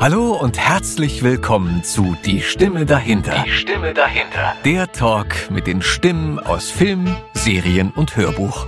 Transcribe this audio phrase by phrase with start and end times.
[0.00, 3.44] Hallo und herzlich willkommen zu Die Stimme dahinter.
[3.44, 4.56] Die Stimme dahinter.
[4.64, 8.66] Der Talk mit den Stimmen aus Film, Serien und Hörbuch.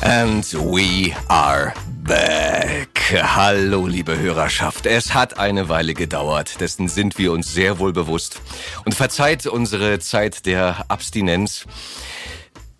[0.00, 1.72] And we are
[2.04, 2.88] back.
[3.20, 4.86] Hallo, liebe Hörerschaft.
[4.86, 8.40] Es hat eine Weile gedauert, dessen sind wir uns sehr wohl bewusst.
[8.84, 11.66] Und verzeiht unsere Zeit der Abstinenz.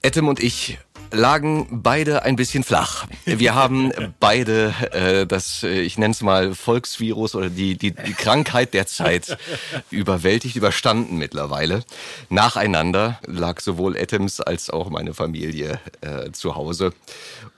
[0.00, 0.78] Etem und ich
[1.12, 3.06] lagen beide ein bisschen flach.
[3.24, 8.14] Wir haben beide äh, das, äh, ich nenne es mal Volksvirus oder die, die, die
[8.14, 9.36] Krankheit der Zeit
[9.90, 11.84] überwältigt, überstanden mittlerweile.
[12.28, 16.92] Nacheinander lag sowohl Atoms als auch meine Familie äh, zu Hause.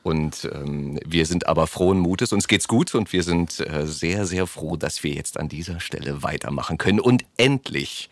[0.02, 4.26] Und ähm, wir sind aber frohen Mutes, uns geht's gut und wir sind äh, sehr,
[4.26, 8.10] sehr froh, dass wir jetzt an dieser Stelle weitermachen können und endlich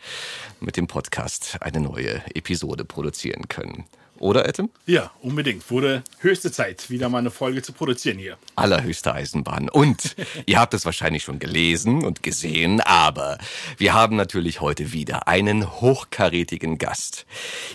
[0.59, 3.85] mit dem Podcast eine neue Episode produzieren können.
[4.23, 4.69] Oder, Adam?
[4.85, 5.69] Ja, unbedingt.
[5.69, 8.37] Wurde höchste Zeit, wieder mal eine Folge zu produzieren hier.
[8.55, 9.67] Allerhöchste Eisenbahn.
[9.67, 10.15] Und
[10.45, 13.37] ihr habt es wahrscheinlich schon gelesen und gesehen, aber
[13.77, 17.25] wir haben natürlich heute wieder einen hochkarätigen Gast.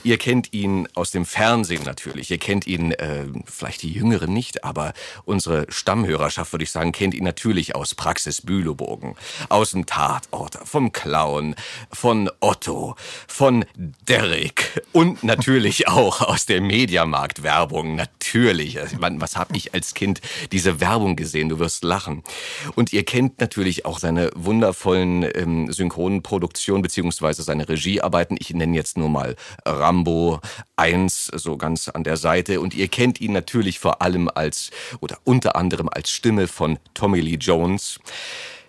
[0.05, 2.31] Ihr kennt ihn aus dem Fernsehen natürlich.
[2.31, 4.95] Ihr kennt ihn, äh, vielleicht die Jüngeren nicht, aber
[5.27, 9.17] unsere Stammhörerschaft, würde ich sagen, kennt ihn natürlich aus Praxis Bülow-Bogen,
[9.51, 11.57] aus dem Tatort, vom Clown,
[11.93, 12.97] von Otto,
[13.27, 13.67] von
[14.09, 18.81] Derek und natürlich auch aus der Mediamarkt-Werbung, natürlich.
[18.81, 20.21] Also, was habe ich als Kind
[20.53, 21.49] diese Werbung gesehen?
[21.49, 22.23] Du wirst lachen.
[22.75, 28.37] Und ihr kennt natürlich auch seine wundervollen ähm, synchronen Produktionen beziehungsweise seine Regiearbeiten.
[28.41, 30.41] Ich nenne jetzt nur mal Rambo
[30.77, 32.61] 1 so ganz an der Seite.
[32.61, 37.21] Und ihr kennt ihn natürlich vor allem als oder unter anderem als Stimme von Tommy
[37.21, 38.01] Lee Jones.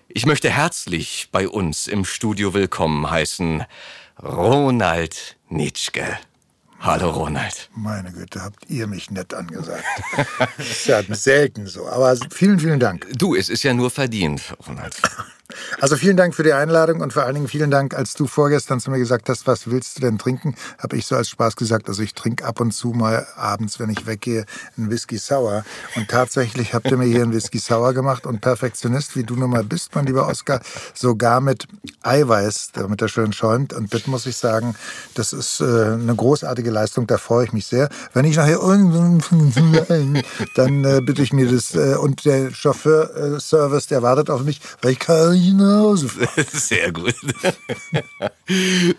[0.07, 3.63] Ich möchte herzlich bei uns im Studio willkommen heißen
[4.21, 6.17] Ronald Nitschke.
[6.81, 7.69] Hallo Ronald.
[7.75, 9.83] Meine Güte, habt ihr mich nett angesagt.
[10.37, 11.87] das ist ja selten so.
[11.89, 13.05] Aber vielen, vielen Dank.
[13.17, 14.95] Du, es ist ja nur verdient, Ronald.
[15.81, 18.79] Also vielen Dank für die Einladung und vor allen Dingen vielen Dank, als du vorgestern
[18.79, 21.87] zu mir gesagt hast, was willst du denn trinken, habe ich so als Spaß gesagt,
[21.89, 24.45] also ich trinke ab und zu mal abends, wenn ich weggehe,
[24.77, 25.63] einen Whisky Sour.
[25.95, 29.49] Und tatsächlich habt ihr mir hier einen Whisky Sour gemacht und Perfektionist, wie du nun
[29.49, 30.61] mal bist, mein lieber Oskar,
[30.93, 31.67] sogar mit
[32.03, 33.73] Eiweiß, damit er schön schäumt.
[33.73, 34.75] Und das muss ich sagen,
[35.15, 37.89] das ist äh, eine großartige Leistung, da freue ich mich sehr.
[38.13, 38.59] Wenn ich nachher
[40.55, 44.91] dann äh, bitte ich mir das äh, und der Chauffeurservice, der wartet auf mich, weil
[44.91, 46.45] ich kann ich nach Hause fahren.
[46.53, 47.15] Sehr gut.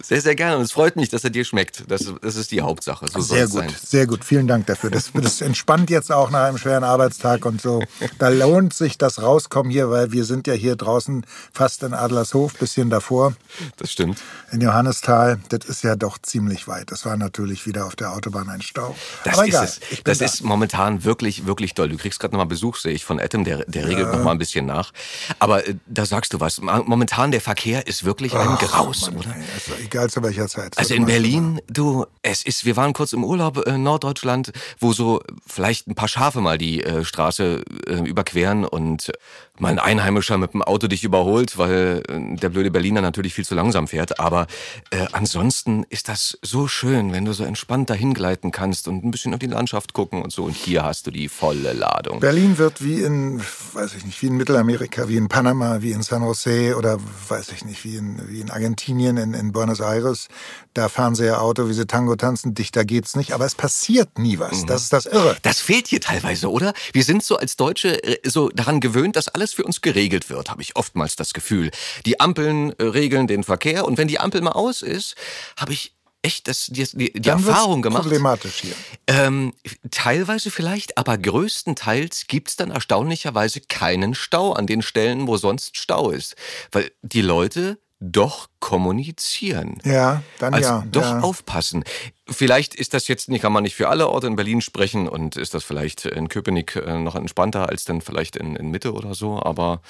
[0.03, 0.59] Sehr, sehr gerne.
[0.59, 1.85] Und es freut mich, dass er dir schmeckt.
[1.89, 3.09] Das, das ist die Hauptsache.
[3.09, 3.75] So sehr gut, sein.
[3.85, 4.25] sehr gut.
[4.25, 4.91] Vielen Dank dafür.
[4.91, 7.83] Das, das entspannt jetzt auch nach einem schweren Arbeitstag und so.
[8.19, 12.55] Da lohnt sich das Rauskommen hier, weil wir sind ja hier draußen fast in Adlershof,
[12.59, 13.35] bisschen davor.
[13.77, 14.19] Das stimmt.
[14.53, 15.41] In Johannisthal.
[15.49, 16.93] Das ist ja doch ziemlich weit.
[16.93, 18.95] Das war natürlich wieder auf der Autobahn ein Stau.
[19.25, 19.65] Das Aber egal.
[19.65, 20.03] Ist es.
[20.05, 20.27] Das da.
[20.27, 21.89] ist momentan wirklich, wirklich doll.
[21.89, 23.45] Du kriegst gerade nochmal Besuch, sehe ich, von Adam.
[23.45, 24.17] Der, der regelt ja.
[24.17, 24.93] nochmal ein bisschen nach.
[25.41, 26.61] Aber äh, da sagst du was.
[26.61, 29.35] Momentan der Verkehr ist wirklich ein Ach, Graus, Mann, oder?
[29.55, 30.79] Also egal zu welcher Zeit.
[30.79, 34.93] Also in Berlin, du, es ist, wir waren kurz im Urlaub in äh, Norddeutschland, wo
[34.93, 39.13] so vielleicht ein paar Schafe mal die äh, Straße äh, überqueren und
[39.61, 43.45] mal ein Einheimischer mit dem Auto dich überholt, weil äh, der blöde Berliner natürlich viel
[43.45, 44.19] zu langsam fährt.
[44.21, 44.47] Aber
[44.91, 49.11] äh, ansonsten ist das so schön, wenn du so entspannt dahin gleiten kannst und ein
[49.11, 50.45] bisschen auf die Landschaft gucken und so.
[50.45, 52.21] Und hier hast du die volle Ladung.
[52.21, 53.41] Berlin wird wie in,
[53.73, 56.99] weiß ich nicht, wie in Mittelamerika, wie in Panama, wie in San Jose oder
[57.29, 60.29] weiß ich nicht, wie in, wie in Argentinien, in, in Buenos Aires.
[60.75, 62.55] Da fahren sie ja Auto, wie sie Tango tanzen.
[62.55, 64.63] Dichter geht's nicht, aber es passiert nie was.
[64.63, 64.67] Mhm.
[64.67, 65.37] Das ist das Irre.
[65.43, 66.73] Das fehlt hier teilweise, oder?
[66.93, 70.51] Wir sind so als Deutsche äh, so daran gewöhnt, dass alles für uns geregelt wird,
[70.51, 71.71] habe ich oftmals das Gefühl.
[72.07, 75.15] Die Ampeln äh, regeln den Verkehr und wenn die Ampel mal aus ist,
[75.57, 78.03] habe ich echt das, die, die, die Erfahrung gemacht.
[78.03, 78.75] Problematisch hier.
[79.07, 79.55] Ähm,
[79.91, 86.11] teilweise vielleicht, aber größtenteils gibt's dann erstaunlicherweise keinen Stau an den Stellen, wo sonst Stau
[86.11, 86.37] ist.
[86.73, 89.79] Weil die Leute doch kommunizieren.
[89.85, 90.85] Ja, dann also ja.
[90.91, 91.21] Doch ja.
[91.21, 91.85] aufpassen.
[92.27, 95.37] Vielleicht ist das jetzt nicht, kann man nicht für alle Orte in Berlin sprechen und
[95.37, 99.15] ist das vielleicht in Köpenick äh, noch entspannter als dann vielleicht in, in Mitte oder
[99.15, 99.83] so, aber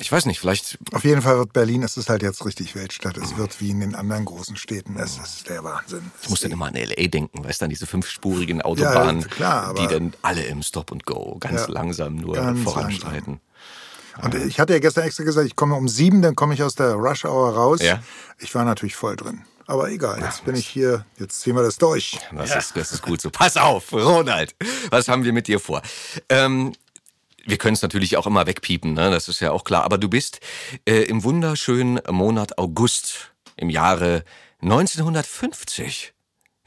[0.00, 0.78] ich weiß nicht, vielleicht.
[0.92, 3.16] Auf jeden Fall wird Berlin, es ist halt jetzt richtig Weltstadt.
[3.16, 4.96] Es wird wie in den anderen großen Städten.
[4.96, 6.12] Es ist der Wahnsinn.
[6.22, 7.08] Ich muss dann immer an L.A.
[7.08, 11.04] denken, weißt du, an diese fünfspurigen Autobahnen, ja, klar, die dann alle im Stop and
[11.04, 13.34] Go ganz ja, langsam nur voranschreiten.
[13.34, 13.47] Langsam.
[14.22, 16.74] Und ich hatte ja gestern extra gesagt, ich komme um sieben, dann komme ich aus
[16.74, 17.80] der Rush Hour raus.
[17.82, 18.02] Ja.
[18.38, 19.44] Ich war natürlich voll drin.
[19.66, 22.18] Aber egal, jetzt bin ich hier, jetzt ziehen wir das durch.
[22.32, 22.56] Das, ja.
[22.56, 23.30] ist, das ist gut so.
[23.30, 24.56] Pass auf, Ronald,
[24.90, 25.82] was haben wir mit dir vor?
[26.30, 26.72] Ähm,
[27.44, 29.10] wir können es natürlich auch immer wegpiepen, ne?
[29.10, 29.84] das ist ja auch klar.
[29.84, 30.40] Aber du bist
[30.86, 34.24] äh, im wunderschönen Monat August im Jahre
[34.62, 36.14] 1950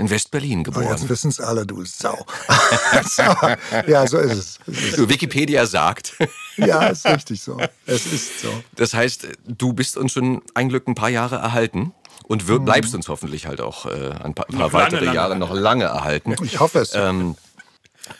[0.01, 0.87] In West-Berlin Oh, geboren.
[0.89, 2.25] jetzt wissen es alle, du Sau.
[3.87, 4.59] ja, so ist es.
[4.65, 6.13] Es ist- So, Wikipedia sagt.
[6.57, 7.57] Ja, ist richtig so.
[7.85, 8.49] Es ist so.
[8.75, 11.93] Das heißt, du bist uns schon ein Glück ein paar Jahre erhalten
[12.25, 12.47] und Mhm.
[12.49, 15.35] wir, bleibst uns hoffentlich halt auch äh, ein paar, paar Noch weitere lange, lange, Jahre
[15.37, 16.35] noch lange erhalten.
[16.43, 16.91] Ich hoffe es.
[16.93, 17.35] Ähm,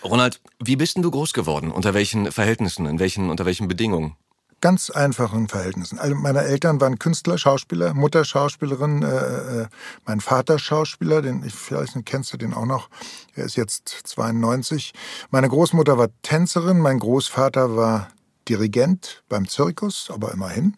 [0.04, 1.72] Ronald, wie bist denn du groß geworden?
[1.72, 2.86] Unter welchen Verhältnissen?
[2.86, 4.16] In welchen, unter welchen Bedingungen?
[4.61, 5.99] Ganz einfachen Verhältnissen.
[5.99, 9.67] Alle meine Eltern waren Künstler, Schauspieler, Mutter Schauspielerin, äh, äh,
[10.05, 12.89] mein Vater Schauspieler, den ich vielleicht kennst du den auch noch.
[13.35, 14.93] Er ist jetzt 92.
[15.31, 18.09] Meine Großmutter war Tänzerin, mein Großvater war
[18.47, 20.77] Dirigent beim Zirkus, aber immerhin.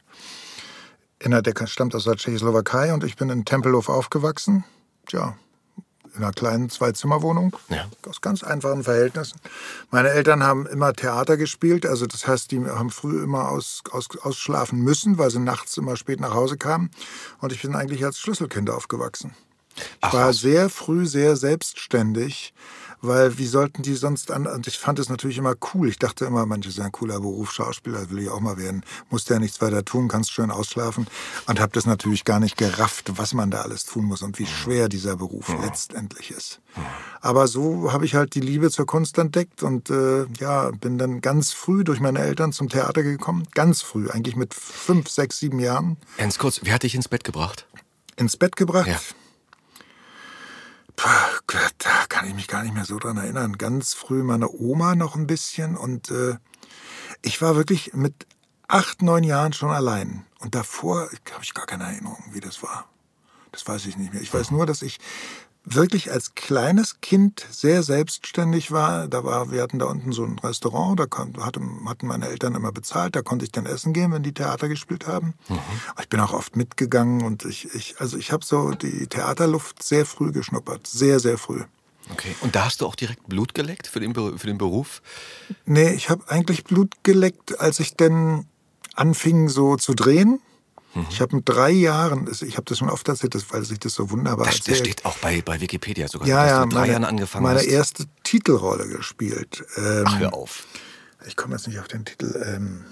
[1.20, 4.66] In der, der stammt aus der Tschechoslowakei und ich bin in Tempelhof aufgewachsen.
[5.06, 5.36] Tja,
[6.16, 7.56] in einer kleinen Zwei-Zimmer-Wohnung.
[7.70, 7.86] Ja.
[8.08, 9.40] Aus ganz einfachen Verhältnissen.
[9.92, 11.86] Meine Eltern haben immer Theater gespielt.
[11.86, 15.96] Also das heißt, die haben früh immer aus, aus, ausschlafen müssen, weil sie nachts immer
[15.96, 16.92] spät nach Hause kamen.
[17.40, 19.36] Und ich bin eigentlich als Schlüsselkind aufgewachsen.
[19.76, 22.54] Ich Ach, war sehr früh sehr selbstständig,
[23.04, 24.48] weil wie sollten die sonst an...
[24.48, 25.90] Und ich fand es natürlich immer cool.
[25.90, 28.84] Ich dachte immer, manche ja ein cooler Beruf, Schauspieler will ich auch mal werden.
[29.10, 31.08] Musst ja nichts weiter tun, kannst schön ausschlafen.
[31.46, 34.46] Und habe das natürlich gar nicht gerafft, was man da alles tun muss und wie
[34.46, 36.62] schwer dieser Beruf letztendlich ist.
[37.20, 41.20] Aber so habe ich halt die Liebe zur Kunst entdeckt und äh, ja, bin dann
[41.20, 43.48] ganz früh durch meine Eltern zum Theater gekommen.
[43.54, 45.98] Ganz früh, eigentlich mit fünf, sechs, sieben Jahren.
[46.18, 47.68] Ganz kurz, wer hat dich ins Bett gebracht?
[48.16, 48.88] Ins Bett gebracht.
[48.88, 49.00] Ja.
[50.96, 51.10] Puh,
[51.48, 53.58] Gott, da kann ich mich gar nicht mehr so dran erinnern.
[53.58, 56.38] Ganz früh meine Oma noch ein bisschen und äh,
[57.22, 58.28] ich war wirklich mit
[58.68, 60.26] acht, neun Jahren schon allein.
[60.40, 62.88] Und davor habe ich gar keine Erinnerung, wie das war.
[63.52, 64.22] Das weiß ich nicht mehr.
[64.22, 65.00] Ich weiß nur, dass ich
[65.66, 69.08] wirklich als kleines Kind sehr selbstständig war.
[69.08, 72.56] Da war, wir hatten da unten so ein Restaurant, da kon- hatte, hatten meine Eltern
[72.56, 75.34] immer bezahlt, da konnte ich dann essen gehen, wenn die Theater gespielt haben.
[76.02, 80.06] Ich bin auch oft mitgegangen und ich, ich also ich habe so die Theaterluft sehr
[80.06, 81.62] früh geschnuppert, sehr, sehr früh.
[82.12, 82.36] Okay.
[82.42, 85.02] Und da hast du auch direkt Blut geleckt für den, für den Beruf?
[85.66, 88.46] Nee, ich habe eigentlich Blut geleckt, als ich dann
[88.96, 90.42] anfing so zu drehen.
[90.96, 91.08] Mhm.
[91.10, 93.94] Ich habe mit drei Jahren, ich habe das schon oft erzählt, das- weil sich das
[93.94, 94.78] so wunderbar Das, das erzählt.
[94.88, 97.44] steht auch bei, bei Wikipedia sogar, ja, dass ja, du mit drei meine, Jahren angefangen
[97.44, 97.66] meine hast.
[97.68, 99.66] erste Titelrolle gespielt.
[99.78, 100.64] Ähm, Ach, hör auf.
[101.26, 102.42] ich komme jetzt nicht auf den Titel.
[102.46, 102.86] Ähm,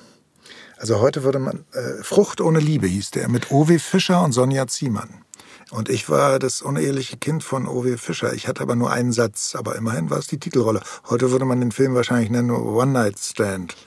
[0.77, 4.65] also heute würde man äh, Frucht ohne Liebe hieß der mit Owe Fischer und Sonja
[4.67, 5.23] Ziemann.
[5.69, 8.33] Und ich war das uneheliche Kind von Owe Fischer.
[8.33, 10.81] Ich hatte aber nur einen Satz, aber immerhin war es die Titelrolle.
[11.09, 13.77] Heute würde man den Film wahrscheinlich nennen One Night Stand.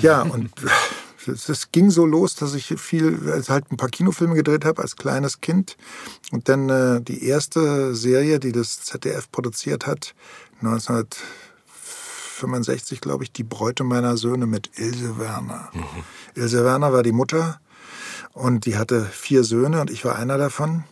[0.00, 0.50] Ja, und
[1.26, 4.96] es es ging so los, dass ich viel, halt ein paar Kinofilme gedreht habe als
[4.96, 5.76] kleines Kind.
[6.30, 10.14] Und dann äh, die erste Serie, die das ZDF produziert hat,
[10.60, 15.70] 1965, glaube ich, Die Bräute meiner Söhne mit Ilse Werner.
[16.34, 17.60] Ilse Werner war die Mutter
[18.32, 20.84] und die hatte vier Söhne und ich war einer davon.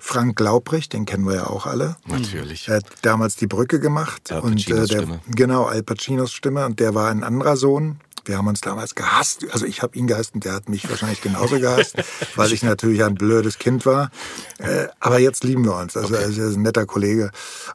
[0.00, 1.96] Frank Glaubrich, den kennen wir ja auch alle.
[2.06, 2.68] Natürlich.
[2.68, 4.30] Er hat damals die Brücke gemacht.
[4.30, 5.20] Al und Pacinos der, Stimme.
[5.26, 6.66] Genau, Al Pacinos Stimme.
[6.66, 7.98] Und der war ein anderer Sohn.
[8.28, 9.44] Wir haben uns damals gehasst.
[9.52, 11.96] Also ich habe ihn gehasst und der hat mich wahrscheinlich genauso gehasst,
[12.36, 14.10] weil ich natürlich ein blödes Kind war.
[14.58, 15.96] Äh, aber jetzt lieben wir uns.
[15.96, 17.30] Also, also er ist ein netter Kollege.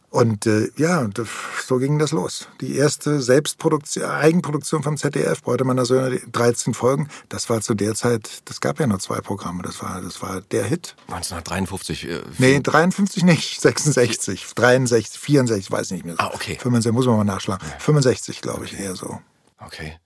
[0.09, 1.27] Und äh, ja, das-
[1.65, 2.47] so ging das los.
[2.61, 7.09] Die erste Selbstproduktion, Eigenproduktion vom ZDF, Bräute meiner Söhne, die 13 Folgen.
[7.29, 9.63] Das war zu der Zeit, das gab ja nur zwei Programme.
[9.63, 10.95] Das war, das war der Hit.
[11.07, 12.07] 1953.
[12.09, 16.15] Äh, Nee, 53 nicht, 66, 63, 64, weiß nicht mehr.
[16.19, 16.57] Ah, okay.
[16.61, 17.65] 65, muss man mal nachschlagen.
[17.79, 19.19] 65, glaube ich, eher so.
[19.59, 19.97] Okay.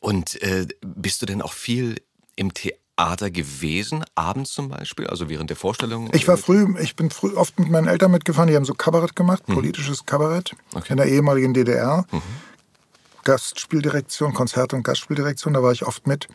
[0.00, 1.96] Und äh, bist du denn auch viel
[2.34, 6.10] im Theater gewesen, abends zum Beispiel, also während der Vorstellung?
[6.12, 9.14] Ich war früh, ich bin früh oft mit meinen Eltern mitgefahren, die haben so Kabarett
[9.14, 10.54] gemacht, politisches Kabarett
[10.88, 12.06] in der ehemaligen DDR.
[13.24, 16.28] Gastspieldirektion, Konzert- und Gastspieldirektion, da war ich oft mit.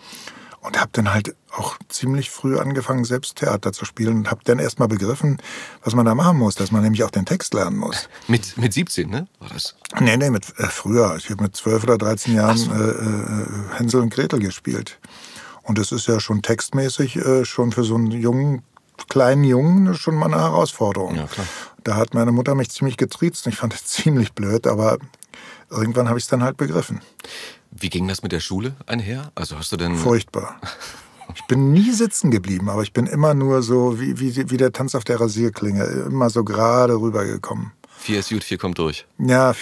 [0.67, 4.59] Und habe dann halt auch ziemlich früh angefangen, selbst Theater zu spielen und habe dann
[4.59, 5.41] erst mal begriffen,
[5.81, 8.09] was man da machen muss, dass man nämlich auch den Text lernen muss.
[8.27, 9.27] Mit, mit 17, ne?
[9.39, 9.75] War das?
[10.01, 11.15] Nee, nee, mit, äh, früher.
[11.17, 14.99] Ich habe mit 12 oder 13 Jahren äh, äh, Hänsel und Gretel gespielt.
[15.63, 18.63] Und das ist ja schon textmäßig äh, schon für so einen jungen,
[19.07, 21.15] kleinen Jungen schon mal eine Herausforderung.
[21.15, 21.47] Ja, klar.
[21.85, 24.97] Da hat meine Mutter mich ziemlich getriezt und ich fand das ziemlich blöd, aber
[25.69, 26.99] irgendwann habe ich es dann halt begriffen.
[27.79, 29.31] Wie ging das mit der Schule einher?
[29.35, 29.95] Also hast du denn...
[29.95, 30.59] Furchtbar.
[31.35, 34.71] Ich bin nie sitzen geblieben, aber ich bin immer nur so wie, wie, wie der
[34.71, 37.71] Tanz auf der Rasierklinge, immer so gerade rübergekommen.
[37.97, 39.05] Vier ist gut, vier kommt durch.
[39.19, 39.53] Ja,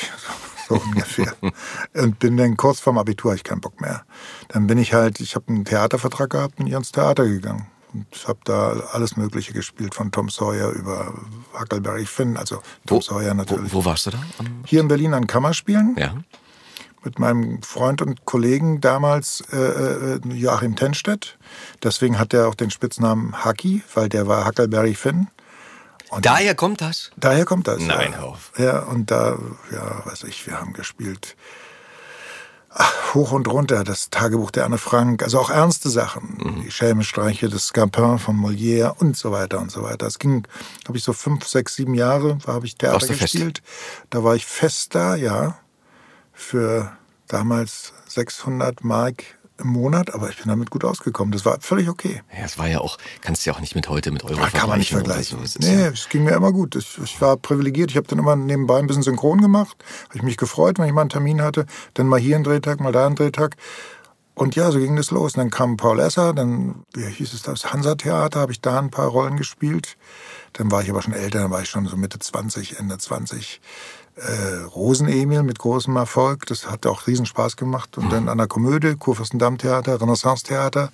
[0.68, 1.34] so ungefähr.
[1.94, 4.04] Und bin dann kurz vorm Abitur, hab ich keinen Bock mehr.
[4.50, 7.68] Dann bin ich halt, ich habe einen Theatervertrag gehabt, bin ich ans Theater gegangen.
[7.94, 11.14] Und habe da alles Mögliche gespielt, von Tom Sawyer über
[11.58, 13.74] Huckleberry Finn, also Tom Sawyer natürlich.
[13.74, 14.20] Wo, wo warst du da?
[14.66, 16.14] Hier in Berlin an Kammerspielen Ja.
[17.06, 21.38] Mit meinem Freund und Kollegen damals äh, äh, Joachim Tenstedt.
[21.84, 25.28] Deswegen hat er auch den Spitznamen Hucky, weil der war Huckleberry Finn.
[26.10, 27.12] Und daher kommt das?
[27.18, 27.82] Daher kommt das.
[27.82, 28.20] Nein, ja.
[28.22, 28.52] auf.
[28.58, 29.38] Ja, und da,
[29.72, 31.36] ja, weiß ich, wir haben gespielt.
[32.78, 36.62] Ach, hoch und runter, das Tagebuch der Anne Frank, also auch ernste Sachen, Mhm.
[36.64, 40.06] die Schelmenstreiche des Scapin von Molière und so weiter und so weiter.
[40.08, 40.44] Es ging,
[40.84, 43.34] glaube ich, so fünf, sechs, sieben Jahre, da habe ich Theater du fest?
[43.34, 43.62] gespielt.
[44.10, 45.58] Da war ich fest da, ja,
[46.36, 46.92] für
[47.28, 49.24] damals 600 Mark
[49.58, 51.32] im Monat, aber ich bin damit gut ausgekommen.
[51.32, 52.22] Das war völlig okay.
[52.38, 54.50] Ja, es war ja auch, kannst du ja auch nicht mit heute mit Euro Ja,
[54.50, 55.62] kann man nicht vergleichen vergleichen.
[55.62, 55.74] so.
[55.76, 56.76] Nee, ja- es ging mir immer gut.
[56.76, 57.90] Ich, ich war privilegiert.
[57.92, 59.78] Ich habe dann immer nebenbei ein bisschen synchron gemacht.
[60.10, 61.66] Habe ich mich gefreut, wenn ich mal einen Termin hatte.
[61.94, 63.56] Dann mal hier einen Drehtag, mal da einen Drehtag.
[64.34, 65.36] Und ja, so ging das los.
[65.36, 68.92] Und dann kam Paul Esser, dann, wie hieß es das, Hansa-Theater, habe ich da ein
[68.92, 69.96] paar Rollen gespielt.
[70.52, 73.62] Dann war ich aber schon älter, dann war ich schon so Mitte 20, Ende 20.
[74.16, 77.98] Äh, Rosen-Emil mit großem Erfolg, das hat auch riesen Spaß gemacht.
[77.98, 80.92] Und dann an der Komödie, Kurfürstendamm-Theater, Renaissance-Theater.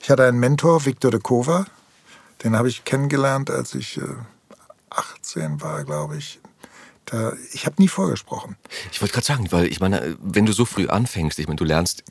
[0.00, 1.66] Ich hatte einen Mentor, Victor de Kova,
[2.44, 4.02] den habe ich kennengelernt, als ich äh,
[4.90, 6.40] 18 war, glaube ich.
[7.06, 8.56] Da, ich habe nie vorgesprochen.
[8.92, 11.64] Ich wollte gerade sagen, weil ich meine, wenn du so früh anfängst, ich meine, du
[11.64, 12.04] lernst,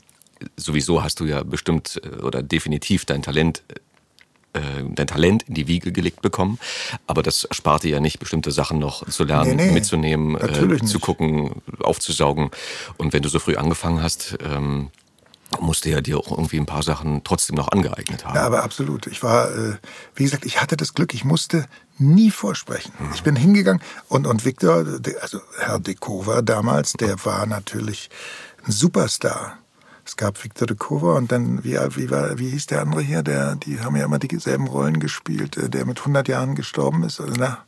[0.56, 3.74] sowieso hast du ja bestimmt äh, oder definitiv dein Talent, äh,
[4.52, 6.58] dein Talent in die Wiege gelegt bekommen,
[7.06, 10.84] aber das spart dir ja nicht, bestimmte Sachen noch zu lernen, Nee, nee, mitzunehmen, äh,
[10.84, 12.50] zu gucken, aufzusaugen.
[12.96, 14.90] Und wenn du so früh angefangen hast, ähm,
[15.60, 18.36] musst du ja dir auch irgendwie ein paar Sachen trotzdem noch angeeignet haben.
[18.36, 19.06] Ja, aber absolut.
[19.08, 19.76] Ich war, äh,
[20.14, 21.66] wie gesagt, ich hatte das Glück, ich musste
[21.98, 22.92] nie vorsprechen.
[23.14, 28.10] Ich bin hingegangen und, und Victor, der- also Herr de Kova damals, der war natürlich
[28.64, 29.58] ein Superstar.
[30.10, 33.22] Es gab Victor de Kova und dann, wie, wie, war, wie hieß der andere hier?
[33.22, 37.20] Der, die haben ja immer dieselben Rollen gespielt, äh, der mit 100 Jahren gestorben ist.
[37.20, 37.58] Also, na,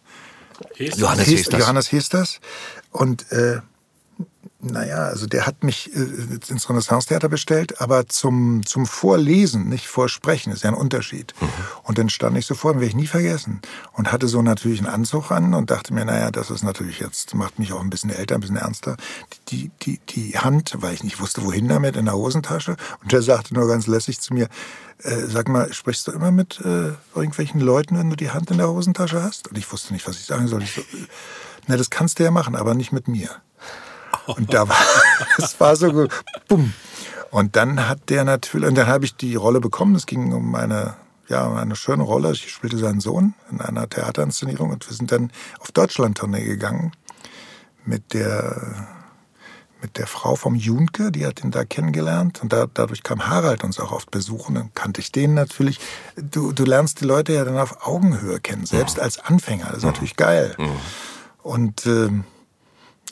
[0.76, 1.60] Johannes Hest- Hesters.
[1.60, 2.40] Johannes Hesters.
[2.90, 3.60] Und äh,
[4.64, 5.98] naja, also der hat mich äh,
[6.48, 11.34] ins Renaissance-Theater bestellt, aber zum, zum Vorlesen, nicht Vorsprechen, ist ja ein Unterschied.
[11.82, 13.60] Und dann stand ich so vor, den werde ich nie vergessen.
[13.92, 17.34] Und hatte so natürlich einen Anzug an und dachte mir, naja, das ist natürlich jetzt,
[17.34, 18.96] macht mich auch ein bisschen älter, ein bisschen ernster.
[19.48, 22.76] Die, die, die Hand, weil ich nicht wusste, wohin damit, in der Hosentasche.
[23.02, 24.48] Und der sagte nur ganz lässig zu mir,
[25.02, 28.58] äh, sag mal, sprichst du immer mit äh, irgendwelchen Leuten, wenn du die Hand in
[28.58, 29.48] der Hosentasche hast?
[29.48, 30.62] Und ich wusste nicht, was ich sagen soll.
[30.62, 31.06] Ich so, äh,
[31.66, 33.28] na, das kannst du ja machen, aber nicht mit mir.
[34.26, 34.76] Und da war,
[35.38, 36.10] es war so gut,
[36.48, 36.72] bumm.
[37.30, 39.94] Und dann hat der natürlich, und dann habe ich die Rolle bekommen.
[39.94, 40.94] Es ging um eine,
[41.28, 42.32] ja, um eine schöne Rolle.
[42.32, 46.92] Ich spielte seinen Sohn in einer Theaterinszenierung und wir sind dann auf Deutschland-Tournee gegangen
[47.84, 48.86] mit der,
[49.80, 52.42] mit der Frau vom Junke, die hat ihn da kennengelernt.
[52.42, 54.54] Und da, dadurch kam Harald uns auch oft besuchen.
[54.54, 55.80] Dann kannte ich den natürlich.
[56.16, 59.68] Du, du lernst die Leute ja dann auf Augenhöhe kennen, selbst als Anfänger.
[59.68, 60.54] Das ist natürlich geil.
[61.42, 62.24] Und ähm,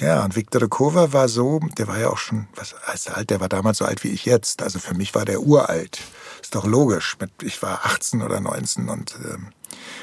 [0.00, 3.30] ja, und Victor de Kova war so, der war ja auch schon, was heißt alt,
[3.30, 4.62] der war damals so alt wie ich jetzt.
[4.62, 6.00] Also für mich war der uralt.
[6.40, 7.16] Ist doch logisch.
[7.21, 9.49] Mit, ich war 18 oder 19 und, ähm,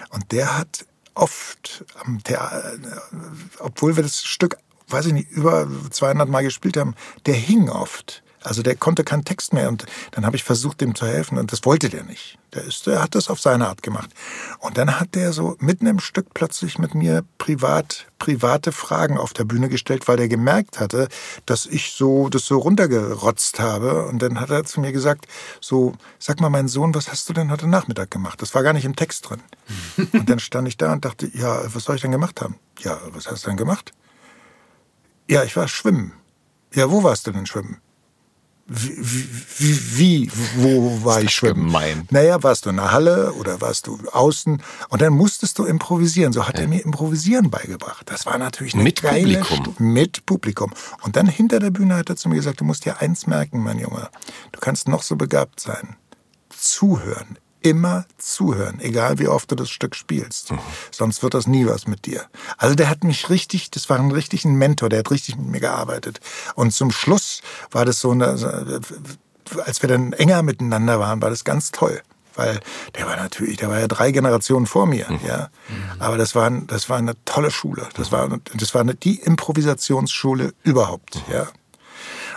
[0.10, 2.74] und der hat oft am Theater,
[3.60, 8.24] obwohl wir das Stück, weiß ich nicht, über 200 Mal gespielt haben, der hing oft.
[8.48, 11.52] Also der konnte keinen Text mehr und dann habe ich versucht, dem zu helfen und
[11.52, 12.40] das wollte der nicht.
[12.54, 14.10] Der, ist, der hat das auf seine Art gemacht.
[14.60, 19.34] Und dann hat der so mitten im Stück plötzlich mit mir privat private Fragen auf
[19.34, 21.10] der Bühne gestellt, weil der gemerkt hatte,
[21.46, 24.06] dass ich so das so runtergerotzt habe.
[24.08, 25.28] Und dann hat er zu mir gesagt,
[25.60, 28.42] so, sag mal, mein Sohn, was hast du denn heute Nachmittag gemacht?
[28.42, 29.42] Das war gar nicht im Text drin.
[30.14, 32.56] und dann stand ich da und dachte, ja, was soll ich denn gemacht haben?
[32.80, 33.92] Ja, was hast du denn gemacht?
[35.28, 36.14] Ja, ich war schwimmen.
[36.74, 37.82] Ja, wo warst du denn schwimmen?
[38.70, 38.98] Wie,
[39.58, 41.68] wie, wie wo war ich schwimmen?
[41.68, 42.08] gemein.
[42.12, 44.62] Naja, warst du in der Halle oder warst du außen?
[44.90, 46.34] Und dann musstest du improvisieren.
[46.34, 48.10] So hat er mir Improvisieren beigebracht.
[48.10, 49.74] Das war natürlich eine Mit geile Publikum.
[49.74, 50.74] Stu- Mit Publikum.
[51.04, 53.64] Und dann hinter der Bühne hat er zu mir gesagt, du musst dir eins merken,
[53.64, 54.10] mein Junge.
[54.52, 55.96] Du kannst noch so begabt sein.
[56.50, 57.38] Zuhören.
[57.62, 60.54] Immer zuhören, egal wie oft du das Stück spielst.
[60.92, 62.26] Sonst wird das nie was mit dir.
[62.58, 65.48] Also der hat mich richtig, das war ein richtig ein Mentor, der hat richtig mit
[65.48, 66.20] mir gearbeitet.
[66.56, 68.28] Und zum Schluss war das so, eine,
[69.66, 72.02] als wir dann enger miteinander waren, war das ganz toll.
[72.36, 72.60] Weil
[72.96, 75.50] der war natürlich, der war ja drei Generationen vor mir, ja.
[75.98, 77.90] Aber das war, das war eine tolle Schule.
[77.96, 81.48] Das war, das war eine, die Improvisationsschule überhaupt, ja.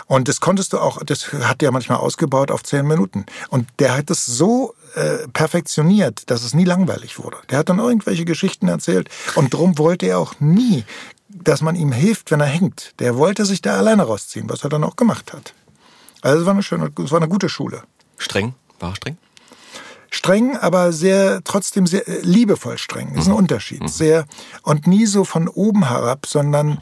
[0.07, 3.25] Und das konntest du auch, das hat der manchmal ausgebaut auf zehn Minuten.
[3.49, 7.37] Und der hat es so äh, perfektioniert, dass es nie langweilig wurde.
[7.49, 10.83] Der hat dann irgendwelche Geschichten erzählt und drum wollte er auch nie,
[11.29, 12.93] dass man ihm hilft, wenn er hängt.
[12.99, 15.53] Der wollte sich da alleine rausziehen, was er dann auch gemacht hat.
[16.21, 17.83] Also es war eine schöne, es war eine gute Schule.
[18.17, 18.53] Streng?
[18.79, 19.17] War streng?
[20.09, 23.11] Streng, aber sehr, trotzdem sehr äh, liebevoll streng.
[23.13, 23.89] Das ist ein Unterschied.
[23.89, 24.25] Sehr,
[24.63, 26.81] und nie so von oben herab, sondern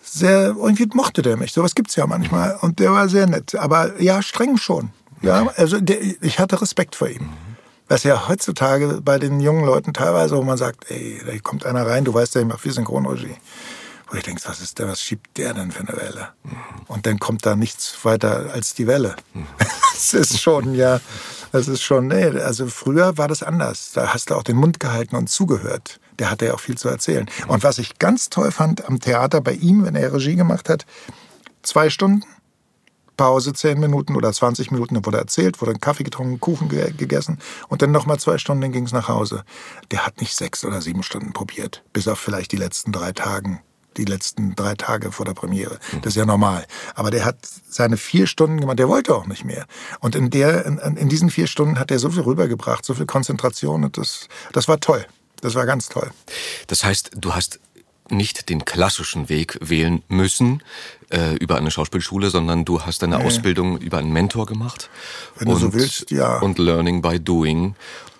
[0.00, 1.52] sehr, irgendwie mochte der mich.
[1.52, 2.56] Sowas gibt's ja manchmal.
[2.60, 3.56] Und der war sehr nett.
[3.56, 4.90] Aber ja, streng schon.
[5.22, 7.30] Ja, also der, ich hatte Respekt vor ihm.
[7.88, 11.86] Was ja heutzutage bei den jungen Leuten teilweise, wo man sagt, ey, da kommt einer
[11.86, 13.36] rein, du weißt ja, ich mache viel Synchronregie.
[14.10, 16.28] Wo ich denke, was ist der, was schiebt der denn für eine Welle?
[16.86, 19.16] Und dann kommt da nichts weiter als die Welle.
[19.98, 21.00] Das ist schon, ja,
[21.50, 23.90] das ist schon, nee, also früher war das anders.
[23.94, 25.98] Da hast du auch den Mund gehalten und zugehört.
[26.20, 27.28] Der hatte ja auch viel zu erzählen.
[27.48, 30.86] Und was ich ganz toll fand am Theater bei ihm, wenn er Regie gemacht hat,
[31.64, 32.22] zwei Stunden,
[33.18, 36.90] Pause zehn Minuten oder 20 Minuten, dann wurde erzählt, wurde ein Kaffee getrunken, Kuchen ge
[36.96, 39.44] gegessen und dann nochmal zwei Stunden, dann ging es nach Hause.
[39.90, 43.60] Der hat nicht sechs oder sieben Stunden probiert, bis auf vielleicht die letzten drei Tagen
[43.96, 45.80] die letzten drei Tage vor der Premiere.
[46.02, 46.66] Das ist ja normal.
[46.94, 49.66] Aber der hat seine vier Stunden gemacht, der wollte auch nicht mehr.
[49.98, 53.06] Und in, der, in, in diesen vier Stunden hat er so viel rübergebracht, so viel
[53.06, 55.04] Konzentration und das, das war toll.
[55.40, 56.10] Das war ganz toll.
[56.66, 57.60] Das heißt, du hast
[58.10, 60.62] nicht den klassischen Weg wählen müssen
[61.10, 63.24] äh, über eine Schauspielschule, sondern du hast deine nee.
[63.24, 64.90] Ausbildung über einen Mentor gemacht.
[65.36, 66.38] Wenn und, du so willst, ja.
[66.38, 67.74] Und Learning by Doing.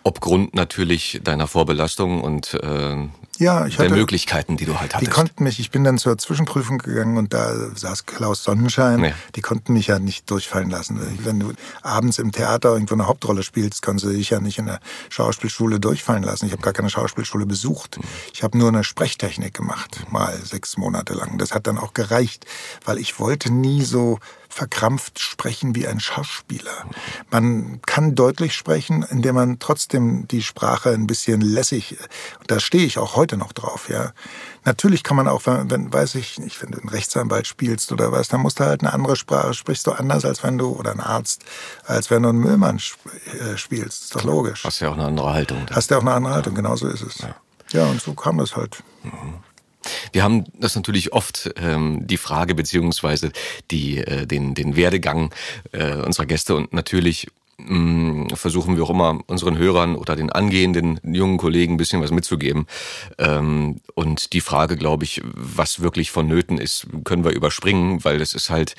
[0.04, 2.96] Obgrund natürlich deiner Vorbelastung und äh,
[3.38, 5.10] ja, ich hatte, der Möglichkeiten, die du halt hattest.
[5.10, 9.04] Die konnten mich, ich bin dann zur Zwischenprüfung gegangen und da saß Klaus Sonnenschein.
[9.04, 9.12] Ja.
[9.36, 11.00] Die konnten mich ja nicht durchfallen lassen.
[11.22, 11.52] Wenn du
[11.82, 15.78] abends im Theater irgendwo eine Hauptrolle spielst, kannst du dich ja nicht in der Schauspielschule
[15.78, 16.46] durchfallen lassen.
[16.46, 17.98] Ich habe gar keine Schauspielschule besucht.
[18.34, 21.38] Ich habe nur eine Sprechtechnik gemacht, mal sechs Monate lang.
[21.38, 22.44] Das hat dann auch gereicht,
[22.84, 26.86] weil ich wollte nie so verkrampft sprechen wie ein Schauspieler.
[27.30, 31.96] Man kann deutlich sprechen, indem man trotzdem die Sprache ein bisschen lässig,
[32.46, 34.12] da stehe ich auch heute noch drauf, ja.
[34.64, 38.12] Natürlich kann man auch, wenn, wenn weiß ich nicht, wenn du einen Rechtsanwalt spielst oder
[38.12, 40.92] was, dann musst du halt eine andere Sprache, sprichst du anders als wenn du, oder
[40.92, 41.44] ein Arzt,
[41.84, 44.04] als wenn du einen Müllmann äh, spielst.
[44.04, 44.64] Ist doch logisch.
[44.64, 45.64] Hast ja auch eine andere Haltung.
[45.66, 45.76] Dann.
[45.76, 47.18] Hast ja auch eine andere Haltung, genau so ist es.
[47.18, 47.34] Ja,
[47.72, 48.82] ja und so kam das halt.
[49.04, 49.34] Mhm.
[50.12, 53.32] Wir haben das natürlich oft ähm, die Frage beziehungsweise
[53.70, 55.34] die äh, den den Werdegang
[55.72, 57.28] äh, unserer Gäste und natürlich
[57.58, 62.02] mh, mm, versuchen wir auch immer unseren Hörern oder den angehenden jungen Kollegen ein bisschen
[62.02, 62.66] was mitzugeben.
[63.18, 68.34] Ähm, und die Frage, glaube ich, was wirklich vonnöten ist, können wir überspringen, weil es
[68.34, 68.74] ist halt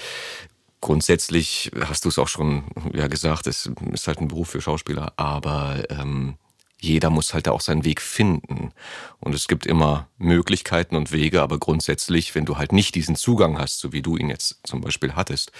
[0.81, 2.63] grundsätzlich, hast du es auch schon
[2.93, 6.35] ja gesagt, es ist halt ein Beruf für Schauspieler, aber ähm,
[6.79, 8.71] jeder muss halt auch seinen Weg finden.
[9.19, 13.59] Und es gibt immer Möglichkeiten und Wege, aber grundsätzlich, wenn du halt nicht diesen Zugang
[13.59, 15.51] hast, so wie du ihn jetzt zum Beispiel hattest,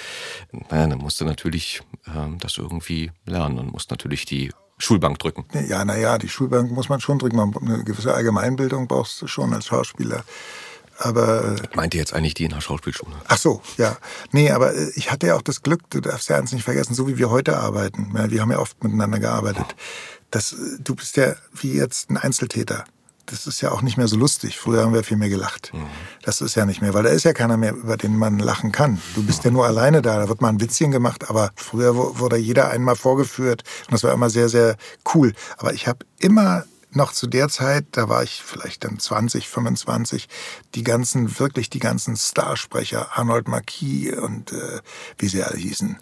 [0.70, 5.46] naja, dann musst du natürlich äh, das irgendwie lernen und musst natürlich die Schulbank drücken.
[5.68, 7.40] Ja, naja, die Schulbank muss man schon drücken.
[7.40, 10.24] Eine gewisse Allgemeinbildung brauchst du schon als Schauspieler.
[11.00, 11.56] Aber.
[11.70, 13.16] Ich meinte jetzt eigentlich die in der Schauspielschule.
[13.28, 13.98] Ach so, ja.
[14.32, 16.94] Nee, aber äh, ich hatte ja auch das Glück, du darfst ja eins nicht vergessen,
[16.94, 18.14] so wie wir heute arbeiten.
[18.14, 19.66] Wir haben ja oft miteinander gearbeitet.
[20.32, 22.86] Das, du bist ja wie jetzt ein Einzeltäter.
[23.26, 24.58] Das ist ja auch nicht mehr so lustig.
[24.58, 25.72] Früher haben wir viel mehr gelacht.
[25.74, 25.86] Mhm.
[26.24, 28.72] Das ist ja nicht mehr, weil da ist ja keiner mehr, über den man lachen
[28.72, 29.00] kann.
[29.13, 30.18] Du bist ja nur alleine da.
[30.18, 34.13] Da wird mal ein Witzchen gemacht, aber früher wurde jeder einmal vorgeführt und das war
[34.13, 34.78] immer sehr, sehr
[35.13, 35.34] cool.
[35.58, 40.28] Aber ich habe immer noch zu der Zeit, da war ich vielleicht dann 20, 25,
[40.74, 44.82] die ganzen, wirklich die ganzen Starsprecher, Arnold Marquis und äh,
[45.20, 46.00] wie sie alle hießen,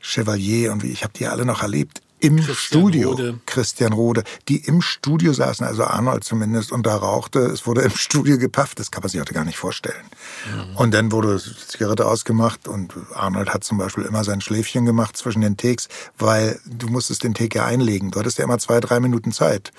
[0.00, 3.40] Chevalier und wie, ich habe die alle noch erlebt im Christian Studio, Rode.
[3.44, 7.40] Christian Rode, die im Studio saßen, also Arnold zumindest, und da rauchte.
[7.40, 10.04] Es wurde im Studio gepafft, das kann man sich heute gar nicht vorstellen.
[10.46, 10.76] Mhm.
[10.76, 15.16] Und dann wurde die Zigarette ausgemacht und Arnold hat zum Beispiel immer sein Schläfchen gemacht
[15.16, 18.10] zwischen den Takes, weil du musstest den Take ja einlegen.
[18.10, 19.72] Du hattest ja immer zwei, drei Minuten Zeit.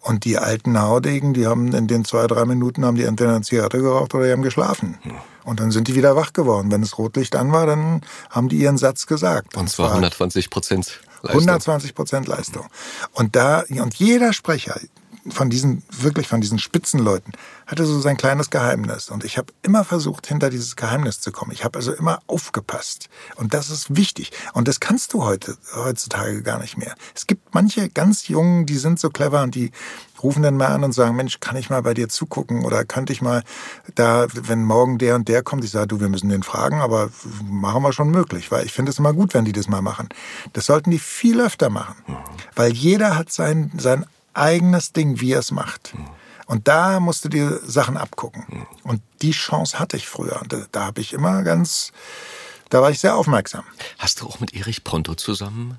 [0.00, 3.40] Und die alten Haudegen, die haben in den zwei, drei Minuten haben die entweder eine
[3.42, 4.98] Zigarette geraucht oder die haben geschlafen.
[5.02, 5.12] Mhm.
[5.44, 6.70] Und dann sind die wieder wach geworden.
[6.70, 9.56] Wenn das Rotlicht an war, dann haben die ihren Satz gesagt.
[9.56, 11.00] Und zwar 120 Prozent.
[11.24, 11.40] Leistung.
[11.40, 12.66] 120 Prozent Leistung.
[13.12, 14.78] Und da, und jeder Sprecher
[15.30, 17.32] von diesen, wirklich von diesen Spitzenleuten,
[17.66, 19.08] hatte so sein kleines Geheimnis.
[19.08, 21.50] Und ich habe immer versucht, hinter dieses Geheimnis zu kommen.
[21.52, 23.08] Ich habe also immer aufgepasst.
[23.36, 24.32] Und das ist wichtig.
[24.52, 26.94] Und das kannst du heute, heutzutage gar nicht mehr.
[27.14, 29.72] Es gibt manche ganz Jungen, die sind so clever und die
[30.24, 33.12] rufen dann mal an und sagen, Mensch, kann ich mal bei dir zugucken oder könnte
[33.12, 33.44] ich mal
[33.94, 37.10] da, wenn morgen der und der kommt, ich sage, du, wir müssen den fragen, aber
[37.44, 40.08] machen wir schon möglich, weil ich finde es immer gut, wenn die das mal machen.
[40.54, 41.96] Das sollten die viel öfter machen,
[42.56, 45.94] weil jeder hat sein, sein eigenes Ding, wie er es macht.
[46.46, 48.66] Und da musst du dir Sachen abgucken.
[48.82, 50.40] Und die Chance hatte ich früher.
[50.42, 51.92] Und da, da habe ich immer ganz,
[52.68, 53.64] da war ich sehr aufmerksam.
[53.98, 55.78] Hast du auch mit Erich Pronto zusammen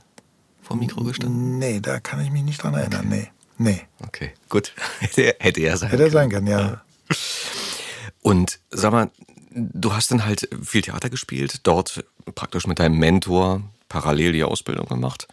[0.63, 1.59] vor Mikro gestanden?
[1.59, 3.07] Nee, da kann ich mich nicht dran erinnern.
[3.07, 3.29] Nee.
[3.57, 3.81] Nee.
[4.05, 4.73] Okay, gut.
[4.99, 6.81] Hätte, hätte er sein Hätte er sein können, ja.
[8.21, 9.11] Und sag mal,
[9.51, 14.87] du hast dann halt viel Theater gespielt, dort praktisch mit deinem Mentor parallel die Ausbildung
[14.87, 15.27] gemacht.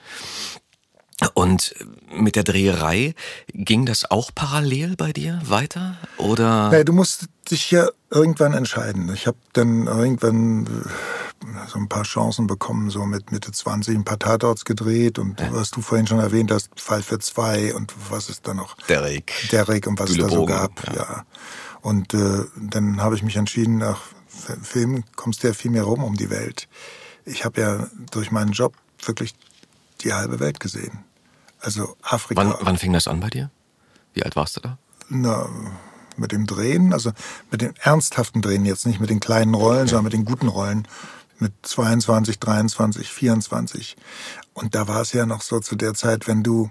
[1.34, 1.74] Und
[2.10, 3.14] mit der Dreherei
[3.48, 6.70] ging das auch parallel bei dir weiter oder?
[6.70, 9.12] Nee, du musst dich ja irgendwann entscheiden.
[9.14, 10.66] Ich habe dann irgendwann
[11.68, 15.52] so ein paar Chancen bekommen, so mit Mitte 20 ein paar Tatorts gedreht und ja.
[15.52, 18.76] was du vorhin schon erwähnt hast, Fall für zwei und was ist da noch?
[18.88, 19.32] Derek.
[19.50, 20.94] Derek und was es da so gab, ja.
[20.94, 21.24] ja.
[21.80, 24.00] Und äh, dann habe ich mich entschieden, nach
[24.62, 26.68] Film kommst du ja viel mehr rum um die Welt.
[27.24, 28.74] Ich habe ja durch meinen Job
[29.04, 29.34] wirklich
[30.00, 31.04] die halbe Welt gesehen.
[31.60, 32.40] Also Afrika.
[32.40, 33.50] Wann, wann fing das an bei dir?
[34.14, 34.78] Wie alt warst du da?
[35.08, 35.48] Na,
[36.16, 37.12] mit dem Drehen, also
[37.50, 39.88] mit dem ernsthaften Drehen jetzt, nicht mit den kleinen Rollen, ja.
[39.88, 40.86] sondern mit den guten Rollen.
[41.42, 43.96] Mit 22, 23, 24.
[44.54, 46.70] Und da war es ja noch so zu der Zeit, wenn du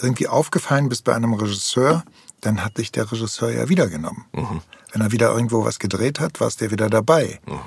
[0.00, 2.04] irgendwie aufgefallen bist bei einem Regisseur,
[2.40, 4.24] dann hat dich der Regisseur ja wiedergenommen.
[4.32, 4.60] Mhm.
[4.92, 7.40] Wenn er wieder irgendwo was gedreht hat, warst du ja wieder dabei.
[7.46, 7.58] Mhm.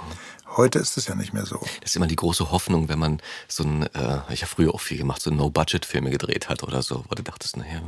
[0.58, 1.60] Heute ist es ja nicht mehr so.
[1.82, 4.80] Das ist immer die große Hoffnung, wenn man so ein, äh, ich habe früher auch
[4.80, 7.82] viel gemacht, so No-Budget-Filme gedreht hat oder so, wo du dachtest, naja.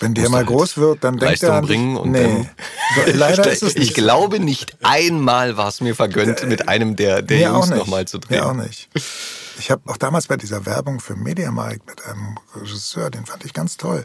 [0.00, 2.22] Wenn der mal halt groß wird, dann denkt er an bringen und nee.
[2.22, 2.48] dann.
[3.18, 3.90] Leider ist es nicht.
[3.90, 8.18] Ich glaube nicht einmal war es mir vergönnt, mit einem der, der Jungs nochmal zu
[8.18, 8.38] drehen.
[8.38, 8.88] Mir auch nicht.
[9.58, 13.52] Ich habe auch damals bei dieser Werbung für Mediamarkt mit einem Regisseur, den fand ich
[13.52, 14.04] ganz toll.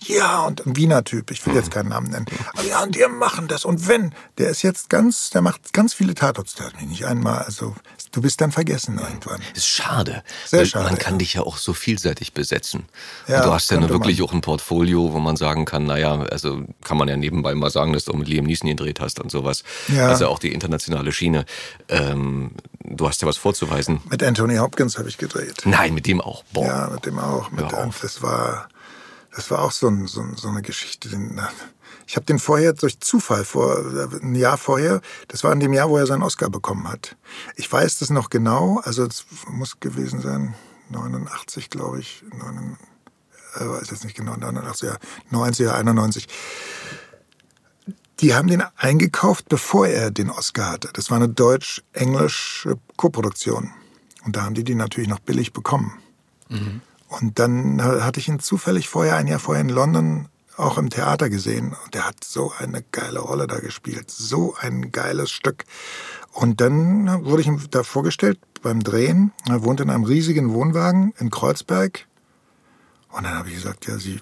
[0.00, 2.26] Ja, und ein Wiener Typ, ich will jetzt keinen Namen nennen.
[2.52, 3.64] Aber ja, und die machen das.
[3.64, 7.06] Und wenn, der ist jetzt ganz, der macht ganz viele Tatorts, der hat mich nicht
[7.06, 7.74] einmal, also
[8.12, 9.40] du bist dann vergessen irgendwann.
[9.54, 10.22] Ist schade.
[10.46, 10.84] Sehr schade.
[10.84, 11.18] Man kann ja.
[11.18, 12.84] dich ja auch so vielseitig besetzen.
[13.26, 14.28] Ja, und du hast ja nur wirklich man.
[14.28, 17.92] auch ein Portfolio, wo man sagen kann, naja, also kann man ja nebenbei mal sagen,
[17.92, 19.64] dass du auch mit Liam Neeson gedreht hast und sowas.
[19.88, 20.08] Ja.
[20.08, 21.44] Also auch die internationale Schiene.
[21.88, 22.52] Ähm,
[22.84, 24.00] du hast ja was vorzuweisen.
[24.10, 25.62] Mit Anthony Hopkins habe ich gedreht.
[25.64, 26.44] Nein, mit dem auch.
[26.52, 26.66] Boah.
[26.66, 27.50] Ja, mit dem auch.
[27.50, 28.68] Mit ja, das war,
[29.34, 31.08] das war auch so, ein, so, so eine Geschichte.
[32.06, 33.78] Ich habe den vorher durch Zufall, vor
[34.22, 37.16] ein Jahr vorher, das war in dem Jahr, wo er seinen Oscar bekommen hat.
[37.56, 40.54] Ich weiß das noch genau, also es muss gewesen sein,
[40.90, 42.76] 89, glaube ich, 9,
[43.56, 44.96] äh, weiß jetzt nicht genau, 89, ja,
[45.30, 46.28] 90, 91
[48.20, 50.90] die haben den eingekauft, bevor er den Oscar hatte.
[50.92, 53.72] Das war eine deutsch-englische Koproduktion.
[54.24, 55.98] Und da haben die die natürlich noch billig bekommen.
[56.48, 56.80] Mhm.
[57.08, 61.28] Und dann hatte ich ihn zufällig vorher, ein Jahr vorher in London, auch im Theater
[61.28, 61.76] gesehen.
[61.84, 64.10] Und der hat so eine geile Rolle da gespielt.
[64.10, 65.64] So ein geiles Stück.
[66.32, 69.32] Und dann wurde ich ihm da vorgestellt beim Drehen.
[69.48, 72.06] Er wohnt in einem riesigen Wohnwagen in Kreuzberg.
[73.10, 74.20] Und dann habe ich gesagt, ja, Sie, äh,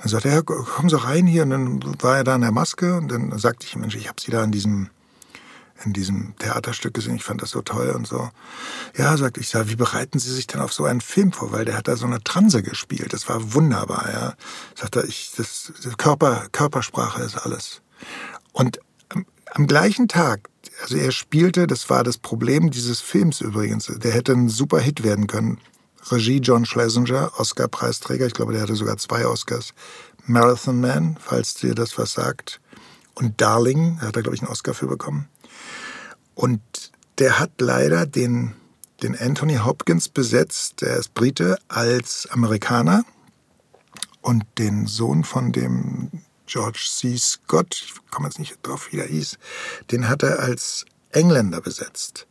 [0.00, 1.42] dann sagte er, ja, kommen Sie rein hier.
[1.42, 2.96] Und dann war er da in der Maske.
[2.96, 4.88] Und dann sagte ich, Mensch, ich habe Sie da in diesem,
[5.84, 7.16] in diesem Theaterstück gesehen.
[7.16, 8.30] Ich fand das so toll und so.
[8.96, 11.52] Ja, sagte ich, sag, wie bereiten Sie sich denn auf so einen Film vor?
[11.52, 13.12] Weil der hat da so eine Transe gespielt.
[13.12, 14.34] Das war wunderbar, ja.
[14.74, 17.82] Sagte ich, das, Körper, Körpersprache ist alles.
[18.52, 20.48] Und am, am gleichen Tag,
[20.82, 23.86] also er spielte, das war das Problem dieses Films übrigens.
[23.86, 25.58] Der hätte ein super Hit werden können.
[26.10, 29.74] Regie John Schlesinger, Oscar-Preisträger, ich glaube, der hatte sogar zwei Oscars.
[30.24, 32.60] Marathon Man, falls dir das was sagt.
[33.14, 35.28] Und Darling, da hat er, glaube ich, einen Oscar für bekommen.
[36.34, 36.60] Und
[37.18, 38.54] der hat leider den,
[39.02, 43.04] den Anthony Hopkins besetzt, der ist Brite, als Amerikaner.
[44.22, 46.10] Und den Sohn von dem
[46.46, 47.16] George C.
[47.16, 49.38] Scott, ich komme jetzt nicht drauf, wie der hieß,
[49.90, 52.26] den hat er als Engländer besetzt.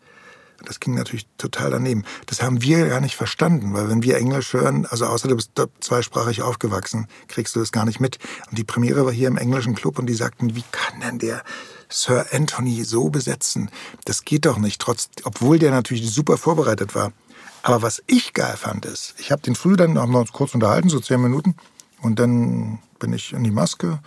[0.66, 2.04] Das ging natürlich total daneben.
[2.26, 5.52] Das haben wir gar nicht verstanden, weil wenn wir Englisch hören, also außer du bist
[5.80, 8.20] zweisprachig aufgewachsen, kriegst du das gar nicht mit.
[8.50, 11.44] Und die Premiere war hier im englischen Club und die sagten, wie kann denn der
[11.90, 13.72] Sir Anthony so besetzen?
[14.06, 17.14] Das geht doch nicht, trotz, obwohl der natürlich super vorbereitet war.
[17.64, 20.54] Aber was ich geil fand ist, ich habe den früh dann haben wir uns kurz
[20.54, 21.56] unterhalten, so zehn Minuten,
[22.02, 24.00] und dann bin ich in die Maske.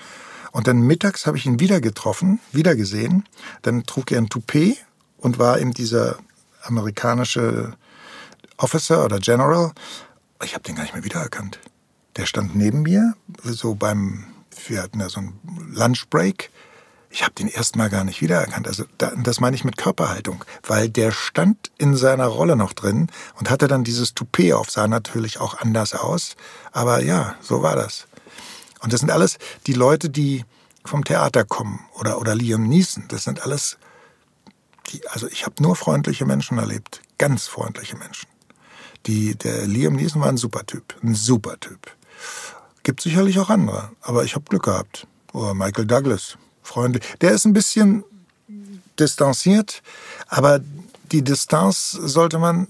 [0.53, 3.25] Und dann mittags habe ich ihn wieder getroffen, wieder gesehen.
[3.63, 4.77] Dann trug er ein Toupet
[5.19, 6.19] und war in dieser
[6.63, 7.75] amerikanische
[8.57, 9.73] Officer oder General.
[10.45, 11.59] Ich habe den gar nicht mehr wiedererkannt.
[12.17, 14.25] Der stand neben mir, so beim,
[14.67, 15.39] wir hatten ja so einen
[15.73, 16.51] Lunchbreak.
[17.11, 18.67] Ich habe den erstmal gar nicht wiedererkannt.
[18.67, 23.51] Also das meine ich mit Körperhaltung, weil der stand in seiner Rolle noch drin und
[23.51, 26.37] hatte dann dieses Toupet auf, sah natürlich auch anders aus.
[26.73, 28.07] Aber ja, so war das.
[28.81, 30.45] Und das sind alles die Leute, die
[30.85, 33.05] vom Theater kommen oder, oder Liam Neeson.
[33.09, 33.79] Das sind alles
[34.89, 38.29] die, also ich habe nur freundliche Menschen erlebt, ganz freundliche Menschen.
[39.07, 41.91] Die, der Liam Neeson war ein super Typ, ein super Typ.
[42.83, 45.07] Gibt sicherlich auch andere, aber ich habe Glück gehabt.
[45.33, 47.03] Oder Michael Douglas, freundlich.
[47.21, 48.05] Der ist ein bisschen
[48.99, 49.83] distanziert,
[50.29, 50.61] aber
[51.11, 52.69] die Distanz sollte man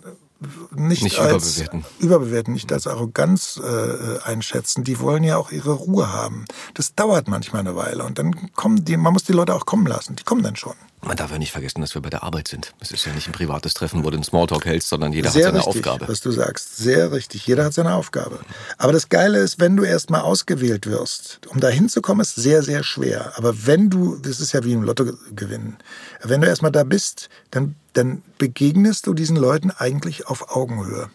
[0.75, 1.85] nicht, nicht als überbewerten.
[2.01, 4.85] überbewerten, nicht als Arroganz äh, einschätzen.
[4.85, 6.47] Die wollen ja auch ihre Ruhe haben.
[6.75, 9.87] Das dauert manchmal eine Weile und dann kommen die, man muss die Leute auch kommen
[9.87, 10.17] lassen.
[10.17, 10.75] Die kommen dann schon.
[11.05, 12.75] Man darf ja nicht vergessen, dass wir bei der Arbeit sind.
[12.79, 15.49] Es ist ja nicht ein privates Treffen, wo du einen Smalltalk hältst, sondern jeder Sehr
[15.49, 16.09] hat seine richtig, Aufgabe.
[16.09, 16.77] was du sagst.
[16.77, 17.45] Sehr richtig.
[17.45, 18.39] Jeder hat seine Aufgabe.
[18.79, 22.85] Aber das Geile ist, wenn du erstmal ausgewählt wirst, um da hinzukommen, ist sehr, sehr
[22.85, 23.33] schwer.
[23.37, 25.77] Aber wenn du, das ist ja wie im Lotto gewinnen,
[26.23, 31.11] wenn du erstmal da bist, dann, dann begegnest du diesen Leuten eigentlich auf Augenhöhe.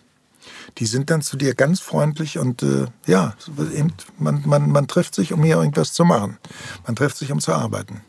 [0.80, 3.36] Die sind dann zu dir ganz freundlich und äh, ja,
[4.20, 6.38] man, man, man trifft sich, um hier irgendwas zu machen.
[6.86, 8.02] Man trifft sich, um zu arbeiten.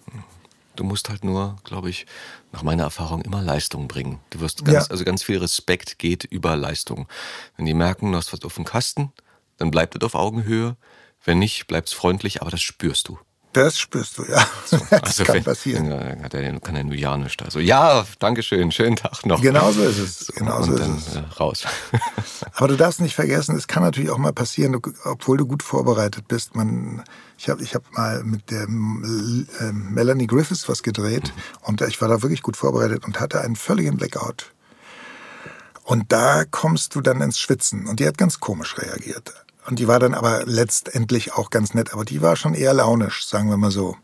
[0.79, 2.07] Du musst halt nur, glaube ich,
[2.53, 4.21] nach meiner Erfahrung immer Leistung bringen.
[4.31, 4.91] Du wirst ganz, Ja.
[4.93, 7.09] also ganz viel Respekt geht über Leistung.
[7.57, 9.13] Wenn die merken, du hast was auf dem Kasten,
[9.57, 10.77] dann bleibt es auf Augenhöhe.
[11.25, 13.19] Wenn nicht, bleibt's freundlich, aber das spürst du.
[13.53, 14.47] Das spürst du, ja.
[14.71, 15.89] das Also kann passieren.
[15.89, 17.43] Dann hat er, kann er nur ja nicht.
[17.43, 19.41] Also ja, Dankeschön, schönen Tag noch.
[19.41, 20.27] Genau so ist es.
[20.35, 21.17] Genau so und ist dann es.
[21.17, 21.65] äh, raus.
[22.55, 26.29] Aber du darfst nicht vergessen, es kann natürlich auch mal passieren, obwohl du gut vorbereitet
[26.29, 26.55] bist.
[26.57, 27.03] Man,
[27.39, 31.33] ich habe ich hab mal mit der äh, Melanie Griffiths was gedreht
[31.63, 34.53] und ich war da wirklich gut vorbereitet und hatte einen völligen Blackout.
[35.85, 37.87] Und da kommst du dann ins Schwitzen.
[37.87, 39.33] Und die hat ganz komisch reagiert.
[39.69, 41.93] Und die war dann aber letztendlich auch ganz nett.
[41.93, 43.99] Aber die war schon eher launisch, sagen wir mal so.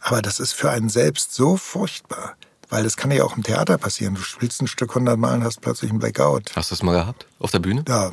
[0.00, 2.34] Aber das ist für einen selbst so furchtbar.
[2.70, 4.14] Weil das kann ja auch im Theater passieren.
[4.14, 6.56] Du spielst ein Stück hundertmal und hast plötzlich einen Blackout.
[6.56, 7.26] Hast du das mal gehabt?
[7.38, 7.84] Auf der Bühne?
[7.86, 8.10] Ja,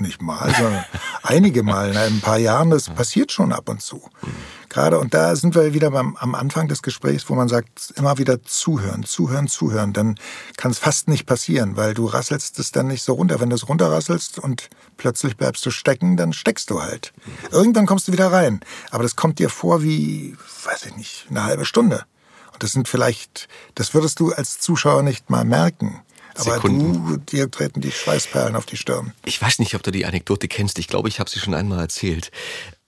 [0.00, 0.84] nicht mal, sondern
[1.22, 2.70] einige Mal in ein paar Jahren.
[2.70, 4.02] Das passiert schon ab und zu.
[4.68, 8.18] Gerade, und da sind wir wieder beim, am Anfang des Gesprächs, wo man sagt, immer
[8.18, 9.92] wieder zuhören, zuhören, zuhören.
[9.92, 10.14] Dann
[10.56, 13.40] kann es fast nicht passieren, weil du rasselst es dann nicht so runter.
[13.40, 17.12] Wenn du es runterrasselst und plötzlich bleibst du stecken, dann steckst du halt.
[17.50, 18.60] Irgendwann kommst du wieder rein.
[18.90, 22.04] Aber das kommt dir vor wie, weiß ich nicht, eine halbe Stunde.
[22.52, 26.00] Und das sind vielleicht, das würdest du als Zuschauer nicht mal merken.
[26.34, 27.06] Aber Sekunden.
[27.06, 29.12] du, dir treten die Schweißperlen auf die Stirn.
[29.24, 30.78] Ich weiß nicht, ob du die Anekdote kennst.
[30.78, 32.30] Ich glaube, ich habe sie schon einmal erzählt.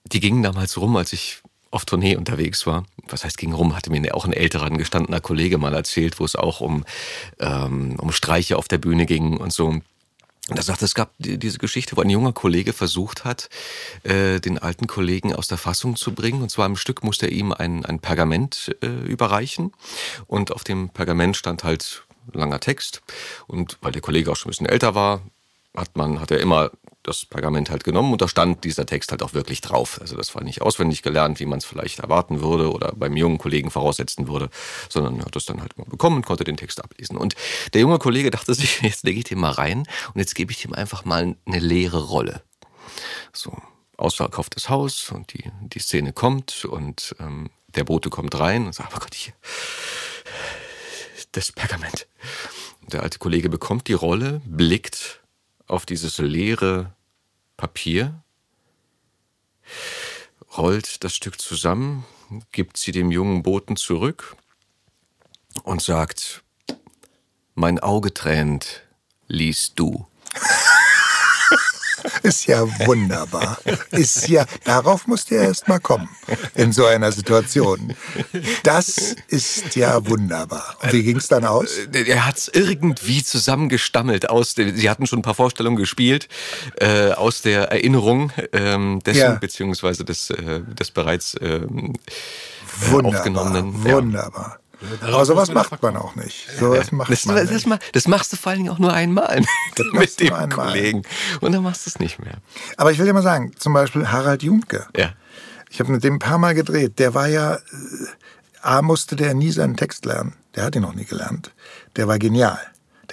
[0.05, 2.85] Die gingen damals rum, als ich auf Tournee unterwegs war.
[3.09, 3.75] Was heißt ging rum?
[3.75, 6.85] Hatte mir auch ein älterer, ein gestandener Kollege mal erzählt, wo es auch um,
[7.41, 9.69] ähm, um Streiche auf der Bühne ging und so.
[10.49, 13.49] Und er sagte, es gab die- diese Geschichte, wo ein junger Kollege versucht hat,
[14.03, 16.43] äh, den alten Kollegen aus der Fassung zu bringen.
[16.43, 19.73] Und zwar im Stück musste er ihm ein, ein Pergament äh, überreichen.
[20.27, 23.03] Und auf dem Pergament stand halt langer Text.
[23.47, 25.23] Und weil der Kollege auch schon ein bisschen älter war,
[25.77, 26.71] hat man, hat er immer
[27.03, 29.99] das Pergament halt genommen und da stand dieser Text halt auch wirklich drauf.
[30.01, 33.39] Also das war nicht auswendig gelernt, wie man es vielleicht erwarten würde oder beim jungen
[33.39, 34.51] Kollegen voraussetzen würde,
[34.89, 37.17] sondern er hat das dann halt mal bekommen und konnte den Text ablesen.
[37.17, 37.35] Und
[37.75, 39.81] der junge Kollege dachte sich, jetzt lege ich den mal rein
[40.15, 42.43] und jetzt gebe ich ihm einfach mal eine leere Rolle.
[43.33, 43.57] So,
[43.97, 48.93] ausverkauftes Haus und die, die Szene kommt und ähm, der Bote kommt rein und sagt,
[48.95, 49.33] oh Gott, hier,
[51.33, 52.07] das Pergament.
[52.93, 55.21] Der alte Kollege bekommt die Rolle, blickt
[55.67, 56.93] auf dieses leere
[57.57, 58.23] Papier,
[60.57, 62.05] rollt das Stück zusammen,
[62.53, 64.37] gibt sie dem jungen Boten zurück
[65.63, 66.43] und sagt,
[67.55, 68.83] mein Auge tränt,
[69.29, 70.07] liest du.
[72.23, 73.59] Ist ja wunderbar.
[73.91, 76.09] Ist ja, darauf musst du ja erst mal kommen.
[76.55, 77.95] In so einer Situation.
[78.63, 80.77] Das ist ja wunderbar.
[80.83, 81.71] Und wie ging's dann aus?
[81.93, 86.29] Er hat's irgendwie zusammengestammelt aus Sie hatten schon ein paar Vorstellungen gespielt
[86.77, 89.33] äh, aus der Erinnerung ähm, dessen Ja.
[89.35, 93.19] beziehungsweise des, äh, des bereits ähm, äh, Wunderbar.
[93.21, 93.87] aufgenommenen.
[93.87, 94.57] ja.
[95.01, 96.49] Aber sowas macht man auch nicht.
[96.59, 97.81] Sowas macht Das, man das, nicht.
[97.93, 99.43] das machst du vor allen Dingen auch nur einmal
[99.93, 100.49] mit dem einmal.
[100.69, 101.03] Kollegen.
[101.41, 102.39] Und dann machst du es nicht mehr.
[102.77, 104.87] Aber ich will dir mal sagen, zum Beispiel Harald Junke.
[104.97, 105.13] Ja.
[105.71, 106.99] Ich habe mit dem ein paar Mal gedreht.
[106.99, 107.59] Der war ja, äh,
[108.61, 110.35] A musste der nie seinen Text lernen.
[110.55, 111.53] Der hat ihn noch nie gelernt.
[111.97, 112.61] Der war genial.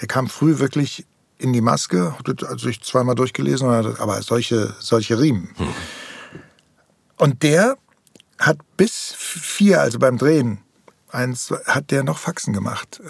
[0.00, 1.06] Der kam früh wirklich
[1.38, 5.50] in die Maske, hat also sich zweimal durchgelesen, aber solche, solche Riemen.
[7.16, 7.76] Und der
[8.38, 10.58] hat bis vier, also beim Drehen,
[11.12, 13.00] eins, hat der noch Faxen gemacht.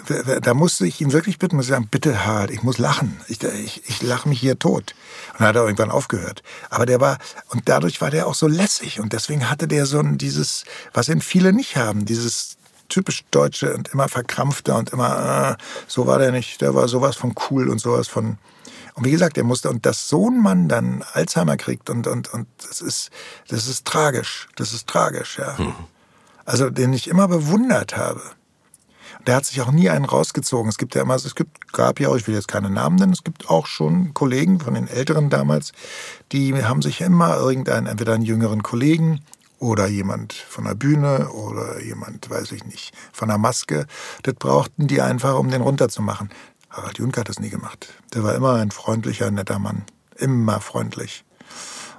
[0.41, 3.19] Da musste ich ihn wirklich bitten, muss ich sagen, bitte Harald, ich muss lachen.
[3.27, 4.95] Ich, ich, ich lache mich hier tot.
[5.33, 6.43] Und dann hat er irgendwann aufgehört.
[6.69, 7.17] Aber der war,
[7.49, 8.99] und dadurch war der auch so lässig.
[8.99, 12.57] Und deswegen hatte der so ein, dieses, was ihn viele nicht haben, dieses
[12.89, 16.61] typisch Deutsche und immer verkrampfter und immer, äh, so war der nicht.
[16.61, 18.37] Der war sowas von cool und sowas von,
[18.95, 22.33] und wie gesagt, er musste, und dass so ein Mann dann Alzheimer kriegt und, und,
[22.33, 23.09] und das ist,
[23.47, 24.47] das ist tragisch.
[24.55, 25.55] Das ist tragisch, ja.
[26.45, 28.21] Also, den ich immer bewundert habe.
[29.27, 30.69] Der hat sich auch nie einen rausgezogen.
[30.69, 33.13] Es gibt ja immer, es gibt, gab ja auch, ich will jetzt keine Namen nennen,
[33.13, 35.73] es gibt auch schon Kollegen von den Älteren damals,
[36.31, 39.21] die haben sich immer irgendeinen, entweder einen jüngeren Kollegen
[39.59, 43.85] oder jemand von der Bühne oder jemand, weiß ich nicht, von der Maske.
[44.23, 46.29] Das brauchten die einfach, um den runterzumachen.
[46.71, 47.93] Harald Juncker hat das nie gemacht.
[48.13, 49.83] Der war immer ein freundlicher, netter Mann.
[50.15, 51.25] Immer freundlich.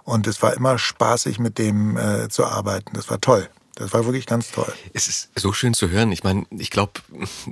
[0.03, 2.95] Und es war immer spaßig, mit dem äh, zu arbeiten.
[2.95, 3.49] Das war toll.
[3.75, 4.73] Das war wirklich ganz toll.
[4.93, 6.13] Es ist so schön zu hören.
[6.13, 6.93] Ich meine, ich glaube,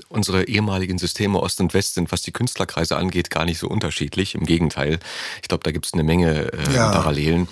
[0.08, 4.34] unsere ehemaligen Systeme Ost und West sind, was die Künstlerkreise angeht, gar nicht so unterschiedlich.
[4.34, 5.00] Im Gegenteil.
[5.42, 6.90] Ich glaube, da gibt es eine Menge äh, ja.
[6.90, 7.48] Parallelen.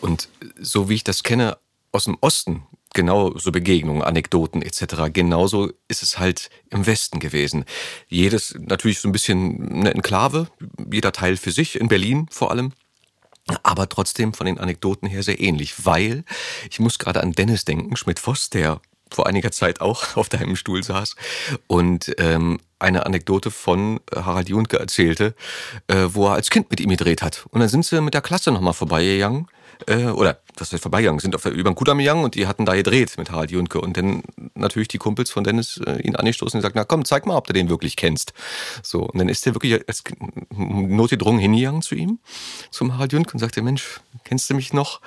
[0.00, 0.28] Und
[0.60, 1.56] so wie ich das kenne
[1.92, 2.62] aus dem Osten,
[2.94, 5.12] genau so Begegnungen, Anekdoten etc.
[5.12, 7.64] Genauso ist es halt im Westen gewesen.
[8.08, 10.48] Jedes natürlich so ein bisschen eine Enklave,
[10.92, 12.72] jeder Teil für sich, in Berlin vor allem.
[13.62, 16.24] Aber trotzdem von den Anekdoten her sehr ähnlich, weil
[16.70, 18.80] ich muss gerade an Dennis denken, Schmidt-Voss, der
[19.12, 21.16] vor einiger Zeit auch auf deinem Stuhl saß
[21.66, 25.34] und ähm, eine Anekdote von Harald Junke erzählte,
[25.88, 27.46] äh, wo er als Kind mit ihm gedreht hat.
[27.50, 29.48] Und dann sind sie mit der Klasse nochmal vorbeigegangen
[29.86, 32.74] äh, oder das ist vorbeigegangen, sind auf, über den Kudamm gegangen und die hatten da
[32.74, 34.22] gedreht mit Harald Junke und dann
[34.54, 37.46] natürlich die Kumpels von Dennis äh, ihn angestoßen und gesagt, na komm, zeig mal, ob
[37.46, 38.32] du den wirklich kennst.
[38.82, 40.02] So, und dann ist der wirklich als
[40.50, 42.18] notgedrungen hingegangen zu ihm,
[42.70, 45.00] zum Harald Junke und sagte, Mensch, kennst du mich noch?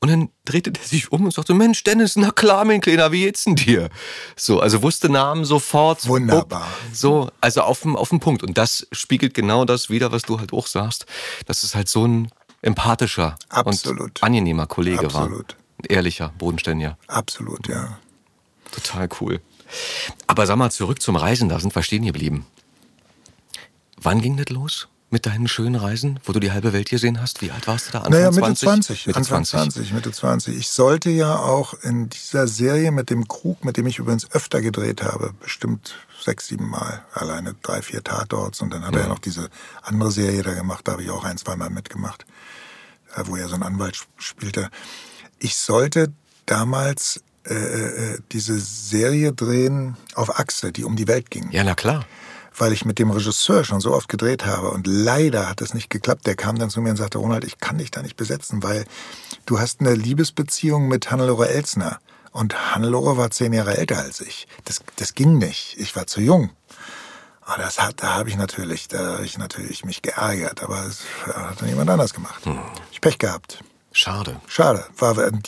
[0.00, 3.22] Und dann drehte der sich um und sagte, Mensch, Dennis, na klar, mein Kleiner, wie
[3.22, 3.90] geht's denn dir?
[4.36, 6.06] So, also wusste Namen sofort.
[6.06, 6.62] Wunderbar.
[6.62, 8.44] Up, so, also auf dem, auf dem Punkt.
[8.44, 11.06] Und das spiegelt genau das wieder, was du halt auch sagst.
[11.46, 12.30] Das ist halt so ein
[12.62, 14.00] empathischer Absolut.
[14.00, 15.56] und angenehmer Kollege Absolut.
[15.56, 15.90] war.
[15.90, 16.98] Ehrlicher, bodenständiger.
[17.06, 17.98] Absolut, ja.
[18.72, 19.40] Total cool.
[20.26, 22.46] Aber sag mal, zurück zum Reisen, da sind wir stehen geblieben.
[24.00, 24.88] Wann ging das los?
[25.10, 27.40] Mit deinen schönen Reisen, wo du die halbe Welt gesehen hast?
[27.40, 27.98] Wie alt warst du da?
[28.00, 28.66] Anfang naja, Mitte 20?
[28.66, 29.74] 20 Mitte Anfang 20.
[29.74, 30.56] 20, Mitte 20.
[30.58, 34.60] Ich sollte ja auch in dieser Serie mit dem Krug, mit dem ich übrigens öfter
[34.60, 39.00] gedreht habe, bestimmt sechs, sieben Mal, alleine drei, vier Tatorts und dann hat ja.
[39.00, 39.48] er ja noch diese
[39.82, 42.26] andere Serie da gemacht, da habe ich auch ein, zwei Mal mitgemacht,
[43.14, 44.70] äh, wo er so einen Anwalt spielte.
[45.38, 46.12] Ich sollte
[46.46, 51.50] damals äh, äh, diese Serie drehen auf Achse, die um die Welt ging.
[51.50, 52.04] Ja, na klar
[52.60, 55.90] weil ich mit dem Regisseur schon so oft gedreht habe und leider hat es nicht
[55.90, 56.26] geklappt.
[56.26, 58.84] Der kam dann zu mir und sagte, Ronald, ich kann dich da nicht besetzen, weil
[59.46, 62.00] du hast eine Liebesbeziehung mit Hannelore Elsner
[62.38, 64.46] und Hannelore war zehn Jahre älter als ich.
[64.64, 65.74] Das, das ging nicht.
[65.76, 66.50] Ich war zu jung.
[67.40, 71.00] Aber das hat, da habe ich natürlich, da habe ich natürlich mich geärgert, aber es
[71.26, 72.44] hat dann jemand anders gemacht.
[72.46, 72.60] Hm.
[72.92, 73.64] Ich Pech gehabt.
[73.90, 74.40] Schade.
[74.46, 74.84] Schade.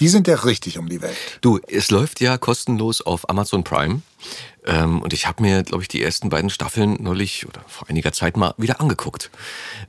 [0.01, 1.17] Die sind ja richtig um die Welt.
[1.43, 4.03] Du, es läuft ja kostenlos auf Amazon Prime.
[4.67, 8.13] Ähm, und ich habe mir, glaube ich, die ersten beiden Staffeln neulich oder vor einiger
[8.13, 9.31] Zeit mal wieder angeguckt.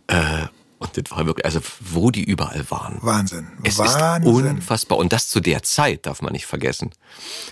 [0.06, 0.46] Äh,
[0.82, 2.98] und das war wirklich, also wo die überall waren.
[3.02, 3.48] Wahnsinn.
[3.64, 4.24] Es Wahnsinn.
[4.24, 4.98] ist unfassbar.
[4.98, 6.90] Und das zu der Zeit darf man nicht vergessen.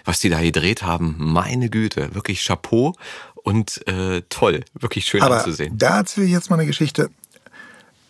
[0.03, 2.95] Was die da gedreht haben, meine Güte, wirklich Chapeau
[3.35, 5.77] und äh, toll, wirklich schön Aber anzusehen.
[5.77, 7.11] Da erzähle ich jetzt mal eine Geschichte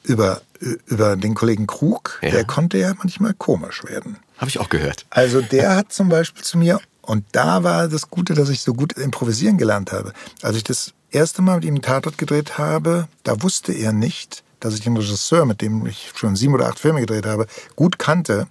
[0.03, 0.41] über,
[0.85, 2.19] über den Kollegen Krug.
[2.21, 2.31] Ja.
[2.31, 4.19] Der konnte ja manchmal komisch werden.
[4.37, 5.05] Habe ich auch gehört.
[5.09, 8.73] Also der hat zum Beispiel zu mir, und da war das Gute, dass ich so
[8.73, 10.13] gut improvisieren gelernt habe.
[10.41, 14.43] Als ich das erste Mal mit ihm einen Tatort gedreht habe, da wusste er nicht,
[14.59, 17.99] dass ich den Regisseur, mit dem ich schon sieben oder acht Filme gedreht habe, gut
[17.99, 18.47] kannte.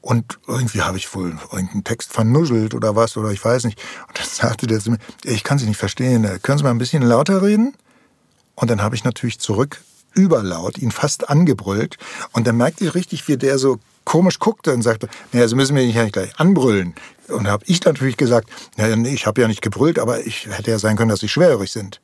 [0.00, 3.80] Und irgendwie habe ich wohl irgendeinen Text vernuschelt oder was, oder ich weiß nicht.
[4.08, 6.78] Und dann sagte der zu mir, ich kann Sie nicht verstehen, können Sie mal ein
[6.78, 7.74] bisschen lauter reden?
[8.54, 9.80] Und dann habe ich natürlich zurück
[10.16, 11.98] überlaut ihn fast angebrüllt.
[12.32, 15.74] Und dann merkte ich richtig, wie der so komisch guckte und sagte, naja, Sie müssen
[15.74, 16.94] mich nicht gleich anbrüllen.
[17.28, 20.70] Und habe ich natürlich gesagt, naja, nee, ich habe ja nicht gebrüllt, aber ich hätte
[20.70, 22.00] ja sein können, dass Sie schwerhörig sind.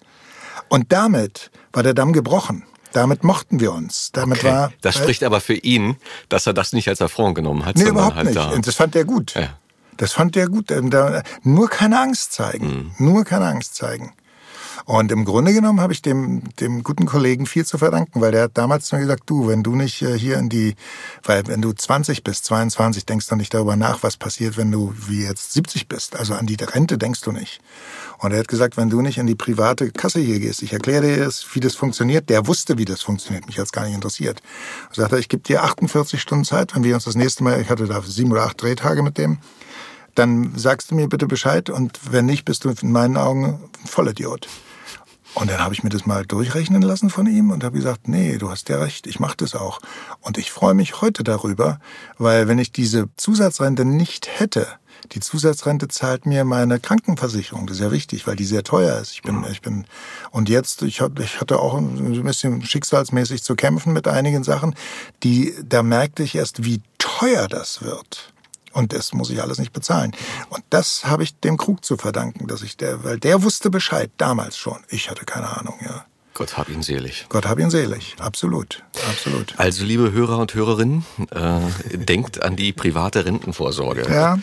[0.69, 2.65] Und damit war der Damm gebrochen.
[2.93, 4.11] Damit mochten wir uns.
[4.13, 4.49] Damit okay.
[4.49, 5.97] war, das spricht aber für ihn,
[6.29, 7.77] dass er das nicht als Affront genommen hat.
[7.77, 8.37] Nee, überhaupt halt nicht.
[8.37, 8.51] Da.
[8.51, 9.35] Und das fand er gut.
[9.35, 9.59] Ja.
[9.97, 10.73] Das fand er gut.
[11.43, 12.93] Nur keine Angst zeigen.
[12.99, 13.13] Mhm.
[13.13, 14.13] Nur keine Angst zeigen.
[14.85, 18.45] Und im Grunde genommen habe ich dem, dem guten Kollegen viel zu verdanken, weil der
[18.45, 20.75] hat damals mir gesagt, du, wenn du nicht äh, hier in die,
[21.23, 24.93] weil wenn du 20 bist, 22, denkst du nicht darüber nach, was passiert, wenn du
[25.07, 26.17] wie jetzt 70 bist.
[26.17, 27.61] Also an die Rente denkst du nicht.
[28.19, 31.03] Und er hat gesagt, wenn du nicht in die private Kasse hier gehst, ich erkläre
[31.03, 32.29] dir, wie das funktioniert.
[32.29, 33.47] Der wusste, wie das funktioniert.
[33.47, 34.43] Mich hat es gar nicht interessiert.
[34.91, 37.71] Er sagte, ich gebe dir 48 Stunden Zeit, wenn wir uns das nächste Mal, ich
[37.71, 39.39] hatte da sieben oder acht Drehtage mit dem,
[40.15, 43.87] dann sagst du mir bitte Bescheid und wenn nicht, bist du in meinen Augen ein
[43.87, 44.47] Vollidiot.
[45.35, 48.37] Und dann habe ich mir das mal durchrechnen lassen von ihm und habe gesagt, nee,
[48.37, 49.81] du hast ja recht, ich mache das auch.
[50.21, 51.79] Und ich freue mich heute darüber,
[52.19, 54.67] weil wenn ich diese Zusatzrente nicht hätte,
[55.13, 57.67] die Zusatzrente zahlt mir meine Krankenversicherung.
[57.67, 59.13] Das ist ja wichtig, weil die sehr teuer ist.
[59.13, 59.85] Ich bin, ich bin,
[60.31, 64.75] und jetzt, ich, ich hatte auch ein bisschen schicksalsmäßig zu kämpfen mit einigen Sachen,
[65.23, 68.32] die, da merkte ich erst, wie teuer das wird.
[68.73, 70.13] Und das muss ich alles nicht bezahlen.
[70.49, 74.11] Und das habe ich dem Krug zu verdanken, dass ich der, weil der wusste Bescheid
[74.17, 74.79] damals schon.
[74.89, 76.05] Ich hatte keine Ahnung, ja.
[76.35, 77.27] Gott hab ihn selig.
[77.29, 79.55] Gott hab ihn selig, absolut, absolut.
[79.59, 84.11] Also liebe Hörer und Hörerinnen, äh, denkt an die private Rentenvorsorge.
[84.11, 84.39] Ja.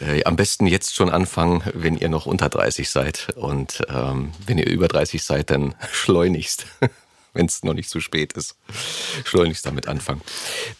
[0.00, 4.58] Äh, am besten jetzt schon anfangen, wenn ihr noch unter 30 seid und ähm, wenn
[4.58, 6.66] ihr über 30 seid, dann schleunigst.
[7.32, 8.56] Wenn es noch nicht zu spät ist.
[9.24, 10.20] Schleunigst damit anfangen.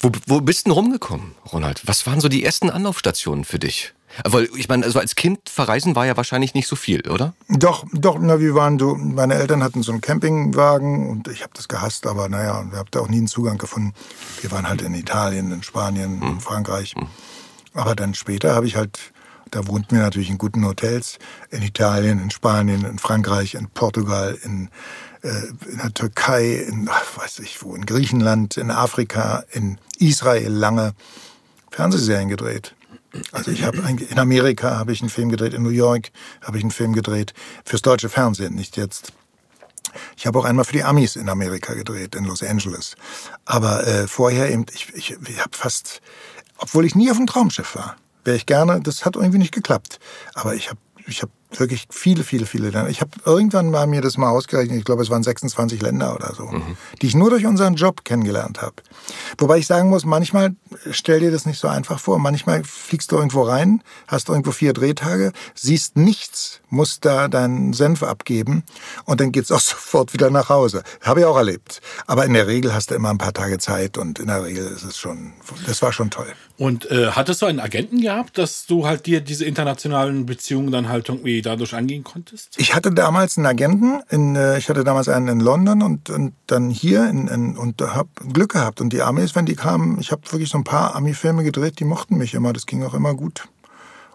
[0.01, 1.82] Wo, wo bist du denn rumgekommen, Ronald?
[1.84, 3.94] Was waren so die ersten Anlaufstationen für dich?
[4.24, 7.32] Weil ich meine, also als Kind verreisen war ja wahrscheinlich nicht so viel, oder?
[7.48, 11.53] Doch, doch, na, wir waren so, meine Eltern hatten so einen Campingwagen und ich habe
[11.55, 13.94] das gehasst, aber naja, wir haben da auch nie einen Zugang gefunden.
[14.40, 16.28] Wir waren halt in Italien, in Spanien, hm.
[16.28, 16.94] in Frankreich.
[16.96, 17.07] Hm.
[17.72, 18.98] Aber dann später habe ich halt,
[19.53, 21.18] da wohnten wir natürlich in guten Hotels,
[21.51, 24.70] in Italien, in Spanien, in Frankreich, in Portugal, in,
[25.22, 30.94] in der Türkei, in, ach, weiß ich wo, in Griechenland, in Afrika, in Israel lange
[31.70, 32.74] Fernsehserien gedreht.
[33.32, 36.10] Also ich habe in Amerika habe ich einen Film gedreht, in New York
[36.42, 39.12] habe ich einen Film gedreht fürs deutsche Fernsehen, nicht jetzt.
[40.16, 42.94] Ich habe auch einmal für die Amis in Amerika gedreht, in Los Angeles.
[43.44, 46.00] Aber äh, vorher eben, ich, ich, ich habe fast,
[46.58, 49.98] obwohl ich nie auf einem Traumschiff war, wäre ich gerne, das hat irgendwie nicht geklappt.
[50.34, 52.88] Aber ich habe ich habe wirklich viele, viele, viele Länder.
[52.88, 56.34] Ich habe irgendwann mal mir das mal ausgerechnet, ich glaube, es waren 26 Länder oder
[56.34, 56.76] so, mhm.
[57.01, 58.76] die ich nur durch unseren Job kennengelernt habe.
[59.38, 60.55] Wobei ich sagen muss, manchmal
[60.90, 62.18] stell dir das nicht so einfach vor.
[62.18, 68.03] Manchmal fliegst du irgendwo rein, hast irgendwo vier Drehtage, siehst nichts, musst da deinen Senf
[68.03, 68.62] abgeben
[69.05, 70.82] und dann geht's auch sofort wieder nach Hause.
[71.03, 71.80] Habe ich auch erlebt.
[72.07, 74.66] Aber in der Regel hast du immer ein paar Tage Zeit und in der Regel
[74.66, 75.32] ist es schon,
[75.66, 76.32] das war schon toll.
[76.61, 80.90] Und äh, hattest du einen Agenten gehabt, dass du halt dir diese internationalen Beziehungen dann
[80.90, 82.54] halt irgendwie dadurch angehen konntest?
[82.58, 86.34] Ich hatte damals einen Agenten, in, äh, ich hatte damals einen in London und, und
[86.46, 88.82] dann hier in, in, und habe Glück gehabt.
[88.82, 91.86] Und die Amis, wenn die kamen, ich habe wirklich so ein paar Ami-Filme gedreht, die
[91.86, 93.48] mochten mich immer, das ging auch immer gut.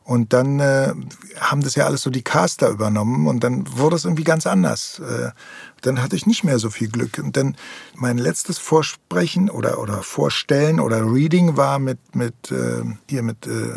[0.05, 0.93] Und dann äh,
[1.39, 4.99] haben das ja alles so die Caster übernommen und dann wurde es irgendwie ganz anders.
[4.99, 5.31] Äh,
[5.81, 7.17] dann hatte ich nicht mehr so viel Glück.
[7.17, 7.57] Und dann
[7.95, 13.73] mein letztes Vorsprechen oder, oder Vorstellen oder Reading war mit, mit äh, hier mit, äh,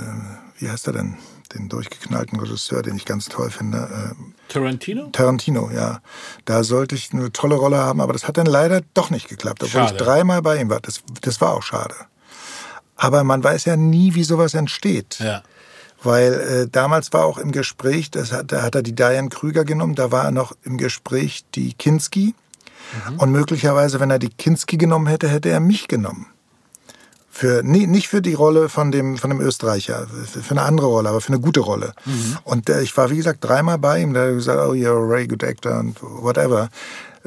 [0.59, 1.17] wie heißt er denn?
[1.55, 3.79] Den durchgeknallten Regisseur, den ich ganz toll finde.
[4.13, 5.07] Äh, Tarantino?
[5.13, 6.03] Tarantino, ja.
[6.45, 9.63] Da sollte ich eine tolle Rolle haben, aber das hat dann leider doch nicht geklappt,
[9.63, 9.95] obwohl schade.
[9.95, 10.81] ich dreimal bei ihm war.
[10.81, 11.95] Das, das war auch schade.
[12.97, 15.21] Aber man weiß ja nie, wie sowas entsteht.
[15.21, 15.43] Ja
[16.03, 19.65] weil äh, damals war auch im Gespräch, das hat, da hat er die Diane Krüger
[19.65, 22.35] genommen, da war noch im Gespräch die Kinski.
[23.09, 23.19] Mhm.
[23.19, 26.27] Und möglicherweise, wenn er die Kinski genommen hätte, hätte er mich genommen.
[27.31, 31.09] Für, nee, nicht für die Rolle von dem, von dem Österreicher, für eine andere Rolle,
[31.09, 31.93] aber für eine gute Rolle.
[32.05, 32.39] Mhm.
[32.43, 34.13] Und äh, ich war, wie gesagt, dreimal bei ihm.
[34.13, 36.69] Da hat er gesagt, oh, you're a very good actor und whatever.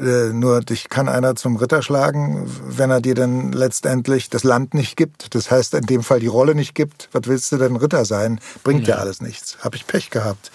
[0.02, 4.74] Äh, nur dich kann einer zum Ritter schlagen, wenn er dir dann letztendlich das Land
[4.74, 5.34] nicht gibt.
[5.34, 7.08] Das heißt, in dem Fall die Rolle nicht gibt.
[7.12, 8.40] Was willst du denn Ritter sein?
[8.64, 9.58] Bringt ja, ja alles nichts.
[9.60, 10.50] Hab ich Pech gehabt.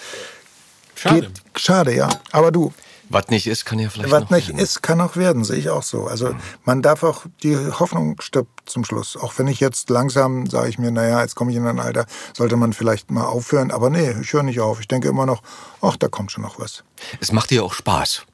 [0.95, 1.21] Schade.
[1.21, 2.09] Geht, schade, ja.
[2.31, 2.73] Aber du.
[3.09, 4.59] Was nicht ist, kann ja vielleicht Was nicht werden.
[4.59, 6.07] ist, kann auch werden, sehe ich auch so.
[6.07, 6.39] Also mhm.
[6.65, 9.15] man darf auch, die Hoffnung stirbt zum Schluss.
[9.15, 12.05] Auch wenn ich jetzt langsam, sage ich mir, naja, jetzt komme ich in ein Alter,
[12.35, 13.71] sollte man vielleicht mal aufhören.
[13.71, 14.81] Aber nee, ich höre nicht auf.
[14.81, 15.41] Ich denke immer noch,
[15.81, 16.83] ach, da kommt schon noch was.
[17.21, 18.26] Es macht dir auch Spaß.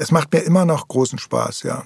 [0.00, 1.84] Es macht mir immer noch großen Spaß, ja.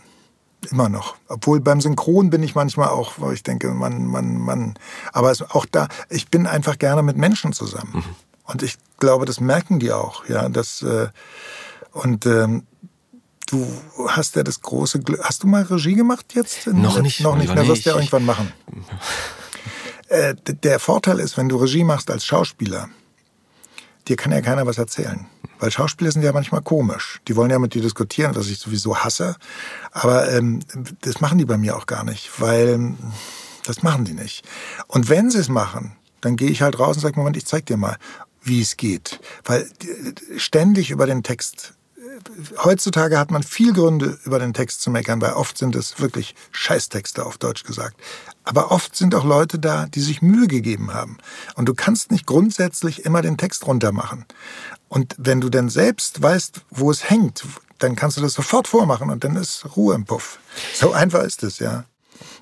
[0.71, 1.17] Immer noch.
[1.27, 4.75] Obwohl beim Synchron bin ich manchmal auch, wo ich denke, man, man, man.
[5.13, 7.91] Aber es, auch da, ich bin einfach gerne mit Menschen zusammen.
[7.93, 8.05] Mhm.
[8.45, 10.49] Und ich glaube, das merken die auch, ja.
[10.49, 11.09] Das, äh,
[11.91, 12.63] und ähm,
[13.49, 13.67] du
[14.07, 15.21] hast ja das große Glück.
[15.25, 16.69] Hast du mal Regie gemacht jetzt?
[16.69, 17.21] Noch nicht.
[17.21, 17.51] Noch nicht.
[17.51, 18.53] Da wirst du ja irgendwann machen.
[20.09, 22.89] äh, der Vorteil ist, wenn du Regie machst als Schauspieler,
[24.09, 25.27] dir kann ja keiner was erzählen.
[25.59, 27.21] Weil Schauspieler sind ja manchmal komisch.
[27.29, 29.37] Die wollen ja mit dir diskutieren, was ich sowieso hasse.
[29.93, 30.61] Aber ähm,
[31.01, 32.99] das machen die bei mir auch gar nicht, weil ähm,
[33.65, 34.45] das machen die nicht.
[34.89, 37.67] Und wenn sie es machen, dann gehe ich halt raus und sage, Moment, ich zeig
[37.67, 37.97] dir mal,
[38.43, 39.21] wie es geht.
[39.45, 41.75] Weil äh, ständig über den Text
[42.63, 46.35] heutzutage hat man viel Gründe, über den Text zu meckern, weil oft sind es wirklich
[46.53, 47.97] Scheißtexte auf Deutsch gesagt.
[48.45, 51.19] Aber oft sind auch Leute da, die sich Mühe gegeben haben.
[51.55, 54.27] Und du kannst nicht grundsätzlich immer den Text runtermachen.
[54.89, 57.45] Und wenn du dann selbst weißt, wo es hängt,
[57.79, 60.39] dann kannst du das sofort vormachen und dann ist Ruhe im Puff.
[60.75, 61.85] So einfach ist es, ja.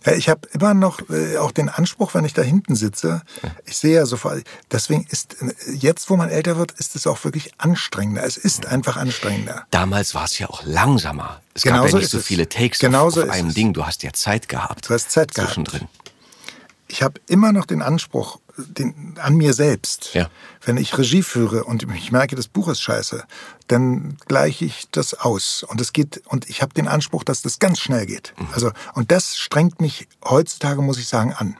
[0.05, 3.23] Ja, ich habe immer noch äh, auch den Anspruch, wenn ich da hinten sitze,
[3.65, 7.23] ich sehe ja sofort, deswegen ist äh, jetzt, wo man älter wird, ist es auch
[7.25, 8.25] wirklich anstrengender.
[8.25, 9.67] Es ist einfach anstrengender.
[9.71, 11.41] Damals war es ja auch langsamer.
[11.55, 13.73] Es Genauso gab ja nicht so viele Takes Genauso auf, auf einem Ding.
[13.73, 14.89] Du hast ja Zeit gehabt.
[14.89, 15.49] Du hast Zeit gehabt.
[15.49, 15.89] Zwischendrin
[16.93, 20.15] ich habe immer noch den Anspruch den, an mir selbst.
[20.15, 20.29] Ja.
[20.65, 23.25] Wenn ich Regie führe und ich merke, das Buch ist scheiße,
[23.69, 25.65] dann gleiche ich das aus.
[25.69, 28.35] Und es geht, und ich habe den Anspruch, dass das ganz schnell geht.
[28.39, 28.49] Mhm.
[28.53, 31.57] Also, und das strengt mich heutzutage, muss ich sagen, an.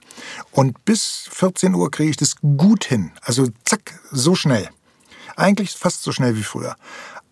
[0.51, 3.11] Und bis 14 Uhr kriege ich das gut hin.
[3.21, 4.69] Also zack, so schnell.
[5.35, 6.75] Eigentlich fast so schnell wie früher.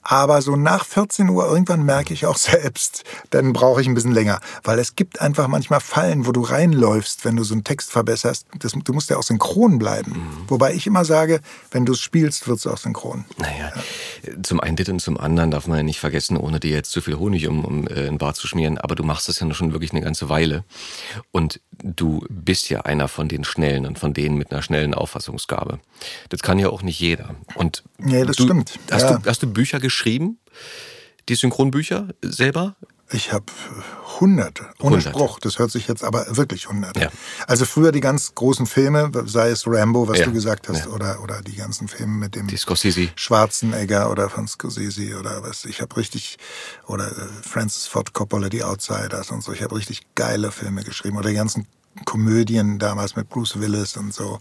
[0.02, 4.12] Aber so nach 14 Uhr irgendwann merke ich auch selbst, dann brauche ich ein bisschen
[4.12, 4.39] länger.
[4.64, 8.45] Weil es gibt einfach manchmal Fallen, wo du reinläufst, wenn du so einen Text verbesserst.
[8.60, 10.12] Das, du musst ja auch synchron bleiben.
[10.12, 10.49] Mhm.
[10.49, 11.41] Wobei ich immer sage,
[11.72, 13.26] wenn du es spielst, wird es auch synchron.
[13.38, 13.72] Naja,
[14.24, 14.43] ja.
[14.43, 17.02] zum einen das und zum anderen darf man ja nicht vergessen, ohne dir jetzt zu
[17.02, 19.74] viel Honig um, um äh, in Bart zu schmieren, aber du machst das ja schon
[19.74, 20.64] wirklich eine ganze Weile.
[21.32, 25.80] Und du bist ja einer von den Schnellen und von denen mit einer schnellen Auffassungsgabe.
[26.30, 27.36] Das kann ja auch nicht jeder.
[27.56, 28.80] Und nee, das du, stimmt.
[28.89, 29.18] Hast, ja.
[29.18, 29.91] du, hast du Bücher geschrieben?
[31.30, 32.76] Die Synchronbücher selber?
[33.14, 33.46] Ich habe
[34.22, 35.10] hunderte, ohne Hunderte.
[35.10, 35.39] Spruch.
[35.42, 37.02] Das hört sich jetzt aber wirklich hunderte.
[37.02, 37.10] Ja.
[37.46, 40.26] Also früher die ganz großen Filme, sei es Rambo, was Ja.
[40.26, 40.92] du gesagt hast, Ja.
[40.92, 43.10] oder, oder die ganzen Filme mit dem Die Scorsese.
[43.16, 45.66] Schwarzenegger oder von Scorsese oder was.
[45.66, 46.38] Ich habe richtig,
[46.88, 49.52] oder äh, Francis Ford Coppola, die Outsiders und so.
[49.52, 51.18] Ich habe richtig geile Filme geschrieben.
[51.18, 51.68] Oder die ganzen
[52.06, 54.39] Komödien damals mit Bruce Willis und so.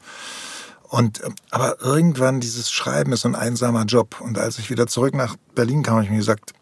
[0.90, 4.20] Und, ähm, aber irgendwann dieses Schreiben ist so ein einsamer Job.
[4.20, 6.52] Und als ich wieder zurück nach Berlin kam, habe ich mir gesagt,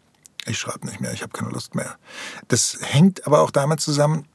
[0.45, 1.97] ich schreibe nicht mehr, ich habe keine Lust mehr.
[2.47, 4.27] Das hängt aber auch damit zusammen,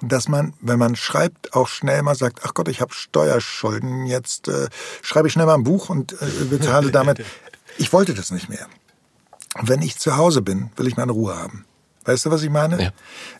[0.00, 4.48] dass man, wenn man schreibt, auch schnell mal sagt, ach Gott, ich habe Steuerschulden, jetzt
[4.48, 4.68] äh,
[5.02, 7.22] schreibe ich schnell mal ein Buch und äh, bezahle damit.
[7.76, 8.66] Ich wollte das nicht mehr.
[9.60, 11.66] Wenn ich zu Hause bin, will ich meine Ruhe haben.
[12.06, 12.82] Weißt du, was ich meine?
[12.82, 12.90] Ja.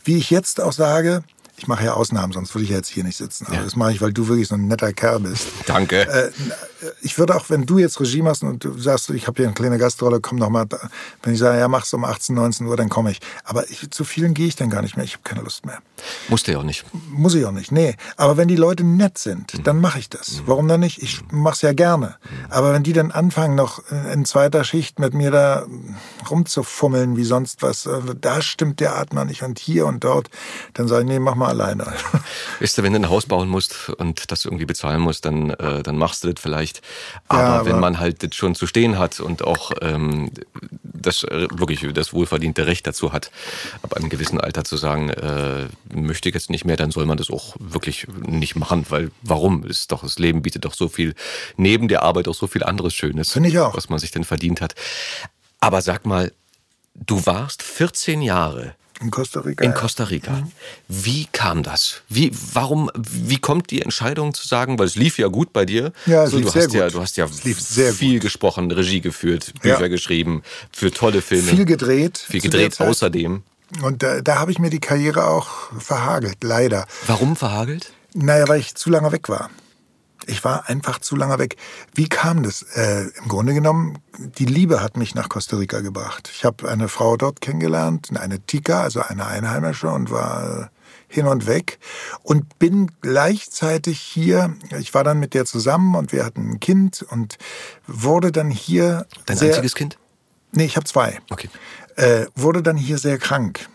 [0.04, 1.24] Wie ich jetzt auch sage,
[1.56, 3.46] ich mache ja Ausnahmen, sonst würde ich ja jetzt hier nicht sitzen.
[3.46, 5.48] Aber das mache ich, weil du wirklich so ein netter Kerl bist.
[5.66, 6.02] Danke.
[6.02, 6.30] Äh,
[7.02, 9.54] ich würde auch, wenn du jetzt Regie machst und du sagst, ich habe hier eine
[9.54, 10.64] kleine Gastrolle, komm doch mal.
[10.66, 10.78] da.
[11.22, 13.20] Wenn ich sage, ja, mach's um 18, 19 Uhr, dann komme ich.
[13.44, 15.04] Aber ich, zu vielen gehe ich dann gar nicht mehr.
[15.04, 15.78] Ich habe keine Lust mehr.
[16.28, 16.84] Musste ja auch nicht.
[17.10, 17.72] Muss ich auch nicht.
[17.72, 17.96] Nee.
[18.16, 19.62] Aber wenn die Leute nett sind, Mhm.
[19.64, 20.42] dann mache ich das.
[20.46, 21.02] Warum dann nicht?
[21.02, 22.16] Ich mach's ja gerne.
[22.50, 23.82] Aber wenn die dann anfangen, noch
[24.12, 25.66] in zweiter Schicht mit mir da
[26.30, 30.28] rumzufummeln wie sonst was, äh, da stimmt der Atmer nicht und hier und dort,
[30.74, 31.86] dann sage ich, nee, mach mal alleine.
[32.60, 35.82] Weißt du, wenn du ein Haus bauen musst und das irgendwie bezahlen musst, dann, äh,
[35.82, 36.73] dann machst du das vielleicht.
[37.28, 40.30] Aber, Ja, aber- wenn man halt das schon zu stehen hat und auch ähm,
[40.82, 43.30] das äh, wirklich das wohlverdiente Recht dazu hat,
[43.82, 47.18] ab einem gewissen Alter zu sagen, äh, möchte ich jetzt nicht mehr, dann soll man
[47.18, 49.64] das auch wirklich nicht machen, weil warum?
[49.64, 51.14] Ist doch das Leben bietet doch so viel
[51.56, 53.76] neben der Arbeit auch so viel anderes Schönes, Finde ich auch.
[53.76, 54.74] was man sich denn verdient hat.
[55.60, 56.32] Aber sag mal,
[56.94, 59.64] du warst 14 Jahre In Costa Rica.
[59.64, 59.76] in ja.
[59.76, 60.46] Costa Rica.
[60.88, 62.02] Wie kam das?
[62.08, 65.92] Wie, warum, wie kommt die Entscheidung zu sagen, weil es lief ja gut bei dir.
[66.06, 66.94] Ja, es so, lief du sehr hast ja, gut.
[66.94, 67.26] du hast ja
[67.92, 69.88] viel gesprochen, Regie geführt, Bücher Ja.
[69.88, 70.42] geschrieben,
[70.72, 71.50] für tolle Filme.
[71.50, 72.18] Viel gedreht.
[72.18, 73.42] Viel gedreht außerdem.
[73.82, 76.86] Und da, da habe ich mir die Karriere auch verhagelt, leider.
[77.06, 77.92] Warum verhagelt?
[78.14, 79.50] Naja, weil ich zu lange weg war.
[80.26, 81.56] Ich war einfach zu lange weg.
[81.94, 82.62] Wie kam das?
[82.74, 86.30] Äh, Im Grunde genommen, die Liebe hat mich nach Costa Rica gebracht.
[86.32, 90.70] Ich habe eine Frau dort kennengelernt, eine Tika, also eine Einheimische, und war
[91.08, 91.78] hin und weg.
[92.22, 97.04] Und bin gleichzeitig hier, ich war dann mit der zusammen und wir hatten ein Kind
[97.08, 97.38] und
[97.86, 99.06] wurde dann hier.
[99.26, 99.98] Dein sehr, einziges Kind?
[100.52, 101.48] Nee, ich habe zwei Okay.
[101.96, 103.68] äh, wurde dann hier sehr krank.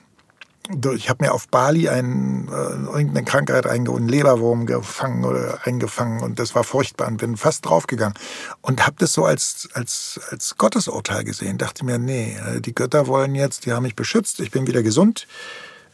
[0.94, 6.22] Ich habe mir auf Bali ein, äh, irgendeine Krankheit eingeholt, einen Leberwurm gefangen oder eingefangen
[6.22, 8.14] und das war furchtbar und bin fast draufgegangen
[8.62, 11.58] und habe das so als, als, als Gottesurteil gesehen.
[11.58, 14.84] Dachte mir, nee, äh, die Götter wollen jetzt, die haben mich beschützt, ich bin wieder
[14.84, 15.26] gesund.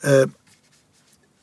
[0.01, 0.28] Äh,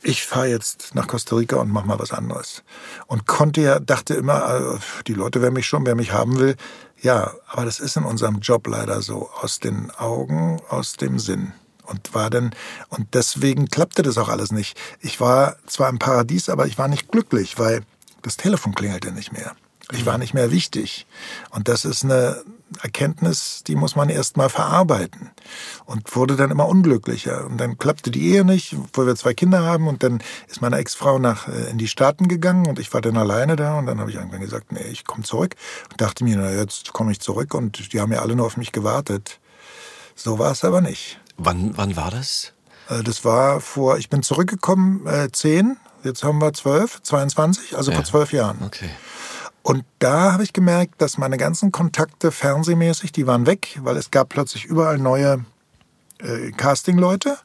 [0.03, 2.65] ich fahre jetzt nach Costa Rica und mach mal was anderes.
[3.07, 6.57] Und konnte ja, dachte immer, äh, die Leute werden mich schon, wer mich haben will.
[7.01, 9.31] Ja, aber das ist in unserem Job leider so.
[9.41, 11.53] Aus den Augen, aus dem Sinn.
[11.93, 12.55] Und war dann,
[12.89, 14.81] und deswegen klappte das auch alles nicht.
[15.01, 17.83] Ich war zwar im Paradies, aber ich war nicht glücklich, weil
[18.23, 19.55] das Telefon klingelte nicht mehr.
[19.91, 21.07] Ich war nicht mehr wichtig.
[21.51, 22.43] Und das ist eine
[22.81, 25.31] Erkenntnis, die muss man erst mal verarbeiten.
[25.85, 27.45] Und wurde dann immer unglücklicher.
[27.45, 29.89] Und dann klappte die Ehe nicht, obwohl wir zwei Kinder haben.
[29.89, 33.19] Und dann ist meine Ex-Frau nach äh, in die Staaten gegangen und ich war dann
[33.19, 33.79] alleine da.
[33.79, 35.57] Und dann habe ich irgendwann gesagt, nee, ich komme zurück.
[35.91, 37.53] Und dachte mir, na, jetzt komme ich zurück.
[37.53, 39.41] Und die haben ja alle nur auf mich gewartet.
[40.15, 41.21] So war es aber nicht.
[41.45, 42.53] Wann, wann war das?
[42.89, 47.91] Äh, Das war vor, ich bin zurückgekommen, äh, 10, jetzt haben wir 12, 22, also
[47.93, 48.05] vor Ja.
[48.07, 48.59] zwölf Jahren.
[48.65, 48.91] Okay.
[49.63, 54.11] Und da habe ich gemerkt, dass meine ganzen Kontakte fernsehmäßig, die waren weg, weil es
[54.11, 55.45] gab plötzlich überall neue
[56.19, 57.37] äh, Casting-Leute.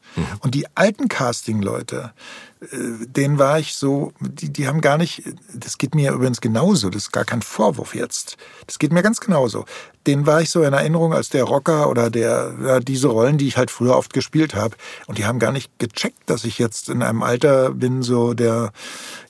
[0.41, 2.13] Und die alten Casting-Leute,
[2.59, 5.21] denen war ich so, die, die haben gar nicht,
[5.53, 8.35] das geht mir übrigens genauso, das ist gar kein Vorwurf jetzt.
[8.65, 9.65] Das geht mir ganz genauso.
[10.07, 13.47] Den war ich so in Erinnerung als der Rocker oder der, ja, diese Rollen, die
[13.47, 14.75] ich halt früher oft gespielt habe.
[15.05, 18.71] Und die haben gar nicht gecheckt, dass ich jetzt in einem Alter bin, so der,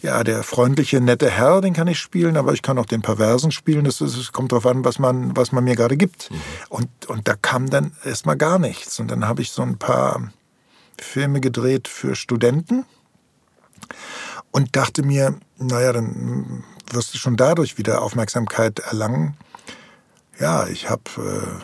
[0.01, 3.51] ja, der freundliche, nette Herr, den kann ich spielen, aber ich kann auch den Perversen
[3.51, 3.83] spielen.
[3.83, 6.29] Das, ist, es kommt darauf an, was man, was man mir gerade gibt.
[6.69, 9.01] Und, und da kam dann erstmal gar nichts.
[9.01, 10.31] Und dann habe ich so ein paar
[10.97, 12.85] Filme gedreht für Studenten
[14.51, 19.35] und dachte mir, naja, dann wirst du schon dadurch wieder Aufmerksamkeit erlangen.
[20.39, 21.63] Ja, ich habe äh,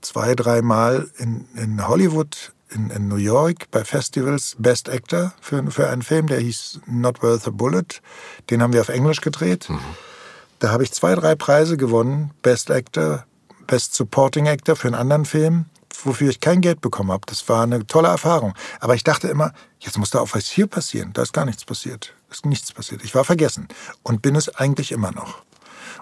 [0.00, 5.88] zwei, dreimal in, in Hollywood, in, in New York bei Festivals Best Actor für, für
[5.88, 8.00] einen Film, der hieß Not Worth a Bullet.
[8.50, 9.68] Den haben wir auf Englisch gedreht.
[10.58, 12.32] Da habe ich zwei, drei Preise gewonnen.
[12.42, 13.24] Best Actor,
[13.66, 15.66] Best Supporting Actor für einen anderen Film,
[16.04, 17.22] wofür ich kein Geld bekommen habe.
[17.26, 18.54] Das war eine tolle Erfahrung.
[18.80, 21.12] Aber ich dachte immer, jetzt muss da auch was hier passieren.
[21.12, 22.14] Da ist gar nichts passiert.
[22.30, 23.04] Ist nichts passiert.
[23.04, 23.68] Ich war vergessen
[24.02, 25.42] und bin es eigentlich immer noch.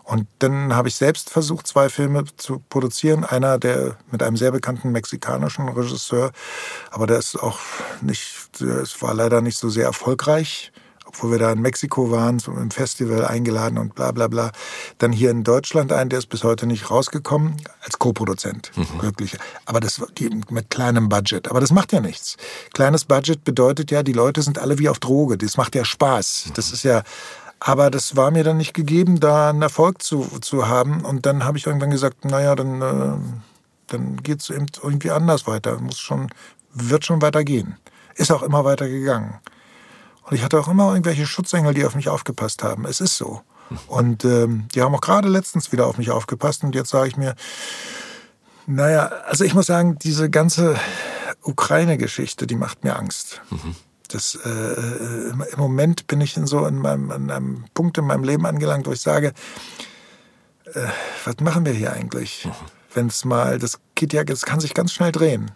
[0.03, 3.25] Und dann habe ich selbst versucht, zwei Filme zu produzieren.
[3.25, 6.33] Einer, der mit einem sehr bekannten mexikanischen Regisseur,
[6.91, 7.59] aber der ist auch
[8.03, 10.73] nicht, es war leider nicht so sehr erfolgreich
[11.15, 14.51] obwohl wir da in Mexiko waren, im Festival eingeladen und bla bla bla.
[14.99, 18.99] Dann hier in Deutschland ein, der ist bis heute nicht rausgekommen, als Co-Produzent, mhm.
[18.99, 19.37] glücklich.
[19.65, 21.49] Aber das die, mit kleinem Budget.
[21.49, 22.37] Aber das macht ja nichts.
[22.73, 25.39] Kleines Budget bedeutet ja, die Leute sind alle wie auf Droge.
[25.39, 26.51] Das macht ja Spaß.
[26.55, 27.03] Das ist ja
[27.61, 31.03] aber das war mir dann nicht gegeben, da einen Erfolg zu, zu haben.
[31.03, 33.17] Und dann habe ich irgendwann gesagt, naja, dann, äh,
[33.87, 35.79] dann geht es eben irgendwie anders weiter.
[35.79, 36.29] Muss schon,
[36.75, 37.79] wird schon weitergehen.
[38.17, 39.41] Ist auch immer weiter gegangen.
[40.25, 42.87] Und ich hatte auch immer irgendwelche Schutzengel, die auf mich aufgepasst haben.
[42.87, 43.43] Es ist so.
[43.87, 46.65] Und ähm, die haben auch gerade letztens wieder auf mich aufgepasst.
[46.65, 47.35] Und jetzt sage ich mir,
[48.67, 50.77] naja, also ich muss sagen, diese ganze
[51.43, 53.43] Ukraine-Geschichte, die macht mir Angst.
[53.51, 53.75] Mhm.
[54.09, 58.07] Das, äh, äh im, Moment bin ich in so in meinem, an einem Punkt in
[58.07, 59.33] meinem Leben angelangt, wo ich sage,
[60.73, 60.87] äh,
[61.25, 62.47] was machen wir hier eigentlich?
[62.47, 62.53] Mhm.
[62.95, 65.51] Wenn es mal, das geht ja, das kann sich ganz schnell drehen.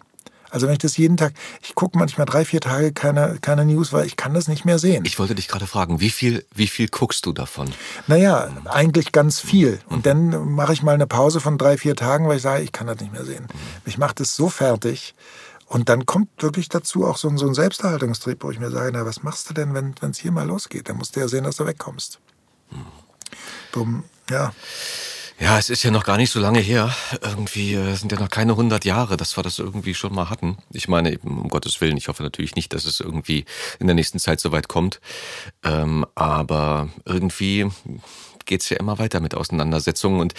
[0.49, 3.93] Also wenn ich das jeden Tag, ich gucke manchmal drei, vier Tage keine, keine News,
[3.93, 5.05] weil ich kann das nicht mehr sehen.
[5.05, 7.71] Ich wollte dich gerade fragen, wie viel, wie viel guckst du davon?
[8.07, 9.79] Naja, eigentlich ganz viel.
[9.87, 12.71] Und dann mache ich mal eine Pause von drei, vier Tagen, weil ich sage, ich
[12.71, 13.47] kann das nicht mehr sehen.
[13.85, 15.15] Mich macht es so fertig.
[15.67, 18.91] Und dann kommt wirklich dazu auch so ein, so ein Selbsterhaltungstrieb, wo ich mir sage,
[18.91, 20.89] na, was machst du denn, wenn es hier mal losgeht?
[20.89, 22.19] Dann musst du ja sehen, dass du wegkommst.
[23.71, 24.51] Dumm, ja.
[25.41, 26.93] Ja, es ist ja noch gar nicht so lange her.
[27.21, 30.57] Irgendwie äh, sind ja noch keine 100 Jahre, dass wir das irgendwie schon mal hatten.
[30.73, 33.45] Ich meine, um Gottes Willen, ich hoffe natürlich nicht, dass es irgendwie
[33.79, 34.99] in der nächsten Zeit so weit kommt.
[35.63, 37.67] Ähm, aber irgendwie
[38.45, 40.19] geht's ja immer weiter mit Auseinandersetzungen.
[40.19, 40.33] Und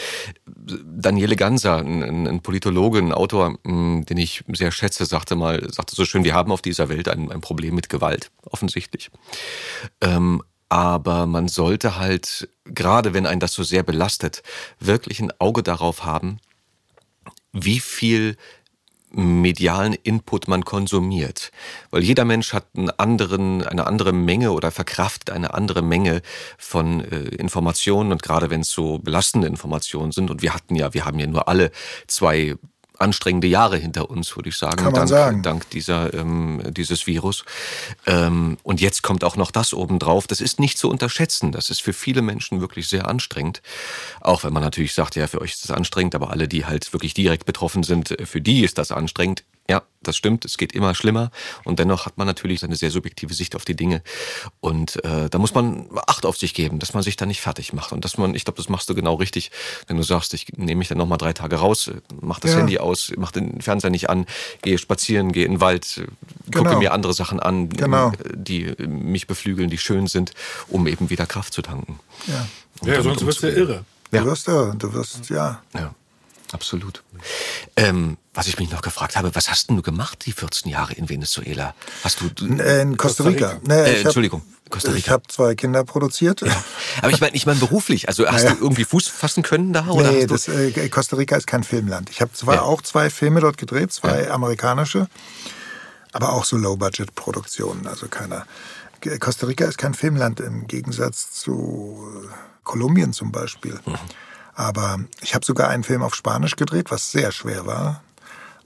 [0.44, 6.04] Daniele Ganser, ein, ein Politologe, ein Autor, den ich sehr schätze, sagte mal, sagte so
[6.04, 9.10] schön, wir haben auf dieser Welt ein, ein Problem mit Gewalt, offensichtlich.
[10.02, 14.42] Ähm, aber man sollte halt, gerade wenn einen das so sehr belastet,
[14.78, 16.38] wirklich ein Auge darauf haben,
[17.52, 18.36] wie viel
[19.12, 21.50] medialen Input man konsumiert.
[21.90, 26.22] Weil jeder Mensch hat einen anderen, eine andere Menge oder verkraftet eine andere Menge
[26.56, 30.94] von äh, Informationen und gerade wenn es so belastende Informationen sind und wir hatten ja,
[30.94, 31.72] wir haben ja nur alle
[32.06, 32.54] zwei
[33.00, 35.42] anstrengende Jahre hinter uns, würde ich sagen, Kann man dank, sagen.
[35.42, 37.44] dank dieser, ähm, dieses Virus.
[38.06, 40.26] Ähm, und jetzt kommt auch noch das obendrauf.
[40.26, 41.52] Das ist nicht zu unterschätzen.
[41.52, 43.62] Das ist für viele Menschen wirklich sehr anstrengend.
[44.20, 46.92] Auch wenn man natürlich sagt, ja, für euch ist das anstrengend, aber alle, die halt
[46.92, 49.44] wirklich direkt betroffen sind, für die ist das anstrengend.
[49.68, 51.30] Ja, das stimmt, es geht immer schlimmer
[51.64, 54.02] und dennoch hat man natürlich eine sehr subjektive Sicht auf die Dinge
[54.58, 57.72] und äh, da muss man Acht auf sich geben, dass man sich da nicht fertig
[57.72, 59.52] macht und dass man, ich glaube, das machst du genau richtig,
[59.86, 61.90] wenn du sagst, ich nehme mich dann noch mal drei Tage raus,
[62.20, 62.58] mach das ja.
[62.58, 64.26] Handy aus, mach den Fernseher nicht an,
[64.62, 66.02] gehe spazieren, gehe in den Wald,
[66.50, 66.64] genau.
[66.64, 68.12] gucke mir andere Sachen an, genau.
[68.34, 70.32] die mich beflügeln, die schön sind,
[70.68, 72.00] um eben wieder Kraft zu tanken.
[72.26, 72.48] Ja,
[72.92, 73.84] ja sonst wirst du ja irre.
[74.10, 75.62] Du wirst ja, du wirst, ja.
[75.74, 75.94] Ja.
[76.52, 77.02] Absolut.
[77.76, 80.92] Ähm, was ich mich noch gefragt habe, was hast denn du gemacht die 14 Jahre
[80.94, 81.74] in Venezuela?
[82.04, 83.58] Hast du, du in Costa Rica?
[83.62, 84.98] Nee, äh, Entschuldigung, hab, Costa Rica.
[84.98, 86.42] Ich habe zwei Kinder produziert.
[86.42, 86.64] Ja.
[87.02, 88.08] Aber ich meine, ich meine beruflich.
[88.08, 88.54] Also hast naja.
[88.54, 89.88] du irgendwie Fuß fassen können da?
[89.88, 92.08] Oder nee, das, äh, Costa Rica ist kein Filmland.
[92.10, 92.62] Ich habe zwar ja.
[92.62, 94.30] auch zwei Filme dort gedreht, zwei ja.
[94.30, 95.08] amerikanische,
[96.12, 97.88] aber auch so Low-Budget-Produktionen.
[97.88, 98.46] Also keiner.
[99.18, 102.28] Costa Rica ist kein Filmland im Gegensatz zu äh,
[102.64, 103.80] Kolumbien zum Beispiel.
[103.84, 103.96] Mhm.
[104.54, 108.02] Aber ich habe sogar einen Film auf Spanisch gedreht, was sehr schwer war.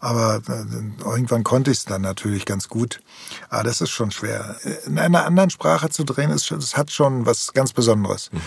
[0.04, 3.00] Aber äh, irgendwann konnte ich es dann natürlich ganz gut.
[3.48, 4.56] Aber das ist schon schwer.
[4.86, 8.30] In einer anderen Sprache zu drehen, ist, das hat schon was ganz Besonderes.
[8.30, 8.40] Mhm.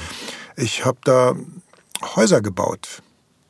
[0.55, 1.35] Ich habe da
[2.15, 3.01] Häuser gebaut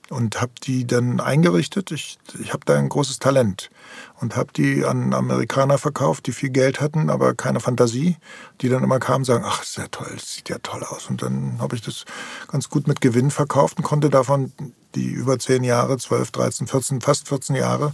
[0.09, 1.91] und habe die dann eingerichtet.
[1.91, 3.69] Ich, ich habe da ein großes Talent
[4.19, 8.17] und habe die an Amerikaner verkauft, die viel Geld hatten, aber keine Fantasie,
[8.61, 11.09] die dann immer kamen und sagen, ach, ist ja toll, das sieht ja toll aus.
[11.09, 12.05] Und dann habe ich das
[12.47, 14.51] ganz gut mit Gewinn verkauft und konnte davon
[14.95, 17.93] die über zehn Jahre, 12, 13, 14, fast 14 Jahre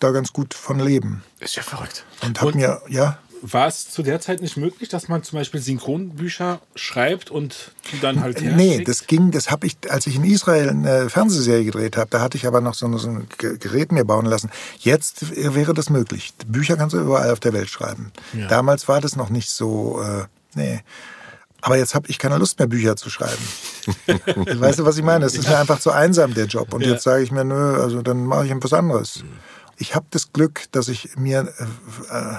[0.00, 1.22] da ganz gut von leben.
[1.40, 2.04] Ist ja verrückt.
[2.22, 5.60] Und habe mir, ja war es zu der Zeit nicht möglich, dass man zum Beispiel
[5.60, 10.24] Synchronbücher schreibt und die dann halt Nee, das ging, das habe ich, als ich in
[10.24, 14.04] Israel eine Fernsehserie gedreht habe, da hatte ich aber noch so, so ein Gerät mir
[14.06, 14.50] bauen lassen.
[14.78, 16.32] Jetzt wäre das möglich.
[16.46, 18.12] Bücher kannst du überall auf der Welt schreiben.
[18.32, 18.46] Ja.
[18.48, 20.24] Damals war das noch nicht so, äh,
[20.54, 20.80] nee.
[21.60, 23.42] Aber jetzt habe ich keine Lust mehr, Bücher zu schreiben.
[24.60, 25.26] weißt du, was ich meine?
[25.26, 26.72] Es ist mir einfach zu einsam, der Job.
[26.72, 26.92] Und Ja.
[26.92, 29.22] jetzt sage ich mir, nö, also dann mache ich etwas anderes.
[29.76, 32.36] Ich habe das Glück, dass ich mir, äh, äh,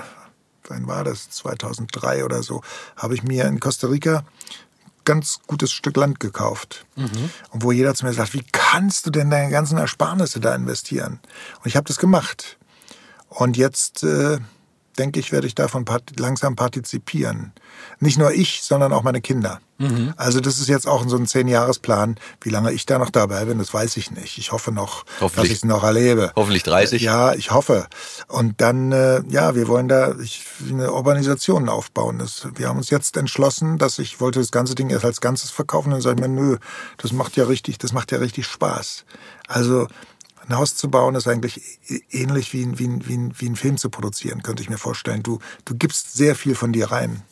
[0.69, 2.61] wann war das, 2003 oder so,
[2.95, 4.23] habe ich mir in Costa Rica
[5.05, 6.85] ganz gutes Stück Land gekauft.
[7.51, 11.19] Und wo jeder zu mir sagt, wie kannst du denn deine ganzen Ersparnisse da investieren?
[11.59, 12.57] Und ich habe das gemacht.
[13.29, 14.39] Und jetzt äh,
[14.97, 17.53] denke ich, werde ich davon part langsam partizipieren.
[17.99, 19.59] Nicht nur ich, sondern auch meine Kinder.
[20.15, 22.15] Also das ist jetzt auch so ein Zehn-Jahres-Plan.
[22.41, 24.37] Wie lange ich da noch dabei bin, das weiß ich nicht.
[24.37, 26.31] Ich hoffe noch, dass ich es noch erlebe.
[26.35, 27.01] Hoffentlich 30.
[27.01, 27.87] Ja, ich hoffe.
[28.29, 32.19] Und dann, äh, ja, wir wollen da ich, eine Organisation aufbauen.
[32.19, 35.51] Das, wir haben uns jetzt entschlossen, dass ich wollte das ganze Ding erst als Ganzes
[35.51, 35.91] verkaufen.
[35.91, 36.57] Dann sage ich mir, nö,
[36.97, 39.03] das macht ja richtig, das macht ja richtig Spaß.
[39.47, 39.87] Also
[40.47, 41.61] ein Haus zu bauen ist eigentlich
[42.11, 44.77] ähnlich wie, ein- wie, ein- wie, ein- wie ein Film zu produzieren, könnte ich mir
[44.77, 45.23] vorstellen.
[45.23, 47.23] Du, du gibst sehr viel von dir rein.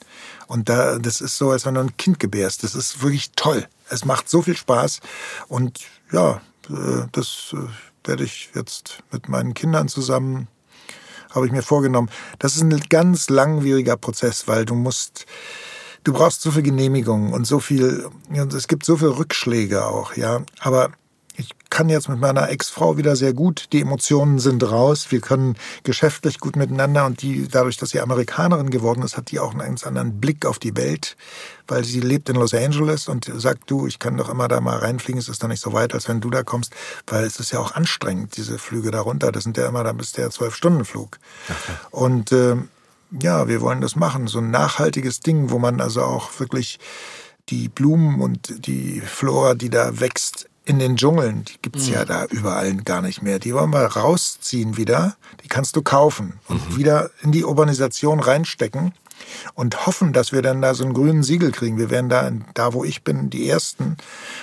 [0.47, 2.64] Und da, das ist so, als wenn du ein Kind gebärst.
[2.64, 3.68] Das ist wirklich toll.
[3.89, 4.99] Es macht so viel Spaß.
[5.47, 5.80] Und
[6.11, 10.47] ja, äh, das äh, werde ich jetzt mit meinen Kindern zusammen,
[11.32, 12.09] habe ich mir vorgenommen.
[12.39, 15.26] Das ist ein ganz langwieriger Prozess, weil du musst,
[16.03, 18.09] du brauchst so viel Genehmigung und so viel,
[18.55, 20.43] es gibt so viele Rückschläge auch, ja.
[20.59, 20.91] Aber
[21.36, 25.55] ich kann jetzt mit meiner Ex-Frau wieder sehr gut, die Emotionen sind raus, wir können
[25.84, 27.05] geschäftlich gut miteinander.
[27.05, 30.45] Und die, dadurch, dass sie Amerikanerin geworden ist, hat die auch einen ganz anderen Blick
[30.45, 31.17] auf die Welt,
[31.67, 34.77] weil sie lebt in Los Angeles und sagt, du, ich kann doch immer da mal
[34.77, 36.73] reinfliegen, es ist doch nicht so weit, als wenn du da kommst,
[37.07, 39.93] weil es ist ja auch anstrengend, diese Flüge da runter, das sind ja immer, da
[39.93, 41.17] bist du ja zwölf Stunden Flug.
[41.91, 42.69] Und ähm,
[43.21, 46.79] ja, wir wollen das machen, so ein nachhaltiges Ding, wo man also auch wirklich
[47.49, 52.26] die Blumen und die Flora, die da wächst in den Dschungeln, die gibt's ja da
[52.26, 53.39] überall gar nicht mehr.
[53.39, 58.93] Die wollen wir rausziehen wieder, die kannst du kaufen und wieder in die Urbanisation reinstecken
[59.55, 61.78] und hoffen, dass wir dann da so einen grünen Siegel kriegen.
[61.78, 63.97] Wir werden da, da wo ich bin, die Ersten.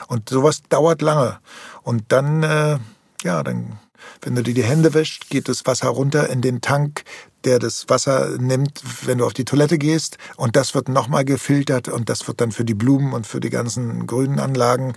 [0.08, 1.38] Und sowas dauert lange.
[1.82, 2.78] Und dann, äh,
[3.22, 3.78] ja, dann,
[4.22, 7.04] wenn du dir die Hände wäschst, geht das Wasser runter in den Tank,
[7.44, 10.18] der das Wasser nimmt, wenn du auf die Toilette gehst.
[10.36, 13.50] Und das wird nochmal gefiltert und das wird dann für die Blumen und für die
[13.50, 14.94] ganzen grünen Anlagen.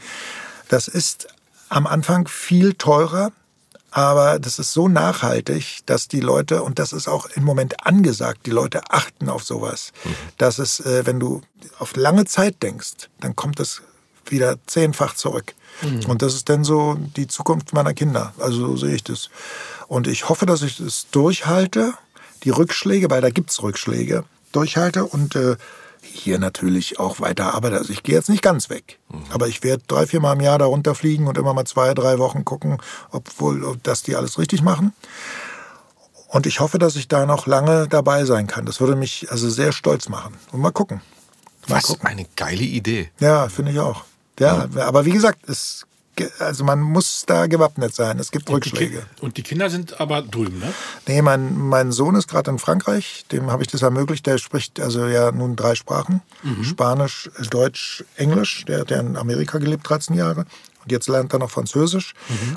[0.74, 1.28] Das ist
[1.69, 3.32] am Anfang viel teurer,
[3.91, 8.47] aber das ist so nachhaltig, dass die Leute, und das ist auch im Moment angesagt,
[8.47, 9.91] die Leute achten auf sowas,
[10.39, 11.41] dass es, äh, wenn du
[11.78, 13.84] auf lange Zeit denkst, dann kommt es
[14.26, 15.53] wieder zehnfach zurück.
[16.07, 18.34] Und das ist dann so die Zukunft meiner Kinder.
[18.39, 19.30] Also so sehe ich das.
[19.88, 21.93] Und ich hoffe, dass ich das durchhalte,
[22.45, 25.55] die Rückschläge, weil da gibt's Rückschläge, durchhalte und äh,
[26.14, 27.78] hier natürlich auch weiter arbeite.
[27.78, 28.99] Also ich gehe jetzt nicht ganz weg,
[29.32, 32.20] aber ich werde drei, vier Mal im Jahr da runterfliegen und immer mal zwei, drei
[32.20, 32.78] Wochen gucken,
[33.11, 34.93] obwohl, ob dass die alles richtig machen.
[36.28, 38.66] Und ich hoffe, dass ich da noch lange dabei sein kann.
[38.66, 40.36] Das würde mich also sehr stolz machen.
[40.51, 41.01] Und mal gucken.
[41.68, 42.07] Mal Was gucken.
[42.07, 43.11] eine geile Idee.
[43.20, 44.03] Ja, finde ich auch.
[44.39, 45.86] Ja, aber wie gesagt, es,
[46.39, 48.20] also man muss da gewappnet sein.
[48.20, 49.05] Es gibt Rückschläge.
[49.22, 50.74] Und die Kinder sind aber drüben, ne?
[51.07, 53.26] Nee, mein, mein Sohn ist gerade in Frankreich.
[53.32, 54.26] Dem habe ich das ermöglicht.
[54.26, 56.22] Der spricht also ja nun drei Sprachen.
[56.61, 58.66] Spanisch, Deutsch, Englisch.
[58.66, 60.45] Der hat ja in Amerika gelebt, 13 Jahre.
[60.84, 62.13] Und jetzt lernt er noch Französisch.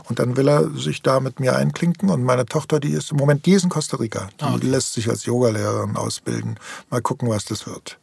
[0.08, 2.10] Und dann will er sich da mit mir einklinken.
[2.10, 4.28] Und meine Tochter, die ist im Moment, die ist in Costa Rica.
[4.60, 6.58] Die lässt sich als Yogalehrerin ausbilden.
[6.90, 7.98] Mal gucken, was das wird.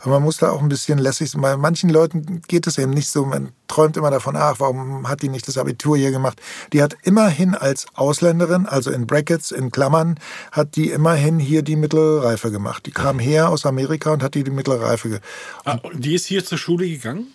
[0.00, 1.40] Aber man muss da auch ein bisschen lässig sein.
[1.40, 3.24] Bei manchen Leuten geht es eben nicht so.
[3.24, 6.40] Man träumt immer davon, ach, warum hat die nicht das Abitur hier gemacht?
[6.72, 10.18] Die hat immerhin als Ausländerin, also in Brackets, in Klammern,
[10.52, 12.86] hat die immerhin hier die Mittelreife gemacht.
[12.86, 15.08] Die kam her aus Amerika und hat die die Mittelreife.
[15.10, 15.20] Ge
[15.64, 17.28] Ah, die ist hier zur Schule gegangen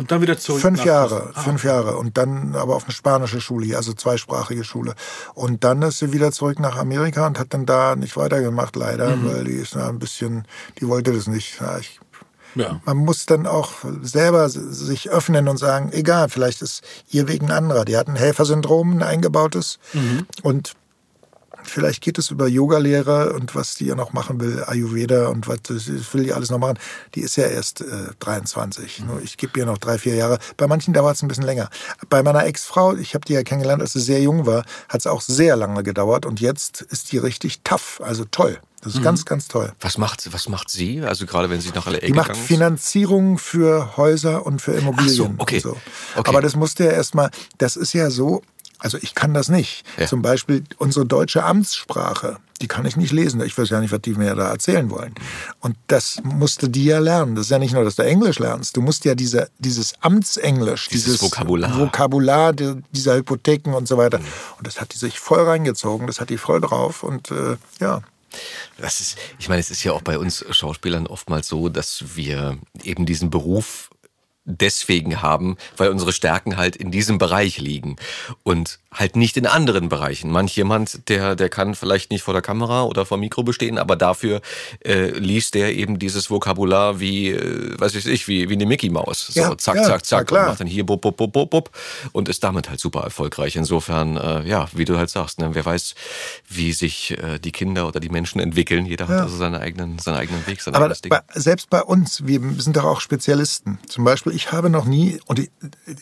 [0.00, 0.60] und dann wieder zurück.
[0.60, 1.30] Fünf Jahre.
[1.34, 1.96] Ah, fünf Jahre.
[1.96, 4.94] Und dann aber auf eine spanische Schule, hier, also zweisprachige Schule.
[5.34, 9.14] Und dann ist sie wieder zurück nach Amerika und hat dann da nicht weitergemacht, leider,
[9.16, 9.26] Mhm.
[9.32, 10.46] weil die ist da ein bisschen,
[10.80, 11.60] die wollte das nicht.
[11.60, 12.00] Ja, ich,
[12.56, 12.80] Ja.
[12.84, 13.72] man muss dann auch
[14.02, 17.84] selber sich öffnen und sagen, egal, vielleicht ist ihr Weg ein anderer.
[17.84, 19.78] Die hat ein Helfersyndrom, ein eingebautes.
[20.42, 20.72] Und
[21.70, 25.62] vielleicht geht es über Yogalehrer und was die ja noch machen will, Ayurveda und was
[25.62, 26.78] das will die alles noch machen.
[27.14, 27.84] Die ist ja erst äh,
[28.18, 29.04] 23.
[29.06, 30.38] Nur ich gebe ihr noch drei, vier Jahre.
[30.56, 31.70] Bei manchen dauert es ein bisschen länger.
[32.08, 35.06] Bei meiner Ex-Frau, ich habe die ja kennengelernt, als sie sehr jung war, hat es
[35.06, 38.58] auch sehr lange gedauert und jetzt ist die richtig tough, also toll.
[38.82, 39.72] Das ist ganz, ganz toll.
[39.80, 41.02] Was macht, was macht sie?
[41.02, 42.34] Also gerade wenn sie nach alle Ecke Die macht?
[42.34, 45.34] Finanzierung für Häuser und für Immobilien.
[45.36, 45.56] okay.
[45.56, 45.70] Und so.
[46.16, 46.28] Okay.
[46.28, 48.40] Aber das musste ja erstmal, das ist ja so,
[48.80, 49.84] also ich kann das nicht.
[49.98, 50.06] Ja.
[50.06, 53.40] Zum Beispiel unsere deutsche Amtssprache, die kann ich nicht lesen.
[53.42, 55.14] Ich weiß ja nicht, was die mir da erzählen wollen.
[55.60, 57.34] Und das musste die ja lernen.
[57.34, 58.76] Das ist ja nicht nur, dass du Englisch lernst.
[58.76, 61.78] Du musst ja diese, dieses Amtsenglisch, Dieses Vokabular.
[61.78, 64.18] Vokabular die- dieser Hypotheken und so weiter.
[64.18, 64.24] Mhm.
[64.58, 66.06] Und das hat die sich voll reingezogen.
[66.06, 67.02] Das hat die voll drauf.
[67.02, 68.02] Und äh, ja,
[68.78, 72.58] Das ist, ich meine, es ist ja auch bei uns Schauspielern oftmals so, dass wir
[72.84, 73.90] eben diesen Beruf
[74.44, 77.96] deswegen haben, weil unsere Stärken halt in diesem Bereich liegen.
[78.42, 80.30] Und halt nicht in anderen Bereichen.
[80.30, 83.78] Manch jemand, der, der kann vielleicht nicht vor der Kamera oder vor dem Mikro bestehen,
[83.78, 84.40] aber dafür
[84.84, 88.90] äh, liest der eben dieses Vokabular wie, äh, weiß ich nicht, wie, wie eine Mickey
[88.90, 89.28] Maus.
[89.28, 91.70] So, Ja, zack, ja, zack, zack, und macht dann hier bub, bub, bub, bub, bub
[92.12, 93.54] und ist damit halt super erfolgreich.
[93.54, 95.94] Insofern, äh, ja, wie du halt sagst, ne, wer weiß,
[96.48, 98.86] wie sich äh, die Kinder oder die Menschen entwickeln.
[98.86, 101.10] Jeder hat also seinen eigenen, seinen eigenen Weg, sein Aber eigenes Ding.
[101.10, 103.78] bei, selbst bei uns, wir sind doch auch Spezialisten.
[103.86, 105.50] Zum Beispiel, ich habe noch nie, und ich,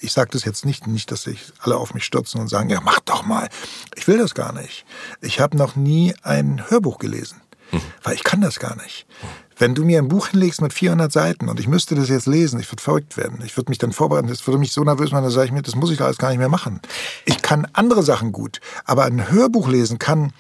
[0.01, 2.78] ich sage das jetzt nicht, nicht, dass sich alle auf mich stürzen und sagen, ja,
[2.85, 3.49] mach doch mal.
[3.97, 4.85] Ich will das gar nicht.
[5.21, 7.41] Ich habe noch nie ein Hörbuch gelesen,
[8.03, 9.07] weil ich kann das gar nicht.
[9.61, 12.61] Wenn du mir ein Buch hinlegst mit 400 Seiten und ich müsste das jetzt lesen,
[12.61, 13.43] ich würde verrückt werden.
[13.45, 15.63] Ich würde mich dann vorbereiten, das würde mich so nervös machen, da sage ich mir,
[15.63, 16.81] das muss ich alles gar nicht mehr machen.
[17.25, 20.33] Ich kann andere Sachen gut, aber ein Hörbuch lesen kann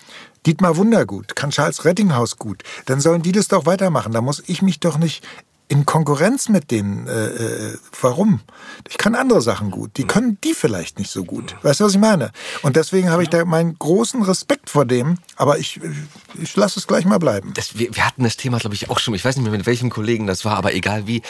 [0.47, 2.62] Dietmar Wunder gut, kann Charles Rettinghaus gut.
[2.86, 4.12] Dann sollen die das doch weitermachen.
[4.12, 5.26] Da muss ich mich doch nicht
[5.68, 7.06] in Konkurrenz mit denen.
[7.06, 8.40] Äh, äh, warum?
[8.88, 9.96] Ich kann andere Sachen gut.
[9.96, 11.56] Die können die vielleicht nicht so gut.
[11.62, 12.32] Weißt du, was ich meine?
[12.62, 15.18] Und deswegen habe ich da meinen großen Respekt vor dem.
[15.36, 15.80] Aber ich,
[16.40, 17.52] ich lasse es gleich mal bleiben.
[17.54, 19.14] das, wir, wir hatten das Thema, glaube ich, auch schon.
[19.14, 21.22] Ich weiß nicht mehr, mit welchem Kollegen das war, aber egal wie.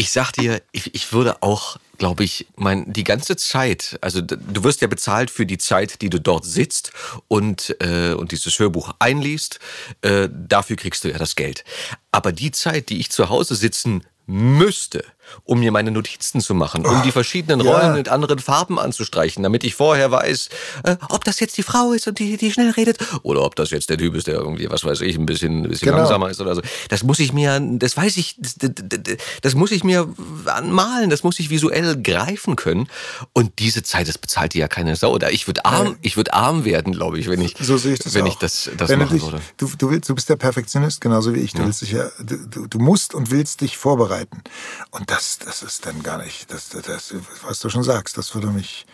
[0.00, 4.64] Ich sag dir, ich, ich würde auch, glaube ich, mein, die ganze Zeit, also du
[4.64, 6.92] wirst ja bezahlt für die Zeit, die du dort sitzt
[7.28, 9.58] und, äh, und dieses Hörbuch einliest.
[10.00, 11.64] Äh, dafür kriegst du ja das Geld.
[12.12, 15.04] Aber die Zeit, die ich zu Hause sitzen müsste,
[15.44, 17.72] um mir meine Notizen zu machen, um die verschiedenen ja.
[17.72, 20.48] Rollen mit anderen Farben anzustreichen, damit ich vorher weiß,
[20.84, 23.70] äh, ob das jetzt die Frau ist und die, die schnell redet, oder ob das
[23.70, 25.98] jetzt der Typ ist, der irgendwie, was weiß ich, ein bisschen, ein bisschen Genau.
[25.98, 26.62] langsamer ist oder so.
[26.88, 28.54] Das muss ich mir, das weiß ich, das,
[29.42, 30.08] das, muss ich mir
[30.46, 32.88] anmalen, das muss ich visuell greifen können.
[33.32, 35.12] Und diese Zeit, das bezahlt dir ja keine Sau.
[35.12, 37.98] Oder ich würde arm, ich würde arm werden, glaube ich, wenn ich, So sehe ich
[38.00, 38.28] das wenn auch.
[38.28, 39.40] ich das, das Wenn du, machen dich, würde.
[39.56, 41.52] du, du, willst, du bist der Perfektionist, genauso wie ich.
[41.52, 44.42] Du, willst dich ja, du- du musst und willst dich vorbereiten.
[44.90, 47.14] Und das, das ist dann gar nicht, das, das, das,
[47.46, 48.86] was du schon sagst, das würde mich...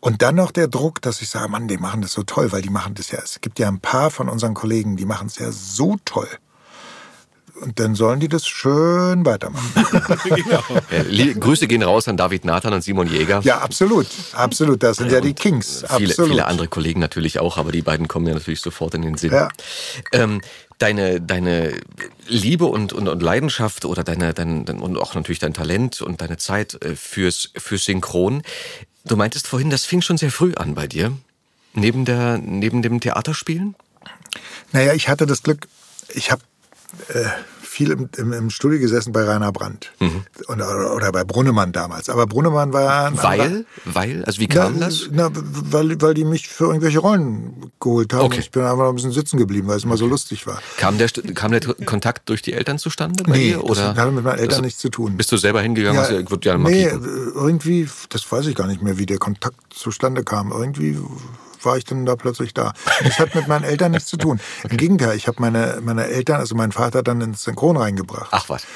[0.00, 2.60] Und dann noch der Druck, dass ich sage, Mann, die machen das so toll, weil
[2.60, 5.38] die machen das ja, es gibt ja ein paar von unseren Kollegen, die machen es
[5.38, 6.28] ja so toll.
[7.60, 9.72] Und dann sollen die das schön weitermachen.
[10.90, 13.40] Ja, li- Grüße gehen raus an David Nathan und Simon Jäger.
[13.44, 14.06] Ja, absolut.
[14.32, 14.82] Absolut.
[14.82, 15.84] Das sind ja die Kings.
[15.96, 16.30] Viele, Absolut.
[16.32, 19.32] viele andere Kollegen natürlich auch, aber die beiden kommen mir natürlich sofort in den Sinn.
[19.32, 19.48] Ja.
[20.12, 20.40] Ähm,
[20.78, 21.80] deine, deine
[22.26, 26.36] Liebe und, und, und Leidenschaft oder deine, dein, und auch natürlich dein Talent und deine
[26.36, 28.42] Zeit äh, fürs, fürs Synchron.
[29.04, 31.12] Du meintest vorhin, das fing schon sehr früh an bei dir.
[31.74, 33.74] Neben, der, neben dem Theaterspielen?
[34.72, 35.68] Naja, ich hatte das Glück,
[36.08, 36.42] ich habe
[37.08, 37.24] äh,
[37.74, 40.22] viel im, im, im Studio gesessen bei Rainer Brandt Mhm.
[40.46, 42.08] und, oder, bei Brunnemann damals.
[42.08, 43.66] Aber Brunnemann war Weil?
[43.84, 44.24] Weil?
[44.24, 45.08] Also wie kam na, das?
[45.10, 48.24] Na, weil, weil die mich für irgendwelche Rollen geholt haben.
[48.26, 48.40] Okay.
[48.40, 50.60] Ich bin einfach noch ein bisschen sitzen geblieben, weil es immer so lustig war.
[50.76, 53.54] Kam der, kam der Kontakt durch die Eltern zustande bei Nee, dir?
[53.56, 55.16] das Oder hatte mit meinen Eltern Also, nichts zu tun.
[55.16, 56.00] Bist du selber hingegangen?
[56.00, 56.90] hast, würde gerne mal nee, äh,
[57.34, 60.52] irgendwie, das weiß ich gar nicht mehr, wie der Kontakt zustande kam.
[60.52, 60.96] Irgendwie
[61.64, 62.72] war ich dann da plötzlich da.
[63.02, 64.40] Das hat mit meinen Eltern nichts zu tun.
[64.68, 68.28] Im Gegenteil, ich habe meine, meine Eltern, also meinen Vater dann ins Synchron reingebracht.
[68.30, 68.66] Ach was.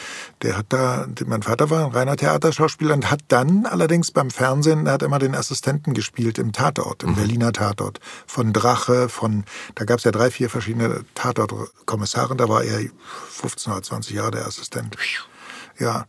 [0.43, 4.87] Der hat da, mein Vater war ein reiner Theaterschauspieler und hat dann allerdings beim Fernsehen,
[4.87, 7.99] er hat immer den Assistenten gespielt im Tatort, im Berliner Tatort.
[8.27, 12.81] Von Drache, von, da gab es ja drei, vier verschiedene Tatortkommissare, da war er
[13.31, 14.97] 15 oder 20 Jahre der Assistent.
[15.79, 16.07] Ja.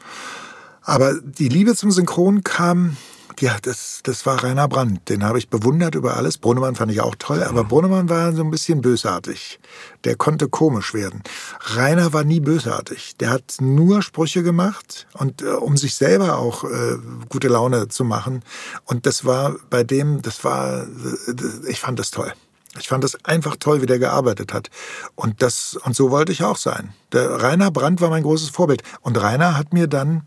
[0.82, 2.98] Aber die Liebe zum Synchron kam,
[3.42, 5.10] ja, das, das war Rainer Brandt.
[5.10, 6.38] Den habe ich bewundert über alles.
[6.38, 9.60] Brunnemann fand ich auch toll, aber Brunnemann war so ein bisschen bösartig.
[10.04, 11.24] Der konnte komisch werden.
[11.60, 13.18] Rainer war nie bösartig.
[13.18, 16.98] Der hat nur Sprüche gemacht und äh, um sich selber auch äh,
[17.30, 18.44] gute Laune zu machen.
[18.86, 22.34] Und das war bei dem, das war, äh, ich fand das toll.
[22.80, 24.70] Ich fand es einfach toll, wie der gearbeitet hat.
[25.16, 26.94] Und das, und so wollte ich auch sein.
[27.12, 28.84] Der Rainer Brandt war mein großes Vorbild.
[29.02, 30.24] Und Rainer hat mir dann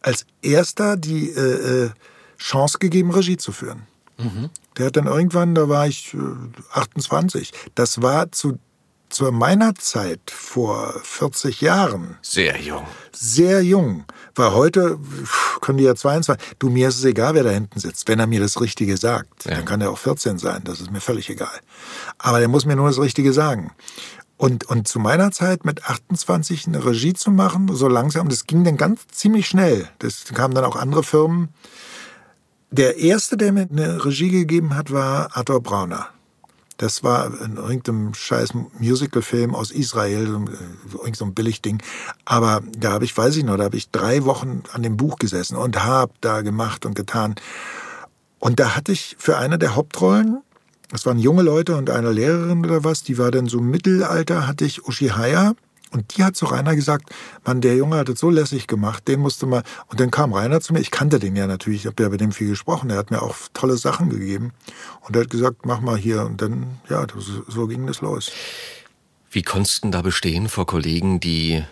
[0.00, 1.90] als erster die äh, äh,
[2.42, 3.86] Chance gegeben, Regie zu führen.
[4.76, 6.18] Der hat dann irgendwann, da war ich äh,
[6.78, 7.50] 28.
[7.74, 8.58] Das war zu,
[9.08, 12.86] zu meiner Zeit vor 40 Jahren Sehr jung.
[13.12, 14.04] sehr jung.
[14.36, 14.98] Weil heute
[15.60, 16.56] können die ja 22.
[16.58, 18.06] Du, mir ist es egal, wer da hinten sitzt.
[18.08, 20.62] Wenn er mir das Richtige sagt, dann kann er auch 14 sein.
[20.64, 21.58] Das ist mir völlig egal.
[22.18, 23.72] Aber der muss mir nur das Richtige sagen.
[24.36, 28.64] Und, und zu meiner Zeit mit 28 eine Regie zu machen, so langsam, das ging
[28.64, 29.88] dann ganz ziemlich schnell.
[29.98, 31.48] Das kamen dann auch andere Firmen.
[32.72, 36.08] Der erste, der mir eine Regie gegeben hat, war Arthur Brauner.
[36.78, 40.50] Das war in irgendeinem scheiß Musicalfilm aus Israel, so ein-
[40.92, 41.80] irgend so ein Billigding.
[42.24, 45.16] Aber da habe ich, weiß ich noch, da habe ich drei Wochen an dem Buch
[45.16, 47.36] gesessen und habe da gemacht und getan.
[48.40, 50.38] Und da hatte ich für eine der Hauptrollen
[50.92, 54.66] das waren junge Leute und eine Lehrerin oder was, die war dann so Mittelalter, hatte
[54.66, 55.54] ich Ushihaya.
[55.92, 57.10] Und die hat zu Rainer gesagt,
[57.44, 59.62] Mann, der Junge hat es so lässig gemacht, den musste mal.
[59.88, 62.20] Und dann kam Rainer zu mir, ich kannte den ja natürlich, ich habe ja mit
[62.20, 64.52] dem viel gesprochen, er hat mir auch tolle Sachen gegeben.
[65.02, 66.24] Und er hat gesagt, mach mal hier.
[66.24, 68.32] Und dann, ja, so, so ging das los.
[69.30, 71.62] Wie konntest du da bestehen vor Kollegen, die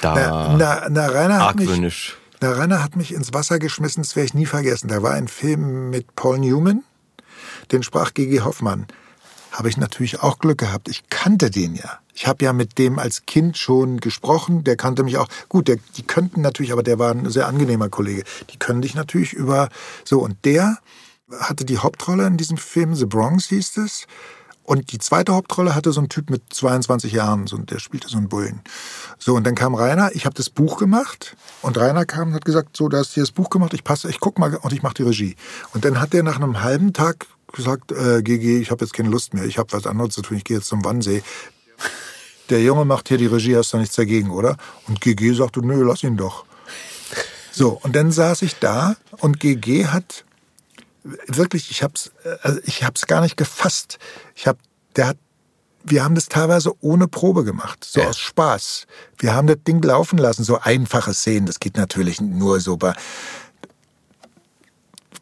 [0.00, 2.10] da na, na, na, Rainer argwöhnisch...
[2.12, 4.88] Hat mich, na, Rainer hat mich ins Wasser geschmissen, das werde ich nie vergessen.
[4.88, 6.84] Da war ein Film mit Paul Newman,
[7.72, 8.40] den sprach G.G.
[8.40, 8.86] Hoffmann.
[9.52, 10.88] Habe ich natürlich auch Glück gehabt.
[10.88, 11.98] Ich kannte den ja.
[12.14, 14.64] Ich habe ja mit dem als Kind schon gesprochen.
[14.64, 15.28] Der kannte mich auch.
[15.48, 18.24] Gut, der, die könnten natürlich, aber der war ein sehr angenehmer Kollege.
[18.50, 19.68] Die können dich natürlich über
[20.04, 20.20] so.
[20.20, 20.78] Und der
[21.40, 24.06] hatte die Hauptrolle in diesem Film, The Bronx hieß es.
[24.68, 28.18] Und die zweite Hauptrolle hatte so ein Typ mit 22 Jahren, so, der spielte so
[28.18, 28.60] einen Bullen.
[29.18, 32.44] So, und dann kam Rainer, ich habe das Buch gemacht und Rainer kam und hat
[32.44, 34.72] gesagt, so, da hast du hier das Buch gemacht, ich passe, ich guck mal und
[34.74, 35.36] ich mache die Regie.
[35.72, 39.08] Und dann hat er nach einem halben Tag gesagt, äh, GG, ich habe jetzt keine
[39.08, 41.22] Lust mehr, ich habe was anderes zu tun, ich gehe jetzt zum Wannsee.
[42.50, 44.56] Der Junge macht hier die Regie, hast du nichts dagegen, oder?
[44.86, 46.44] Und GG sagte, nö, lass ihn doch.
[47.52, 50.24] So, und dann saß ich da und GG hat
[51.26, 52.10] wirklich, ich hab's,
[52.42, 53.98] also ich hab's gar nicht gefasst.
[54.34, 54.58] Ich hab,
[54.96, 55.18] der hat,
[55.84, 58.08] wir haben das teilweise ohne Probe gemacht, so Ja.
[58.08, 58.86] aus Spaß.
[59.18, 61.46] Wir haben das Ding laufen lassen, so einfache Szenen.
[61.46, 62.78] Das geht natürlich nur so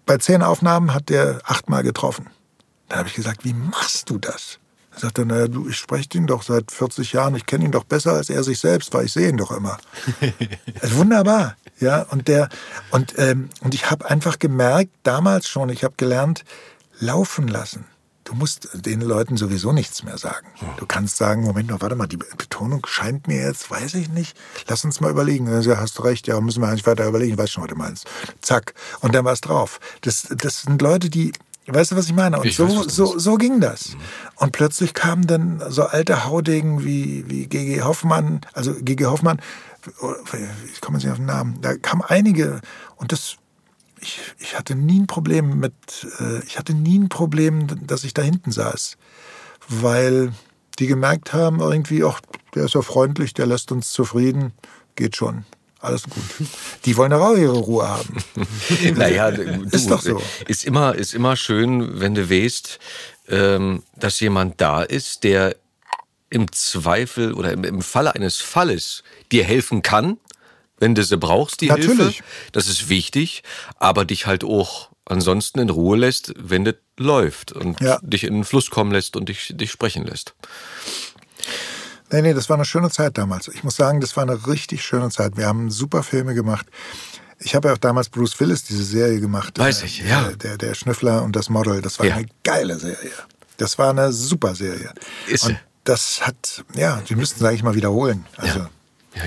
[0.07, 0.19] bei.
[0.19, 2.29] Zehn Aufnahmen hat der achtmal getroffen.
[2.89, 4.59] Da habe ich gesagt, wie machst du das?
[4.95, 7.85] Er sagte, naja, du, ich spreche ihn doch seit 40 Jahren, ich kenne ihn doch
[7.85, 9.79] besser als er sich selbst, weil ich sehe ihn doch immer.
[10.81, 12.03] Also wunderbar, ja.
[12.11, 12.49] Und der
[12.91, 16.45] und ähm, und ich habe einfach gemerkt damals schon, ich habe gelernt,
[16.99, 17.87] laufen lassen.
[18.27, 20.49] Du musst den Leuten sowieso nichts mehr sagen.
[20.79, 24.37] Du kannst sagen, Moment noch, warte mal, die Betonung scheint mir jetzt, weiß ich nicht.
[24.66, 25.47] Lass uns mal überlegen.
[25.62, 27.35] Ja, hast du recht, ja, müssen wir eigentlich weiter überlegen.
[27.35, 28.07] Ich weiß schon, was du meinst.
[28.41, 28.74] Zack.
[29.01, 29.79] Und dann war es drauf.
[30.01, 31.33] Das, das sind Leute, die,
[31.68, 32.41] weißt du, was ich meine?
[32.41, 33.97] Und Ich so, weiß, so, so ging das.
[34.35, 37.83] Und plötzlich kamen dann so alte Haudegen wie, wie G.G.
[37.83, 39.07] Hoffmann, also G.G.
[39.07, 39.41] Hoffmann,
[39.87, 42.61] ich komme jetzt nicht auf den Namen, da kamen einige
[42.97, 43.37] und das,
[44.01, 45.75] ich, ich hatte nie ein Problem mit,
[46.21, 48.97] äh, ich hatte nie ein Problem, dass ich da hinten saß,
[49.69, 50.33] weil
[50.79, 52.21] die gemerkt haben irgendwie, ach,
[52.55, 54.53] der ist ja freundlich, der lässt uns zufrieden,
[54.95, 55.45] geht schon.
[55.79, 56.23] Alles gut.
[56.85, 58.17] Die wollen auch ihre Ruhe haben.
[58.97, 60.21] Naja, du, Ist doch so.
[60.49, 62.79] Ist immer, ist immer schön, wenn du weißt,
[63.29, 65.55] ähm, dass jemand da ist, der
[66.31, 70.19] im Zweifel oder im, im Falle eines Falles dir helfen kann,
[70.79, 71.99] wenn du sie brauchst, die Natürlich.
[72.16, 72.22] Hilfe.
[72.53, 73.43] Das ist wichtig,
[73.79, 77.99] aber dich halt auch ansonsten in Ruhe lässt, wenn das läuft und Ja.
[78.03, 80.35] dich in den Fluss kommen lässt und dich, dich sprechen lässt.
[82.11, 83.49] Nee, nee, das war eine schöne Zeit damals.
[83.49, 85.37] Ich muss sagen, das war eine richtig schöne Zeit.
[85.37, 86.66] Wir haben super Filme gemacht.
[87.39, 89.59] Ich habe ja auch damals Bruce Willis diese Serie gemacht.
[89.59, 90.31] Weiß Äh, ich, ja.
[90.33, 91.83] Der, der Schnüffler und das Model.
[91.83, 92.14] Das war Ja.
[92.16, 93.11] eine geile Serie.
[93.59, 94.93] Das war eine super Serie.
[95.27, 98.24] Ist und das hat, ja, die müssten es eigentlich mal wiederholen.
[98.37, 98.70] Also, Ja,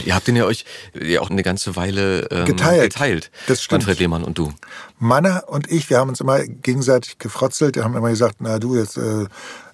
[0.06, 2.94] ihr habt den ja euch ja auch eine ganze Weile ähm, Geteilt.
[2.94, 3.32] geteilt.
[3.48, 3.82] Das stimmt.
[3.82, 4.54] Manfred Lehmann und du.
[5.00, 7.76] Manne und ich, wir haben uns immer gegenseitig gefrotzelt.
[7.76, 9.26] Wir haben immer gesagt, na du, jetzt, äh,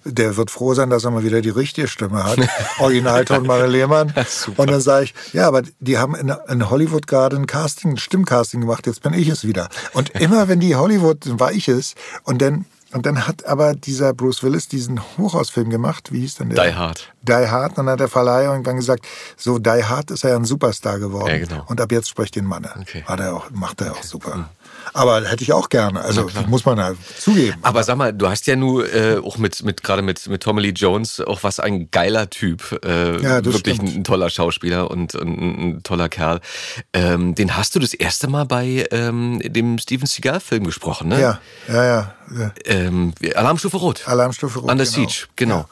[0.04, 2.38] der wird froh sein, dass er mal wieder die richtige Stimme hat.
[2.78, 4.14] Originalton Manne Lehmann.
[4.56, 7.96] Und dann sage ich, ja, aber die haben in, in Hollywood gerade ein Casting, ein
[7.96, 9.68] Stimmcasting gemacht, jetzt bin ich es wieder.
[9.92, 11.94] Und immer wenn die Hollywood, dann war ich es.
[12.22, 16.12] Und dann, und dann hat aber dieser Bruce Willis diesen Hochhausfilm gemacht.
[16.12, 16.64] Wie hieß denn der?
[16.64, 17.12] Die Hard.
[17.22, 17.70] Die Hard.
[17.72, 19.04] Und dann hat der Verleih irgendwann gesagt,
[19.36, 21.28] so Die Hard ist er ja ein Superstar geworden.
[21.28, 21.64] Ja, genau.
[21.66, 22.70] Und ab jetzt spricht den Manne.
[22.80, 23.02] Okay.
[23.04, 24.48] Hat er auch, macht er auch super.
[24.92, 26.00] Aber hätte ich auch gerne.
[26.00, 27.58] Also muss man halt zugeben.
[27.62, 30.62] Aber sag mal, du hast ja nur äh, auch mit, mit gerade mit, mit Tommy
[30.62, 32.78] Lee Jones auch was ein geiler Typ.
[32.84, 33.96] Äh, Ja, das wirklich stimmt.
[33.96, 36.40] ein, toller Schauspieler und, und ein, ein toller Kerl.
[36.92, 41.20] Ähm, den hast du das erste Mal bei ähm, dem Steven Seagal-Film gesprochen, ne?
[41.20, 42.14] Ja, ja, ja.
[42.34, 42.52] Ja.
[42.64, 44.06] Ähm, Alarmstufe Rot.
[44.06, 44.70] Alarmstufe Rot.
[44.70, 44.94] Under genau.
[44.96, 45.68] Siege, genau.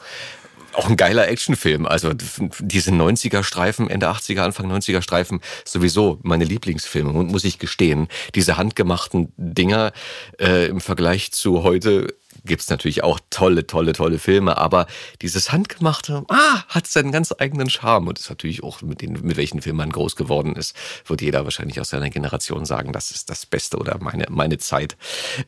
[0.73, 1.85] Auch ein geiler Actionfilm.
[1.85, 2.11] Also
[2.59, 8.09] diese 90er-Streifen, Ende 80er, Anfang 90er-Streifen, sowieso meine Lieblingsfilme, mu- muss ich gestehen.
[8.35, 9.93] Diese handgemachten Dinger
[10.37, 14.85] äh, im Vergleich zu heute gibt's natürlich auch tolle, tolle, tolle Filme, aber
[15.21, 19.37] dieses handgemachte, ah, hat seinen ganz eigenen Charme und ist natürlich auch mit den, mit
[19.37, 20.75] welchen Filmen man groß geworden ist,
[21.07, 24.97] wird jeder wahrscheinlich aus seiner Generation sagen, das ist das Beste oder meine, meine Zeit.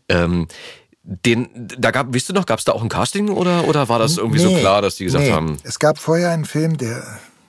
[0.08, 0.48] Ähm,
[1.10, 3.98] den, da gab, wisst du noch, gab es da auch ein Casting oder, oder war
[3.98, 5.32] das irgendwie so Nee, klar, dass die gesagt nee.
[5.32, 7.02] haben, Es gab vorher einen Film, der,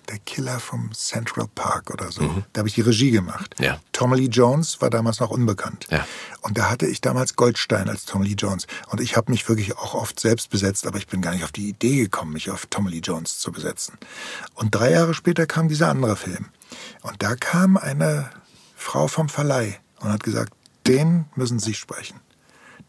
[0.08, 2.22] der Killer vom Central Park oder so.
[2.52, 3.56] Da habe ich die Regie gemacht.
[3.58, 3.64] Mhm.
[3.64, 3.80] Ja.
[3.92, 5.88] Tommy Lee Jones war damals noch unbekannt.
[5.90, 6.06] Ja.
[6.42, 8.68] Und da hatte ich damals Goldstein als Tommy Lee Jones.
[8.90, 11.52] Und ich habe mich wirklich auch oft selbst besetzt, aber ich bin gar nicht auf
[11.52, 13.98] die Idee gekommen, mich auf Tommy Lee Jones zu besetzen.
[14.54, 16.46] Und drei Jahre später kam dieser andere Film.
[17.02, 18.30] Und da kam eine
[18.76, 20.52] Frau vom Verleih und hat gesagt,
[20.86, 22.20] den müssen Sie sprechen.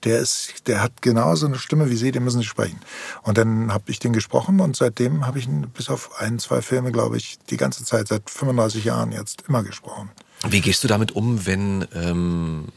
[0.03, 2.79] Der ist, der hat genauso eine Stimme wie Sie, den müssen Sie sprechen.
[3.23, 6.61] Und dann habe ich den gesprochen und seitdem habe ich ihn bis auf ein, zwei
[6.61, 10.09] Filme, glaube ich, die ganze Zeit, seit 35 Jahren jetzt immer gesprochen.
[10.47, 12.69] Wie gehst du damit um, wenn, ähm,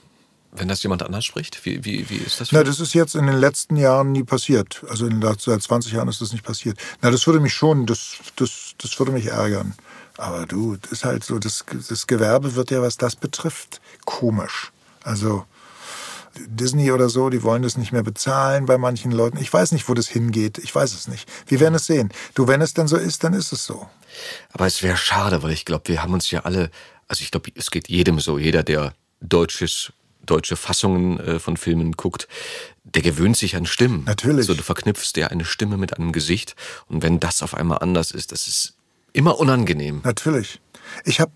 [0.51, 1.65] wenn das jemand anders spricht?
[1.65, 2.51] Wie, wie, wie ist das?
[2.51, 4.83] Na, das ist jetzt in den letzten Jahren nie passiert.
[4.89, 6.79] Also in, seit 20 Jahren ist das nicht passiert.
[7.03, 9.75] Na, das würde mich schon, das, das, das würde mich ärgern.
[10.19, 14.73] Aber du, das ist halt so, das, das Gewerbe wird ja, was das betrifft, komisch.
[15.05, 15.47] Also
[16.47, 19.39] Disney oder so, die wollen das nicht mehr bezahlen bei manchen Leuten.
[19.39, 20.59] Ich weiß nicht, wo das hingeht.
[20.59, 21.29] Ich weiß es nicht.
[21.47, 22.13] Wir werden es sehen.
[22.35, 23.89] Du, wenn es denn so ist, dann ist es so.
[24.53, 26.71] Aber es wäre schade, weil ich glaube, wir haben uns ja alle,
[27.09, 29.93] also ich glaube, es geht jedem so, jeder, der deutsches
[30.25, 32.29] deutsche Fassungen äh, von Filmen guckt,
[32.85, 34.05] der gewöhnt sich an Stimmen.
[34.05, 34.47] Natürlich.
[34.47, 36.55] So, du verknüpfst ja eine Stimme mit einem Gesicht.
[36.89, 38.75] Und wenn das auf einmal anders ist, das ist
[39.13, 40.01] immer unangenehm.
[40.05, 40.61] Natürlich.
[41.05, 41.33] Ich habe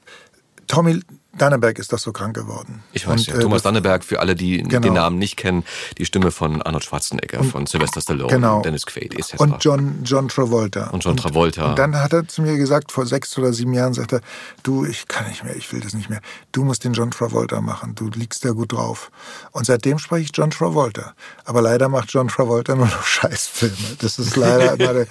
[0.67, 1.01] Tommy
[1.39, 2.83] Danneberg ist doch so krank geworden.
[2.93, 3.35] Ich weiß Und, ja.
[3.35, 4.81] äh, Thomas das- Danneberg, für alle, die Genau.
[4.81, 5.65] den Namen nicht kennen,
[5.99, 8.63] die Stimme von Arnold Schwarzenegger, von Sylvester Stallone, genau.
[8.63, 9.35] Dennis Quaid, etc.
[9.39, 10.89] Und John, John Travolta.
[10.91, 11.71] Und John Travolta.
[11.71, 14.21] Und, dann hat er zu mir gesagt, vor sechs oder sieben Jahren, sagt er,
[14.63, 16.21] du, ich kann nicht mehr, ich will das nicht mehr.
[16.53, 19.11] Du musst den John Travolta machen, du liegst da gut drauf.
[19.53, 21.15] Und seitdem spreche ich John Travolta.
[21.45, 23.77] Aber leider macht John Travolta nur noch Scheißfilme.
[24.01, 25.07] Das ist leider immer, der,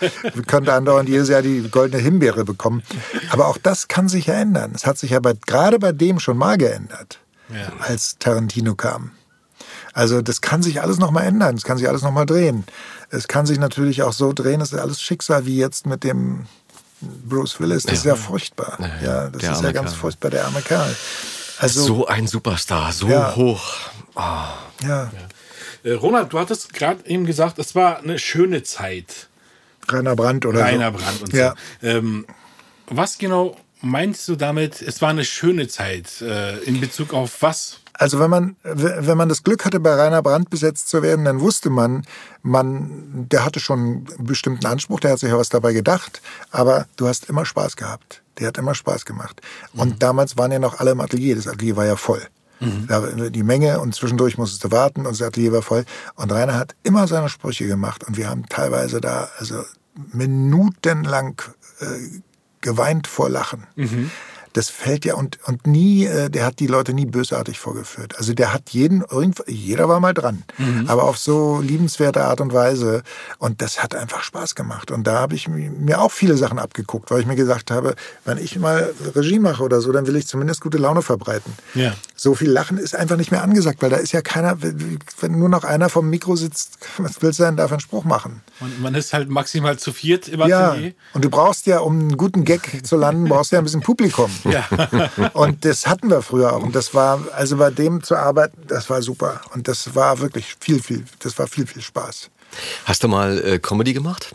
[0.48, 2.84] könnte andauernd jedes Jahr die goldene Himbeere bekommen.
[3.30, 4.72] Aber auch das kann sich ja ändern.
[4.76, 7.72] Es hat sich ja bei, gerade bei dem schon mal geändert, Ja.
[7.80, 9.12] als Tarantino kam.
[9.94, 12.66] Also das kann sich alles noch mal ändern, es kann sich alles noch mal drehen.
[13.10, 16.48] Es kann sich natürlich auch so drehen, ist alles Schicksal wie jetzt mit dem
[17.02, 17.84] Bruce Willis.
[17.84, 18.78] Das ist ja furchtbar.
[18.80, 19.30] Ja, Ja, ja.
[19.30, 20.96] das Der ist ja arme ganz furchtbar, der arme Kerl.
[21.60, 23.36] Also, so ein Superstar, so Ja.
[23.36, 23.64] hoch.
[24.82, 25.12] ja,
[25.84, 29.28] Äh, Ronald, du hattest gerade eben gesagt, es war eine schöne Zeit.
[29.88, 30.98] Rainer Brandt oder Rainer so.
[30.98, 31.54] Brandt und Ja.
[31.80, 31.88] so.
[31.88, 32.26] Ähm,
[32.88, 33.56] was genau
[33.86, 36.22] meinst du damit, es war eine schöne Zeit?
[36.22, 37.80] Äh, in Bezug auf was?
[37.94, 41.40] Also wenn man, wenn man das Glück hatte, bei Rainer Brandt besetzt zu werden, dann
[41.40, 42.04] wusste man,
[42.42, 46.22] man, der hatte schon einen bestimmten Anspruch, der hat sich ja was dabei gedacht,
[46.52, 48.22] aber du hast immer Spaß gehabt.
[48.40, 49.42] Der hat immer Spaß gemacht.
[49.74, 51.38] Und damals waren ja noch alle im Atelier.
[51.38, 52.22] Das Atelier war ja voll.
[52.60, 55.86] War die Menge und zwischendurch musstest du warten und das Atelier war voll.
[56.16, 59.64] Und Rainer hat immer seine Sprüche gemacht und wir haben teilweise da also
[60.12, 61.42] minutenlang
[61.80, 61.86] äh,
[62.66, 63.64] geweint vor Lachen.
[64.54, 68.18] Das fällt ja und, und nie, äh, der hat die Leute nie bösartig vorgeführt.
[68.18, 69.04] Also der hat jeden,
[69.48, 70.44] jeder war mal dran,
[70.88, 73.04] aber auf so liebenswerte Art und Weise.
[73.38, 74.92] Und das hat einfach Spaß gemacht.
[74.92, 77.96] Und da habe ich mi- mir auch viele Sachen abgeguckt, weil ich mir gesagt habe,
[78.24, 81.52] wenn ich mal Regie mache oder so, dann will ich zumindest gute Laune verbreiten.
[81.74, 81.94] Ja.
[82.18, 85.50] So viel Lachen ist einfach nicht mehr angesagt, weil da ist ja keiner, wenn nur
[85.50, 88.42] noch einer vom Mikro sitzt, was willst du denn da für einen Spruch machen?
[88.62, 90.94] Man, man ist halt maximal zu viert im Ja, Atelier.
[91.14, 93.82] und du brauchst ja, um einen guten Gag zu landen, brauchst du ja ein bisschen
[93.82, 94.32] Publikum.
[94.46, 94.66] Ja.
[95.34, 96.62] Und das hatten wir früher auch.
[96.64, 99.42] Und das war, also bei dem zu arbeiten, das war super.
[99.54, 102.30] Und das war wirklich viel, viel, das war viel, viel Spaß.
[102.86, 104.34] Hast du mal äh, Comedy gemacht?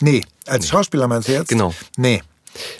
[0.00, 1.48] Nee, als Schauspieler meinst du jetzt?
[1.48, 1.74] Genau.
[1.96, 2.22] Nee.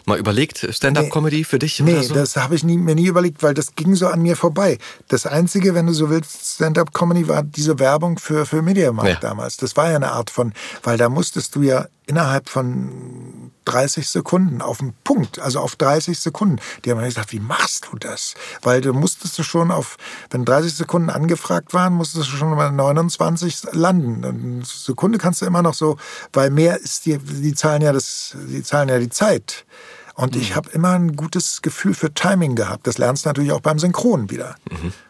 [0.05, 1.81] Mal überlegt, Stand-up-Comedy für dich?
[1.81, 2.15] Nee, oder so?
[2.15, 4.79] das habe ich nie, mir nie überlegt, weil das ging so an mir vorbei.
[5.09, 9.21] Das Einzige, wenn du so willst, Stand-up-Comedy war diese Werbung für, für Mediamarkt Ja.
[9.21, 9.57] damals.
[9.57, 10.53] Das war ja eine Art von,
[10.83, 16.19] weil da musstest du ja innerhalb von 30 Sekunden auf den Punkt, also auf 30
[16.19, 16.57] Sekunden.
[16.85, 18.35] Die haben mir gesagt, wie machst du das?
[18.63, 19.97] Weil du musstest du schon auf,
[20.31, 24.25] wenn 30 Sekunden angefragt waren, musstest du schon bei 29 landen.
[24.25, 25.99] Eine Sekunde kannst du immer noch so,
[26.33, 29.67] weil mehr ist die, die zahlen ja das, die zahlen ja die Zeit.
[30.15, 32.87] Und ich habe immer ein gutes Gefühl für Timing gehabt.
[32.87, 34.57] Das lernst du natürlich auch beim Synchron wieder.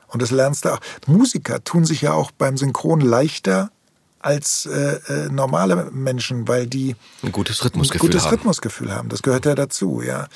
[0.08, 0.80] Und das lernst du auch.
[1.06, 3.70] Musiker tun sich ja auch beim Synchron leichter
[4.20, 8.30] als äh, äh, normale Menschen, weil die Ein gutes ein Rhythmusgefühl gutes haben.
[8.30, 9.08] Rhythmusgefühl haben.
[9.08, 10.26] Das gehört ja dazu, ja.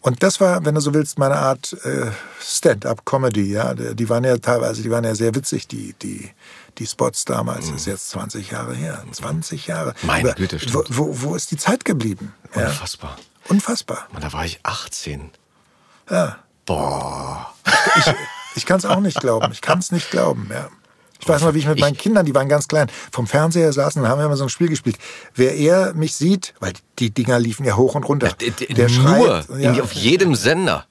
[0.00, 3.74] Und das war, wenn du so willst, meine Art äh, Stand-up-Comedy, ja.
[3.74, 6.30] Die waren ja teilweise, die waren ja sehr witzig, die, die,
[6.78, 7.66] die Spots damals.
[7.66, 9.04] Das ist jetzt 20 Jahre her.
[9.10, 9.94] 20 Jahre.
[10.02, 10.06] Mhm.
[10.06, 10.74] Meine Aber Güte, stimmt.
[10.74, 12.32] wo, wo, wo ist die Zeit geblieben?
[12.54, 12.66] Ja.
[12.66, 13.16] Unfassbar.
[13.48, 14.06] Unfassbar.
[14.12, 15.30] Mann, da war ich 18.
[16.10, 16.38] Ja.
[16.64, 17.52] Boah.
[18.54, 19.50] Ich kann es auch nicht glauben.
[19.52, 20.68] Ich kann es nicht glauben, ja.
[21.22, 24.02] Ich weiß noch, wie ich mit meinen Kindern, die waren ganz klein, vom Fernseher saßen
[24.02, 24.96] und haben immer so ein Spiel gespielt.
[25.36, 28.30] Wer er mich sieht, weil die Dinger liefen ja hoch und runter.
[28.32, 29.48] D- der Nur, schreit.
[29.50, 30.84] in, auf jedem Sender.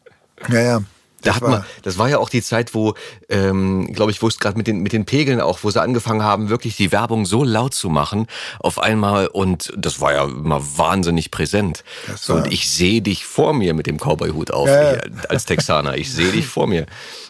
[0.47, 0.83] Ja, ja.
[1.21, 2.93] Da Das hat war- man, das war ja auch die Zeit, wo,
[3.29, 6.23] ähm, glaube ich, wo es gerade mit den, mit den Pegeln auch, wo sie angefangen
[6.23, 8.27] haben, wirklich die Werbung so laut zu machen
[8.59, 11.83] auf einmal und das war ja immer wahnsinnig präsent.
[12.17, 14.93] So, und ich sehe dich vor mir mit dem Cowboy-Hut auf, ja.
[14.95, 15.95] ich, als Texaner.
[15.97, 16.85] Ich sehe dich vor mir.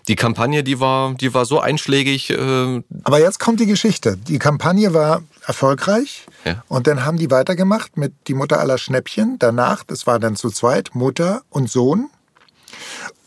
[0.08, 2.30] Die Kampagne, die war, die war so einschlägig.
[2.32, 4.18] Äh, Aber jetzt kommt die Geschichte.
[4.18, 6.64] Die Kampagne war erfolgreich Ja.
[6.70, 9.38] und dann haben die weitergemacht mit Die Mutter aller Schnäppchen.
[9.40, 12.10] Danach, das war dann zu zweit, Mutter und Sohn.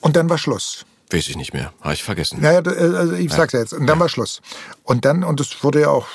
[0.04, 0.84] Und dann war Schluss.
[1.10, 1.72] Weiß ich nicht mehr.
[1.80, 2.42] Habe ich vergessen.
[2.42, 3.72] Naja, äh, also ich sag's ja jetzt.
[3.72, 4.42] Und dann war Schluss.
[4.82, 6.06] Und dann, und es wurde ja auch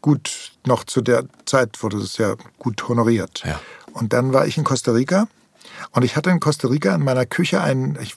[0.00, 3.42] gut, noch zu der Zeit wurde es ja gut honoriert.
[3.44, 3.60] Ja.
[3.92, 5.28] Und dann war ich in Costa Rica.
[5.90, 8.14] Und ich hatte in Costa Rica in meiner Küche einen, ich,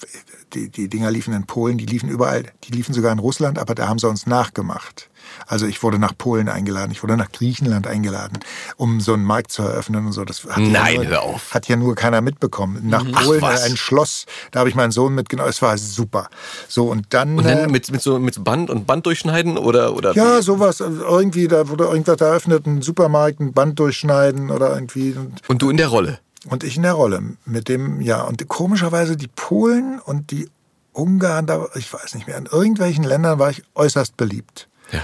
[0.54, 3.76] die, die Dinger liefen in Polen, die liefen überall, die liefen sogar in Russland, aber
[3.76, 5.10] da haben sie uns nachgemacht.
[5.45, 8.40] Also ich wurde nach Polen eingeladen, ich wurde nach Griechenland eingeladen,
[8.76, 10.26] um so einen Markt zu eröffnen und so.
[10.26, 11.54] Das hat Nein, ja nur, hör auf.
[11.54, 12.82] Hat ja nur keiner mitbekommen.
[12.84, 13.64] Nach Polen was.
[13.64, 15.49] ein Schloss, da habe ich meinen Sohn mitgenommen.
[15.49, 16.30] Es war super.
[16.68, 17.38] So und dann.
[17.38, 20.82] Und äh, dann mit, mit so mit Band und Band durchschneiden oder oder ja, sowas.
[20.82, 25.14] Also Irgendwie, da wurde irgendwas eröffnet, ein Supermarkt, ein Band durchschneiden oder irgendwie.
[25.14, 26.20] Und, und du in der Rolle.
[26.49, 28.24] und ich in der Rolle mit dem, ja.
[28.24, 30.49] Und komischerweise die Polen und die
[30.94, 34.66] Ungarn, da, ich weiß nicht mehr, in irgendwelchen Ländern war ich äußerst beliebt.
[34.92, 35.02] Ja.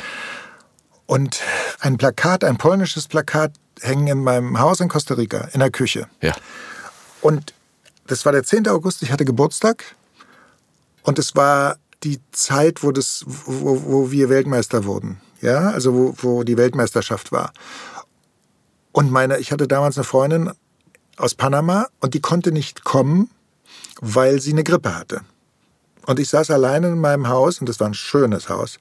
[1.06, 1.42] Und
[1.80, 6.08] ein Plakat, ein polnisches Plakat hängen in meinem Haus in Costa Rica, in der Küche.
[6.22, 6.34] Ja.
[7.22, 7.54] Und
[8.08, 8.68] das war der 10.
[8.68, 9.84] August, ich hatte Geburtstag.
[11.04, 15.22] Und es war die Zeit, wo, das, wo, wo wir Weltmeister wurden.
[15.42, 17.52] Ja, also wo, wo die Weltmeisterschaft war.
[18.92, 20.52] Und meine, ich hatte damals eine Freundin
[21.18, 23.30] aus Panama und die konnte nicht kommen,
[24.00, 25.22] weil sie eine Grippe hatte.
[26.06, 28.78] Und ich saß alleine in meinem Haus und das war ein schönes Haus.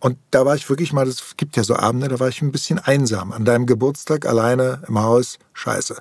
[0.00, 2.52] Und da war ich wirklich mal, es gibt ja so Abende, da war ich ein
[2.52, 3.32] bisschen einsam.
[3.32, 5.96] An deinem Geburtstag alleine im Haus, scheiße.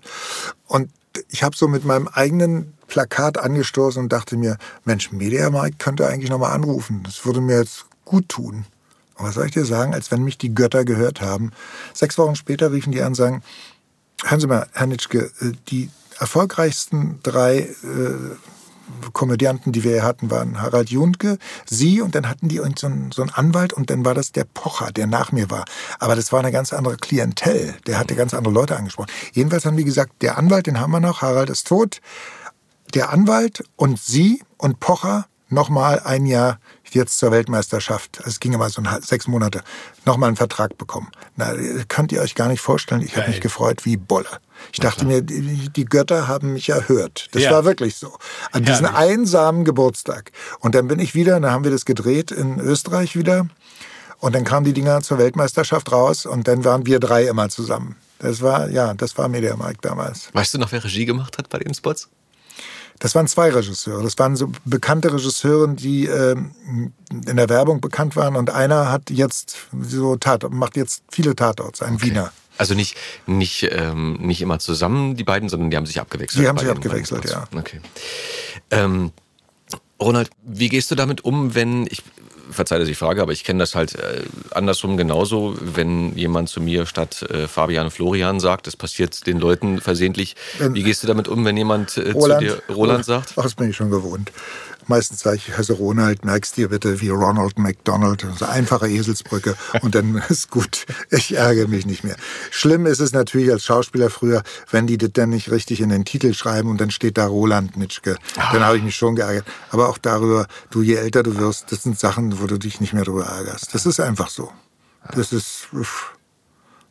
[0.68, 0.90] Und
[1.30, 6.30] ich habe so mit meinem eigenen Plakat angestoßen und dachte mir, Mensch, Mediamarkt könnte eigentlich
[6.30, 7.02] nochmal anrufen.
[7.03, 8.65] Das würde mir jetzt gut tun.
[9.15, 11.52] Und was soll ich dir sagen, als wenn mich die Götter gehört haben.
[11.94, 13.44] Sechs Wochen später riefen die an und sagen,
[14.24, 15.90] hören Sie mal, Herr Nitschke, äh, die
[16.20, 18.36] erfolgreichsten drei äh,
[19.14, 23.22] Komödianten, die wir hatten, waren Harald Juntke, Sie und dann hatten die so einen, so
[23.22, 25.65] einen Anwalt und dann war das der Pocher, der nach mir war.
[25.99, 27.76] Aber das war eine ganz andere Klientel.
[27.88, 29.11] Der hatte ganz andere Leute angesprochen.
[29.34, 32.01] Jedenfalls haben die gesagt, der Anwalt, den haben wir noch, Harald ist tot.
[32.93, 36.60] Der Anwalt und Sie und Pocher nochmal ein Jahr
[36.94, 38.20] jetzt zur Weltmeisterschaft.
[38.26, 39.61] Es ging immer so ein, sechs Monate.
[40.06, 41.11] Nochmal einen Vertrag bekommen.
[41.36, 41.53] Na,
[41.88, 43.02] könnt ihr euch gar nicht vorstellen.
[43.02, 44.28] Ich habe mich gefreut wie Bolle.
[44.72, 47.28] Ich dachte mir, die, Götter haben mich erhört.
[47.32, 47.52] Das Ja.
[47.52, 48.18] war wirklich so.
[48.52, 48.90] An Herrlich.
[48.94, 50.32] einsamen Geburtstag.
[50.60, 53.48] Und dann bin ich wieder, dann haben wir das gedreht in Österreich wieder.
[54.20, 57.98] Und dann kamen die Dinger zur Weltmeisterschaft raus und dann waren wir drei immer zusammen.
[58.20, 60.30] Das war, ja, das war Mediamarkt damals.
[60.34, 62.07] Weißt du noch, wer Regie gemacht hat bei den Spots?
[62.99, 64.03] Das waren zwei Regisseure.
[64.03, 66.52] Das waren so bekannte Regisseure, die ähm,
[67.26, 68.36] in der Werbung bekannt waren.
[68.36, 72.32] Und einer hat jetzt so Tat, macht jetzt viele Tatorts, ein Wiener.
[72.57, 72.95] Also nicht,
[73.26, 76.44] nicht, ähm, nicht immer zusammen, die beiden, sondern die haben sich abgewechselt.
[76.44, 77.48] Die haben sich abgewechselt, Spots.
[77.56, 77.82] Okay.
[78.70, 79.11] Ähm,
[79.99, 82.03] Ronald, wie gehst du damit um, wenn, ich
[82.53, 84.21] verzeihe, dass ich frage, aber ich kenne das halt äh,
[84.51, 89.81] andersrum genauso, wenn jemand zu mir statt äh, Fabian Florian sagt, das passiert den Leuten
[89.81, 90.35] versehentlich.
[90.59, 93.34] Wenn- wie gehst du damit um, wenn jemand äh, Roland, zu dir Roland sagt?
[93.35, 94.31] Ach, das bin ich schon gewohnt.
[94.88, 98.26] Meistens sage ich, heiße Ronald, merkst dir bitte wie Ronald McDonald.
[98.38, 100.85] So einfache Eselsbrücke und dann ist gut.
[101.10, 102.15] Ich ärgere mich nicht mehr.
[102.51, 106.05] Schlimm ist es natürlich als Schauspieler früher, wenn die das dann nicht richtig in den
[106.05, 108.18] Titel schreiben und dann steht da Roland Nitschke.
[108.35, 109.45] Dann habe ich mich schon geärgert.
[109.69, 112.93] Aber auch darüber, du, je älter du wirst, das sind Sachen, wo du dich nicht
[112.93, 113.73] mehr drüber ärgerst.
[113.73, 114.51] Das ist einfach so.
[115.15, 115.68] Das ist,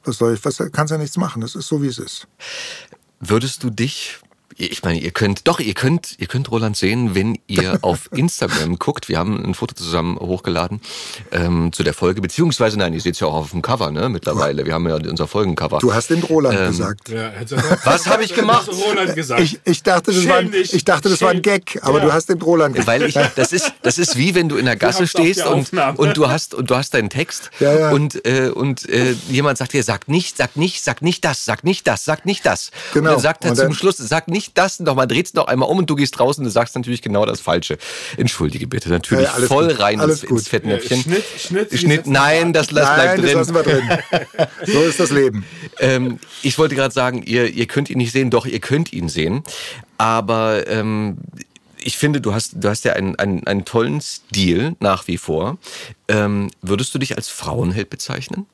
[0.04, 1.40] was soll ich, was kannst ja nichts machen.
[1.40, 2.26] Das ist so, wie es ist.
[3.20, 4.18] Würdest du dich,
[4.56, 8.78] ich meine, ihr könnt, doch, ihr könnt, ihr könnt Roland sehen, wenn ihr auf Instagram
[8.78, 9.08] guckt.
[9.08, 10.80] Wir haben ein Foto zusammen hochgeladen
[11.30, 14.08] ähm, zu der Folge, beziehungsweise, nein, ihr seht es ja auch auf dem Cover, ne,
[14.08, 14.64] mittlerweile.
[14.66, 15.78] Wir haben ja unser Folgencover.
[15.78, 17.08] Du hast den Roland gesagt.
[17.08, 17.32] Ja,
[17.84, 18.68] Was habe ich gemacht?
[18.68, 19.40] Roland gesagt.
[19.42, 22.04] Ich, ich dachte, das, war ein, ich dachte, das war ein Gag, aber Ja.
[22.06, 22.88] du hast den Roland gesagt.
[23.00, 26.16] Weil ich, das ist, das ist wie wenn du in der Gasse stehst und, und
[26.16, 27.90] du hast, und du hast deinen Text Ja, ja.
[27.90, 31.64] und, äh, und äh, jemand sagt dir, sag nicht, sag nicht, sag nicht das, sag
[31.64, 32.70] nicht das, sag nicht das.
[32.92, 33.10] Genau.
[33.10, 35.78] Und dann sagt er zum dann- Schluss, sag nicht das, nochmal dreht's noch einmal um
[35.78, 37.78] und du gehst draußen und du sagst natürlich genau das Falsche.
[38.16, 39.80] Entschuldige bitte, natürlich Ja, voll gut.
[39.80, 40.98] rein Alles ins, ins Fettnäpfchen.
[40.98, 43.38] Ja, Schnitt, Schnitt, Schnitt, setzt nein, das lass Nein, bleibt das drin.
[43.38, 44.48] lassen wir drin.
[44.72, 45.44] So ist das Leben.
[45.78, 49.08] Ähm, ich wollte gerade sagen, ihr, ihr könnt ihn nicht sehen, doch, ihr könnt ihn
[49.08, 49.42] sehen.
[49.98, 51.18] Aber ähm,
[51.78, 55.58] ich finde, du hast, du hast ja einen, einen, einen tollen Stil nach wie vor.
[56.08, 58.46] Ähm, würdest du dich als Frauenheld bezeichnen?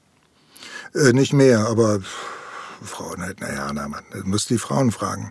[0.95, 2.01] Äh, nicht mehr, aber
[2.83, 5.31] Frauen halt, naja, na man, das müsst die Frauen fragen.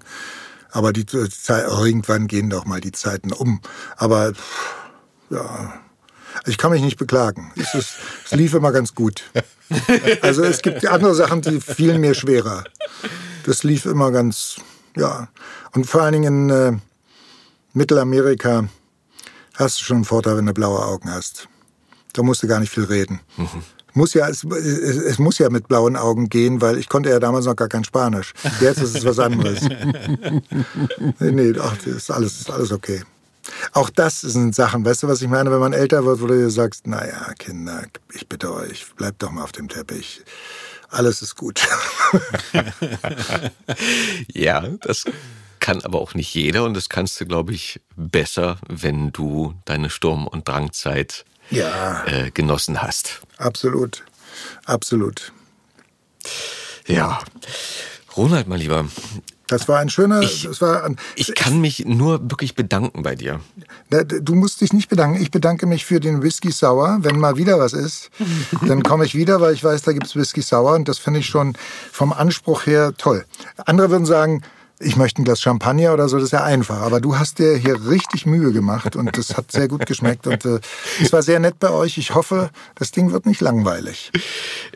[0.72, 3.62] Aber die Zeit, irgendwann gehen doch mal die Zeiten um.
[3.96, 4.34] Aber
[5.30, 5.74] ja,
[6.46, 7.52] ich kann mich nicht beklagen.
[7.56, 7.94] Es, ist,
[8.26, 9.24] es lief immer ganz gut.
[10.22, 12.64] Also es gibt andere Sachen, die fielen mir schwerer.
[13.44, 14.56] Das lief immer ganz,
[14.96, 15.28] ja.
[15.74, 16.78] Und vor allen Dingen in äh,
[17.74, 18.70] Mittelamerika
[19.56, 21.50] hast du schon einen Vorteil, wenn du blaue Augen hast.
[22.14, 23.20] Da musst du gar nicht viel reden.
[23.98, 27.46] Muss ja, es, es, muss ja mit blauen Augen gehen, weil ich konnte ja damals
[27.46, 28.34] noch gar kein Spanisch.
[28.62, 29.62] Jetzt ist es was anderes.
[31.20, 33.02] nee, ach, das ist alles, ist alles okay.
[33.72, 36.36] Auch das sind Sachen, weißt du, was ich meine, wenn man älter wird, wo du
[36.36, 40.22] dir sagst, naja, Kinder, ich bitte euch, bleibt doch mal auf dem Teppich.
[40.90, 41.68] Alles ist gut.
[44.32, 45.06] ja, das
[45.60, 49.90] kann aber auch nicht jeder und das kannst du, glaube ich, besser, wenn du deine
[49.90, 52.06] Sturm- und Drangzeit ja.
[52.06, 53.22] äh, genossen hast.
[53.38, 54.04] Absolut.
[54.66, 55.32] Absolut.
[56.88, 57.20] Ja.
[58.16, 58.86] Ronald, mein Lieber.
[59.48, 60.22] Das war ein schöner.
[60.22, 63.40] Ich, das war ein, ich kann mich nur wirklich bedanken bei dir.
[63.90, 65.22] Du musst dich nicht bedanken.
[65.22, 66.98] Ich bedanke mich für den Whisky Sauer.
[67.02, 68.10] Wenn mal wieder was ist,
[68.68, 71.28] dann komme ich wieder, weil ich weiß, da gibt's Whisky Sauer und das finde ich
[71.28, 71.54] schon
[71.92, 73.26] vom Anspruch her toll.
[73.66, 74.44] Andere würden sagen,
[74.80, 76.82] ich möchte ein Glas Champagner oder so, das ist ja einfach.
[76.82, 80.46] Aber du hast dir hier richtig Mühe gemacht und das hat sehr gut geschmeckt und
[80.46, 80.60] äh,
[81.02, 81.98] es war sehr nett bei euch.
[81.98, 84.12] Ich hoffe, das Ding wird nicht langweilig.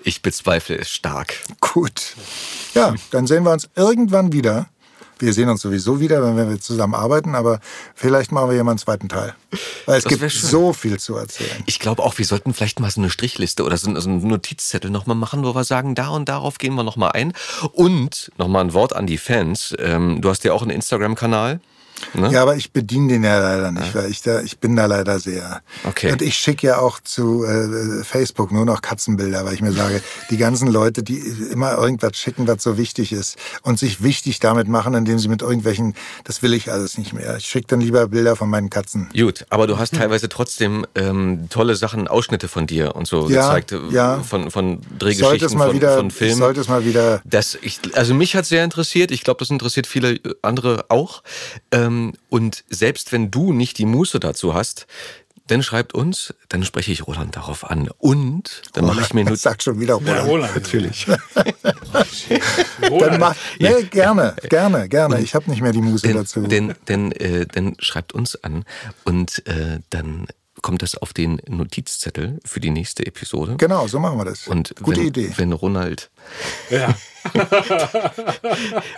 [0.03, 1.35] Ich bezweifle es stark.
[1.59, 2.15] Gut.
[2.73, 4.67] Ja, dann sehen wir uns irgendwann wieder.
[5.21, 7.59] Wir sehen uns sowieso wieder, wenn wir zusammen arbeiten, aber
[7.95, 9.35] vielleicht machen wir hier mal einen zweiten Teil.
[9.85, 11.63] Weil es das gibt so viel zu erzählen.
[11.65, 15.15] Ich glaube auch, wir sollten vielleicht mal so eine Strichliste oder so einen Notizzettel nochmal
[15.15, 17.33] machen, wo wir sagen, da und darauf gehen wir nochmal ein.
[17.73, 19.75] Und nochmal ein Wort an die Fans.
[19.77, 21.59] Ähm, du hast ja auch einen Instagram-Kanal.
[22.13, 22.31] Ne?
[22.31, 24.01] Ja, aber ich bediene den ja leider nicht, ja.
[24.01, 25.61] weil ich da, ich bin da leider sehr.
[25.83, 26.11] Okay.
[26.11, 30.01] Und ich schicke ja auch zu äh, Facebook nur noch Katzenbilder, weil ich mir sage,
[30.29, 31.17] die ganzen Leute, die
[31.51, 35.41] immer irgendwas schicken, was so wichtig ist und sich wichtig damit machen, indem sie mit
[35.41, 37.37] irgendwelchen, das will ich alles nicht mehr.
[37.37, 39.09] Ich schicke dann lieber Bilder von meinen Katzen.
[39.15, 43.47] Gut, aber du hast teilweise trotzdem ähm, tolle Sachen, Ausschnitte von dir und so ja,
[43.47, 44.19] gezeigt, äh, ja.
[44.19, 46.37] von von Drehgeschichten, mal von, wieder, von Filmen.
[46.37, 47.21] Sollte es mal wieder.
[47.25, 49.11] Das ich, also mich hat sehr interessiert.
[49.11, 51.23] Ich glaube, das interessiert viele andere auch.
[51.71, 51.90] Ähm,
[52.29, 54.87] und selbst wenn du nicht die Muße dazu hast,
[55.47, 57.89] dann schreibt uns, dann spreche ich Roland darauf an.
[57.97, 59.35] Und dann mache ich mir nur.
[59.35, 60.17] Sag schon wieder Roland.
[60.17, 60.55] Ja, Roland.
[60.55, 61.07] Natürlich.
[62.99, 65.19] dann mach, nee, gerne, gerne, gerne.
[65.19, 66.41] Ich habe nicht mehr die Muße denn, dazu.
[66.43, 68.63] Denn, denn, äh, dann schreibt uns an
[69.03, 70.27] und äh, dann
[70.61, 73.55] kommt das auf den Notizzettel für die nächste Episode.
[73.57, 74.47] Genau, so machen wir das.
[74.47, 75.31] Und Gute wenn, Idee.
[75.35, 76.09] Wenn Ronald.
[76.69, 76.95] Ja.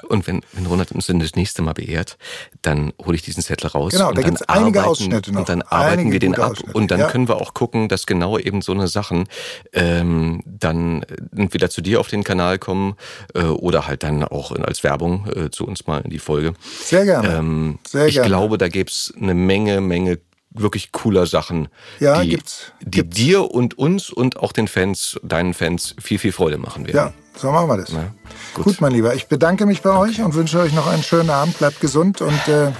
[0.07, 2.17] und wenn, wenn Ronald uns dann das nächste Mal beehrt,
[2.61, 3.91] dann hole ich diesen Zettel raus.
[3.91, 5.39] Genau, und da dann gibt's einige arbeiten, Ausschnitte noch.
[5.41, 6.51] Und dann arbeiten einige wir den ab.
[6.51, 6.73] Ausschnitte.
[6.73, 7.07] Und dann ja.
[7.09, 9.25] können wir auch gucken, dass genau eben so eine Sachen
[9.73, 12.95] ähm, dann entweder zu dir auf den Kanal kommen
[13.33, 16.53] äh, oder halt dann auch als Werbung äh, zu uns mal in die Folge.
[16.83, 17.27] Sehr gerne.
[17.27, 18.29] Ähm, Sehr ich gerne.
[18.29, 20.19] glaube, da gibt's eine Menge, Menge
[20.53, 21.67] wirklich cooler Sachen,
[21.99, 22.71] Ja, die, gibt's.
[22.81, 23.15] die Gibt's.
[23.15, 26.95] dir und uns und auch den Fans, deinen Fans viel, viel Freude machen werden.
[26.97, 27.89] Ja, so machen wir das.
[27.91, 28.11] Ja,
[28.53, 28.65] gut.
[28.65, 28.81] gut.
[28.81, 31.57] mein Lieber, ich bedanke mich bei euch und wünsche euch noch einen schönen Abend.
[31.57, 32.71] Bleibt gesund und äh,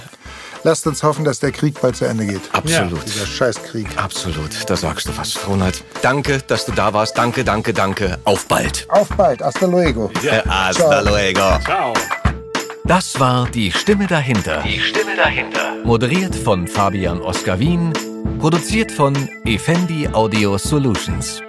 [0.62, 2.40] lasst uns hoffen, dass der Krieg bald zu Ende geht.
[2.52, 3.04] Absolut.
[3.06, 3.86] Dieser Scheißkrieg.
[3.96, 5.82] Absolut, da sagst du was, Ronald.
[6.02, 7.18] Danke, dass du da warst.
[7.18, 8.18] Danke, danke, danke.
[8.24, 8.86] Auf bald.
[8.88, 9.42] Auf bald.
[9.42, 10.10] Hasta luego.
[10.22, 11.04] Äh, Hasta Ciao.
[11.04, 11.58] luego.
[11.64, 11.92] Ciao.
[12.86, 14.62] Das war Die Stimme dahinter.
[14.62, 15.76] Die Stimme dahinter.
[15.84, 17.94] Moderiert von Fabian Oskar Wien.
[18.38, 19.14] Produziert von
[19.46, 21.43] Effendi Audio Solutions.